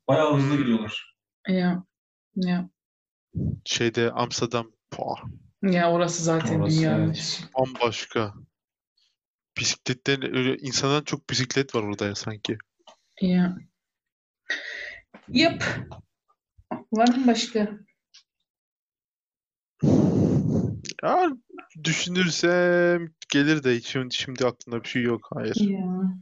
Bayağı 0.07 0.37
hızlı 0.37 0.49
Hmm. 0.55 0.57
gidiyorlar. 0.61 1.15
Ya. 1.47 1.83
Ya. 2.35 2.69
Şeyde 3.65 4.11
Amsterdam 4.11 4.71
pah, 4.91 5.23
Ya 5.61 5.91
orası 5.91 6.23
zaten 6.23 6.59
Orası, 6.59 6.77
dünyanın 6.77 7.05
evet. 7.05 7.43
bambaşka. 7.57 8.33
Bisikletten 9.57 10.37
öyle 10.37 10.57
insandan 10.57 11.03
çok 11.03 11.29
bisiklet 11.29 11.75
var 11.75 11.83
orada 11.83 12.05
ya 12.05 12.15
sanki. 12.15 12.57
Ya. 13.21 13.57
Yap. 15.29 15.63
Var 16.91 17.07
mı 17.07 17.27
başka? 17.27 17.79
Ya 21.03 21.29
düşünürsem 21.83 23.07
gelir 23.31 23.63
de 23.63 23.81
şimdi, 23.81 24.15
şimdi 24.15 24.45
aklımda 24.45 24.83
bir 24.83 24.89
şey 24.89 25.03
yok. 25.03 25.27
Hayır. 25.33 25.55
Ya. 25.55 26.17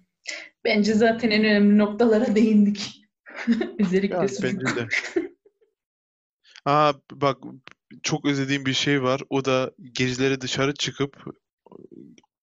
Bence 0.64 0.94
zaten 0.94 1.30
en 1.32 1.44
önemli 1.44 1.78
noktalara 1.78 2.36
değindik. 2.36 3.02
Özellikle 3.80 4.16
Ya 4.16 4.28
bence 4.44 4.76
de. 4.76 4.88
Aa 6.70 6.94
bak 7.12 7.38
çok 8.04 8.26
özlediğim 8.26 8.66
bir 8.66 8.74
şey 8.74 9.04
var. 9.04 9.22
O 9.30 9.46
da 9.46 9.72
geceleri 9.94 10.42
dışarı 10.42 10.74
çıkıp 10.74 11.24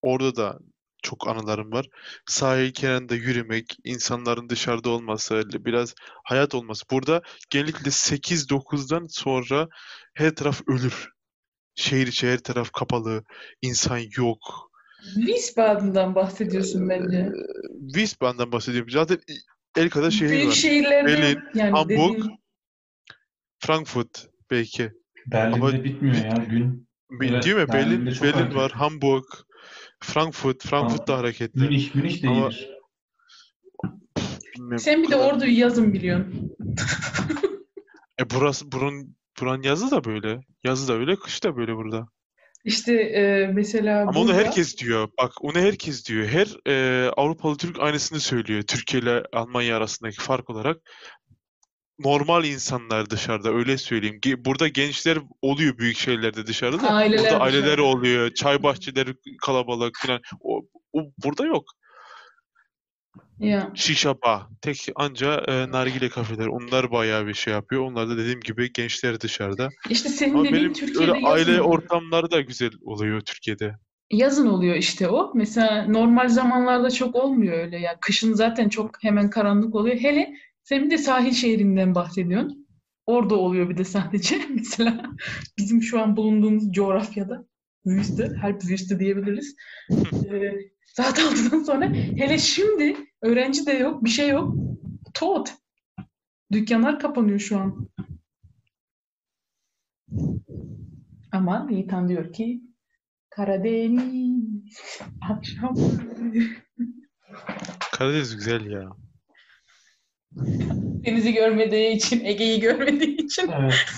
orada 0.01 0.35
da 0.35 0.59
çok 1.03 1.27
anılarım 1.27 1.71
var. 1.71 1.85
Sahil 2.25 2.71
kenarında 2.73 3.15
yürümek, 3.15 3.77
insanların 3.83 4.49
dışarıda 4.49 4.89
olması, 4.89 5.43
biraz 5.65 5.93
hayat 6.23 6.55
olması. 6.55 6.83
Burada 6.91 7.21
genellikle 7.49 7.91
8-9'dan 7.91 9.07
sonra 9.09 9.67
her 10.13 10.35
taraf 10.35 10.61
ölür. 10.67 11.09
Şehir 11.75 12.07
içi 12.07 12.27
her 12.27 12.37
taraf 12.39 12.71
kapalı, 12.71 13.23
insan 13.61 13.99
yok. 14.17 14.71
Wiesbaden'dan 15.15 16.15
bahsediyorsun 16.15 16.89
bence. 16.89 17.31
Wiesbaden'dan 17.93 18.51
bahsediyorum. 18.51 18.89
Zaten 18.89 19.17
el 19.77 19.89
kadar 19.89 20.11
şehir 20.11 20.31
Büyük 20.31 20.47
var. 20.47 20.53
şehirlerde 20.53 21.07
Berlin, 21.07 21.39
yani 21.53 21.71
Hamburg, 21.71 22.13
dediğin- 22.17 22.37
Frankfurt 23.59 24.27
belki. 24.51 24.91
Berlin'de 25.31 25.55
Ama- 25.65 25.83
bitmiyor 25.83 26.15
ya 26.15 26.45
gün. 26.49 26.87
Bi- 27.11 27.27
Evet, 27.31 27.43
Değil 27.43 27.55
mi? 27.55 27.67
Berlin, 27.67 28.05
Berlin 28.05 28.31
hareket 28.33 28.55
var. 28.55 28.71
Hamburg, 28.71 29.23
Frankfurt, 29.99 30.63
Frankfurt 30.67 31.07
da 31.07 31.17
hareketli. 31.17 31.59
Münih, 31.61 31.95
Münih 31.95 32.23
de 32.23 32.27
Ama- 32.27 32.49
iyidir. 32.49 32.69
Bilmiyorum, 34.55 34.79
Sen 34.79 35.03
bir 35.03 35.07
de 35.07 35.11
kadar- 35.11 35.33
orduyu 35.33 35.59
yazın 35.59 35.93
biliyorsun. 35.93 36.51
E 38.21 38.29
burası 38.29 38.71
burun 38.71 39.15
buran 39.41 39.61
yazı 39.61 39.91
da 39.91 40.03
böyle. 40.03 40.39
Yazı 40.63 40.87
da 40.87 40.93
öyle, 40.93 41.15
kış 41.15 41.43
da 41.43 41.57
böyle 41.57 41.75
burada. 41.75 42.07
İşte 42.65 42.93
e, 42.93 43.47
mesela 43.53 44.01
Ama 44.01 44.11
onu 44.11 44.27
burada- 44.27 44.33
herkes 44.39 44.77
diyor. 44.77 45.07
Bak 45.19 45.31
onu 45.41 45.57
herkes 45.59 46.05
diyor. 46.07 46.25
Her 46.27 46.47
e, 46.67 47.09
Avrupalı 47.17 47.57
Türk 47.57 47.79
aynısını 47.79 48.19
söylüyor. 48.19 48.61
Türkiye 48.61 49.03
ile 49.03 49.23
Almanya 49.33 49.77
arasındaki 49.77 50.17
fark 50.21 50.49
olarak. 50.49 50.77
Normal 51.99 52.45
insanlar 52.45 53.09
dışarıda 53.09 53.53
öyle 53.53 53.77
söyleyeyim. 53.77 54.19
Burada 54.37 54.67
gençler 54.67 55.17
oluyor 55.41 55.77
büyük 55.77 55.97
şehirlerde 55.97 56.47
dışarıda. 56.47 56.81
da. 56.81 56.89
Aileler 56.89 57.23
Burada 57.23 57.39
aileler 57.39 57.63
dışarıda. 57.63 57.83
oluyor. 57.83 58.33
Çay 58.33 58.63
bahçeleri 58.63 59.13
kalabalık 59.41 59.97
falan. 60.05 60.21
O, 60.41 60.61
o 60.93 61.11
burada 61.23 61.45
yok. 61.45 61.63
Ya. 63.39 63.71
Şişa. 63.75 64.15
Tek 64.61 64.87
anca 64.95 65.43
e, 65.47 65.71
nargile 65.71 66.09
kafeler. 66.09 66.47
Onlar 66.47 66.91
bayağı 66.91 67.27
bir 67.27 67.33
şey 67.33 67.53
yapıyor. 67.53 67.81
Onlar 67.81 68.09
da 68.09 68.17
dediğim 68.17 68.39
gibi 68.39 68.73
gençler 68.73 69.19
dışarıda. 69.21 69.69
İşte 69.89 70.09
senin 70.09 70.33
Ama 70.33 70.43
dediğin 70.43 70.63
benim 70.63 70.73
Türkiye'de 70.73 71.11
öyle 71.11 71.27
aile 71.27 71.51
yazın, 71.51 71.63
ortamları 71.63 72.31
da 72.31 72.41
güzel 72.41 72.71
oluyor 72.81 73.21
Türkiye'de. 73.21 73.75
yazın 74.11 74.47
oluyor 74.47 74.75
işte 74.75 75.07
o. 75.09 75.31
Mesela 75.35 75.85
normal 75.87 76.27
zamanlarda 76.27 76.91
çok 76.91 77.15
olmuyor 77.15 77.57
öyle 77.59 77.79
ya. 77.79 77.97
Kışın 78.01 78.33
zaten 78.33 78.69
çok 78.69 79.03
hemen 79.03 79.29
karanlık 79.29 79.75
oluyor. 79.75 79.97
Hele 79.97 80.33
sen 80.67 80.85
bir 80.85 80.91
de 80.91 80.97
sahil 80.97 81.31
şehrinden 81.31 81.95
bahsediyorsun. 81.95 82.67
Orada 83.05 83.35
oluyor 83.35 83.69
bir 83.69 83.77
de 83.77 83.83
sadece. 83.83 84.41
Mesela 84.55 85.03
bizim 85.57 85.81
şu 85.81 86.01
an 86.01 86.17
bulunduğumuz 86.17 86.71
coğrafyada 86.71 87.47
Wüste, 87.83 88.27
Harp 88.27 88.61
Wüste 88.61 88.99
diyebiliriz. 88.99 89.55
Ee, 89.91 90.53
saat 90.85 91.19
6'dan 91.19 91.63
sonra 91.63 91.93
hele 91.93 92.37
şimdi 92.37 92.97
öğrenci 93.21 93.65
de 93.65 93.71
yok, 93.71 94.03
bir 94.03 94.09
şey 94.09 94.29
yok. 94.29 94.55
Tot. 95.13 95.53
Dükkanlar 96.51 96.99
kapanıyor 96.99 97.39
şu 97.39 97.59
an. 97.59 97.89
Ama 101.31 101.67
Yiğitan 101.71 102.07
diyor 102.09 102.33
ki 102.33 102.61
Karadeniz 103.29 105.01
akşam 105.29 105.75
Karadeniz 107.91 108.35
güzel 108.35 108.65
ya. 108.65 109.06
denizi 111.05 111.33
görmediği 111.33 111.89
için, 111.95 112.25
Ege'yi 112.25 112.59
görmediği 112.59 113.17
için. 113.17 113.51
Evet. 113.61 113.73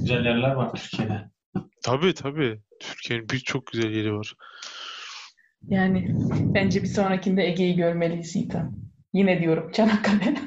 Güzel 0.00 0.24
yerler 0.24 0.52
var 0.52 0.72
Türkiye'de. 0.74 1.30
Tabii 1.82 2.14
tabii. 2.14 2.60
Türkiye'nin 2.80 3.28
birçok 3.28 3.66
güzel 3.66 3.90
yeri 3.90 4.14
var. 4.14 4.34
Yani 5.68 6.08
bence 6.54 6.82
bir 6.82 6.88
sonrakinde 6.88 7.46
Ege'yi 7.46 7.76
görmeliyiz 7.76 8.36
Yiğitan. 8.36 8.72
Yine 9.12 9.40
diyorum 9.40 9.72
Çanakkale. 9.72 10.34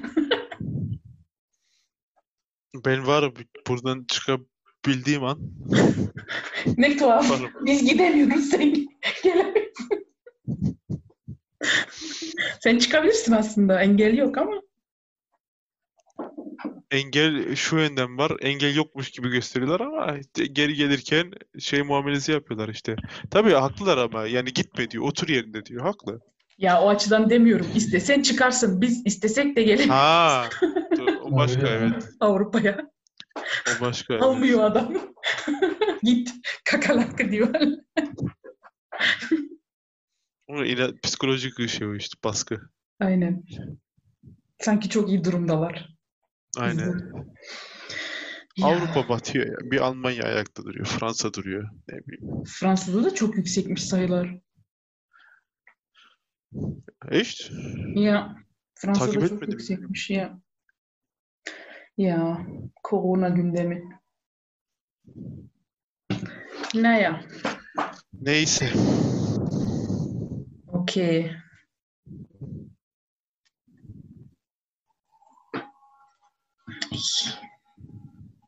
Ben 2.85 3.07
var 3.07 3.31
buradan 3.67 4.05
çıkabildiğim 4.07 5.23
an 5.23 5.39
ne 6.77 6.97
tuhaf. 6.97 7.31
varım. 7.31 7.51
Biz 7.65 7.85
gidemiyoruz 7.89 8.45
sen 8.49 8.87
gelemezsin. 9.23 10.08
Sen 12.63 12.77
çıkabilirsin 12.77 13.33
aslında. 13.33 13.81
Engel 13.81 14.17
yok 14.17 14.37
ama. 14.37 14.61
Engel 16.91 17.55
şu 17.55 17.77
yönden 17.77 18.17
var. 18.17 18.31
Engel 18.41 18.75
yokmuş 18.75 19.11
gibi 19.11 19.29
gösteriyorlar 19.29 19.79
ama 19.79 20.17
geri 20.33 20.73
gelirken 20.73 21.31
şey 21.59 21.81
muamelesi 21.81 22.31
yapıyorlar 22.31 22.69
işte. 22.69 22.95
Tabii 23.31 23.51
haklılar 23.51 23.97
ama 23.97 24.27
yani 24.27 24.53
gitme 24.53 24.91
diyor. 24.91 25.03
Otur 25.03 25.27
yerinde 25.27 25.65
diyor. 25.65 25.81
Haklı. 25.81 26.19
Ya 26.57 26.81
o 26.81 26.89
açıdan 26.89 27.29
demiyorum. 27.29 27.67
İstesen 27.75 28.21
çıkarsın. 28.21 28.81
Biz 28.81 29.05
istesek 29.05 29.55
de 29.55 29.63
gelemeyiz 29.63 29.91
Ha. 29.91 30.45
dur, 30.97 31.07
O 31.21 31.37
başka 31.37 31.67
evet. 31.67 32.09
Avrupa'ya. 32.19 32.89
O 33.37 33.81
başka 33.81 34.13
evet. 34.13 34.23
Almıyor 34.23 34.63
adam. 34.63 34.93
Git 36.03 36.31
kakalak 36.65 37.31
diyor. 37.31 37.53
Ama 40.49 40.65
yine 40.65 40.97
psikolojik 41.03 41.69
şey 41.69 41.87
o 41.87 41.95
işte 41.95 42.17
baskı. 42.23 42.69
Aynen. 42.99 43.43
Sanki 44.59 44.89
çok 44.89 45.09
iyi 45.09 45.23
durumdalar. 45.23 45.95
Aynen. 46.57 47.13
Ya, 48.57 48.67
Avrupa 48.67 49.09
batıyor 49.09 49.45
ya. 49.45 49.71
Bir 49.71 49.79
Almanya 49.79 50.23
ayakta 50.23 50.63
duruyor. 50.63 50.85
Fransa 50.85 51.33
duruyor. 51.33 51.69
Ne 51.87 51.97
bileyim. 52.07 52.43
Fransa'da 52.43 53.03
da 53.03 53.13
çok 53.13 53.37
yüksekmiş 53.37 53.83
sayılar. 53.83 54.39
E 57.11 57.21
işte. 57.21 57.53
Ya 57.95 58.35
Fransa'da 58.75 59.11
Takip 59.11 59.29
çok 59.29 59.47
yüksekmiş 59.47 60.09
ya. 60.09 60.39
Ya 61.97 62.47
korona 62.83 63.29
gündemi. 63.29 63.99
Naja, 66.73 67.21
Neyse. 68.21 68.73
Okey. 70.89 71.31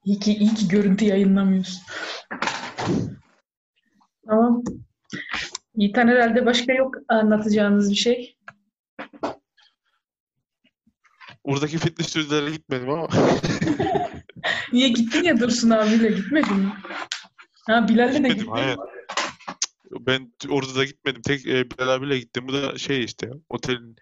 İyi 0.05 0.19
ki, 0.19 0.33
iyi 0.35 0.53
ki 0.53 0.67
görüntü 0.67 1.05
yayınlamıyoruz. 1.05 1.81
Tamam. 4.27 4.63
Yiğitan 5.75 6.07
herhalde 6.07 6.45
başka 6.45 6.73
yok 6.73 6.95
anlatacağınız 7.07 7.91
bir 7.91 7.95
şey. 7.95 8.37
Oradaki 11.43 11.77
fitness 11.77 12.09
stüdyolara 12.09 12.49
gitmedim 12.49 12.89
ama. 12.89 13.07
Niye 14.73 14.89
gittin 14.89 15.23
ya 15.23 15.39
Dursun 15.39 15.69
abiyle 15.69 16.11
gitmedin 16.11 16.57
mi? 16.57 16.73
Ha 17.67 17.87
Bilal'le 17.87 18.13
de 18.13 18.17
Gitmedim, 18.17 18.47
hayır. 18.47 18.77
Ben 19.99 20.33
orada 20.49 20.75
da 20.75 20.85
gitmedim. 20.85 21.21
Tek 21.21 21.47
e, 21.47 21.71
Bilal 21.71 21.89
abiyle 21.89 22.19
gittim. 22.19 22.47
Bu 22.47 22.53
da 22.53 22.77
şey 22.77 23.03
işte 23.03 23.29
otelin 23.49 23.95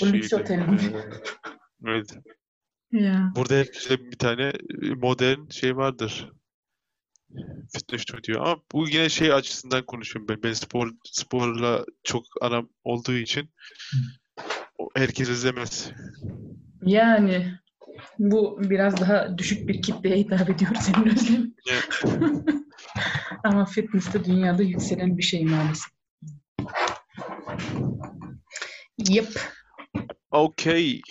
Bu 0.00 0.12
lüks 0.12 0.30
şeydi. 0.30 0.42
otelin. 0.42 0.62
Ee, 0.62 1.02
Evet. 1.86 2.18
Ya. 2.92 3.32
Burada 3.36 3.54
herkese 3.54 3.98
bir 4.00 4.18
tane 4.18 4.52
e, 4.82 4.88
modern 4.94 5.48
şey 5.50 5.76
vardır. 5.76 6.32
Fitness 7.74 8.02
stüdyo. 8.02 8.40
Ama 8.42 8.62
bu 8.72 8.88
yine 8.88 9.08
şey 9.08 9.32
açısından 9.32 9.86
konuşuyorum 9.86 10.28
ben. 10.28 10.42
Ben 10.42 10.52
spor 10.52 10.90
sporla 11.04 11.84
çok 12.04 12.24
aram 12.40 12.68
olduğu 12.84 13.14
için 13.14 13.50
o 14.78 14.88
herkes 14.96 15.28
izlemez. 15.28 15.90
Yani 16.82 17.58
bu 18.18 18.60
biraz 18.70 19.00
daha 19.00 19.38
düşük 19.38 19.68
bir 19.68 19.82
kitleye 19.82 20.16
hitap 20.16 20.50
ediyor 20.50 20.70
senin 20.80 21.06
özlemin. 21.06 21.56
Ya, 21.66 21.74
Ama 23.44 23.64
fitness 23.64 24.14
de 24.14 24.24
dünyada 24.24 24.62
yükselen 24.62 25.18
bir 25.18 25.22
şey 25.22 25.44
maalesef. 25.44 25.96
Yep. 29.08 29.28
Okey. 30.30 31.02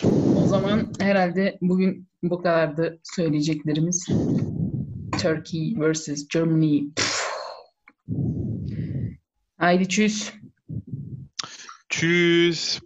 O 0.44 0.46
zaman 0.46 0.92
herhalde 1.00 1.58
bugün 1.60 2.08
bu 2.22 2.42
kadardı 2.42 3.00
söyleyeceklerimiz. 3.02 4.06
Turkey 5.22 5.74
vs. 5.78 6.28
Germany. 6.32 6.82
Haydi 9.58 9.88
tschüss. 9.88 10.32
Tschüss. 11.88 12.80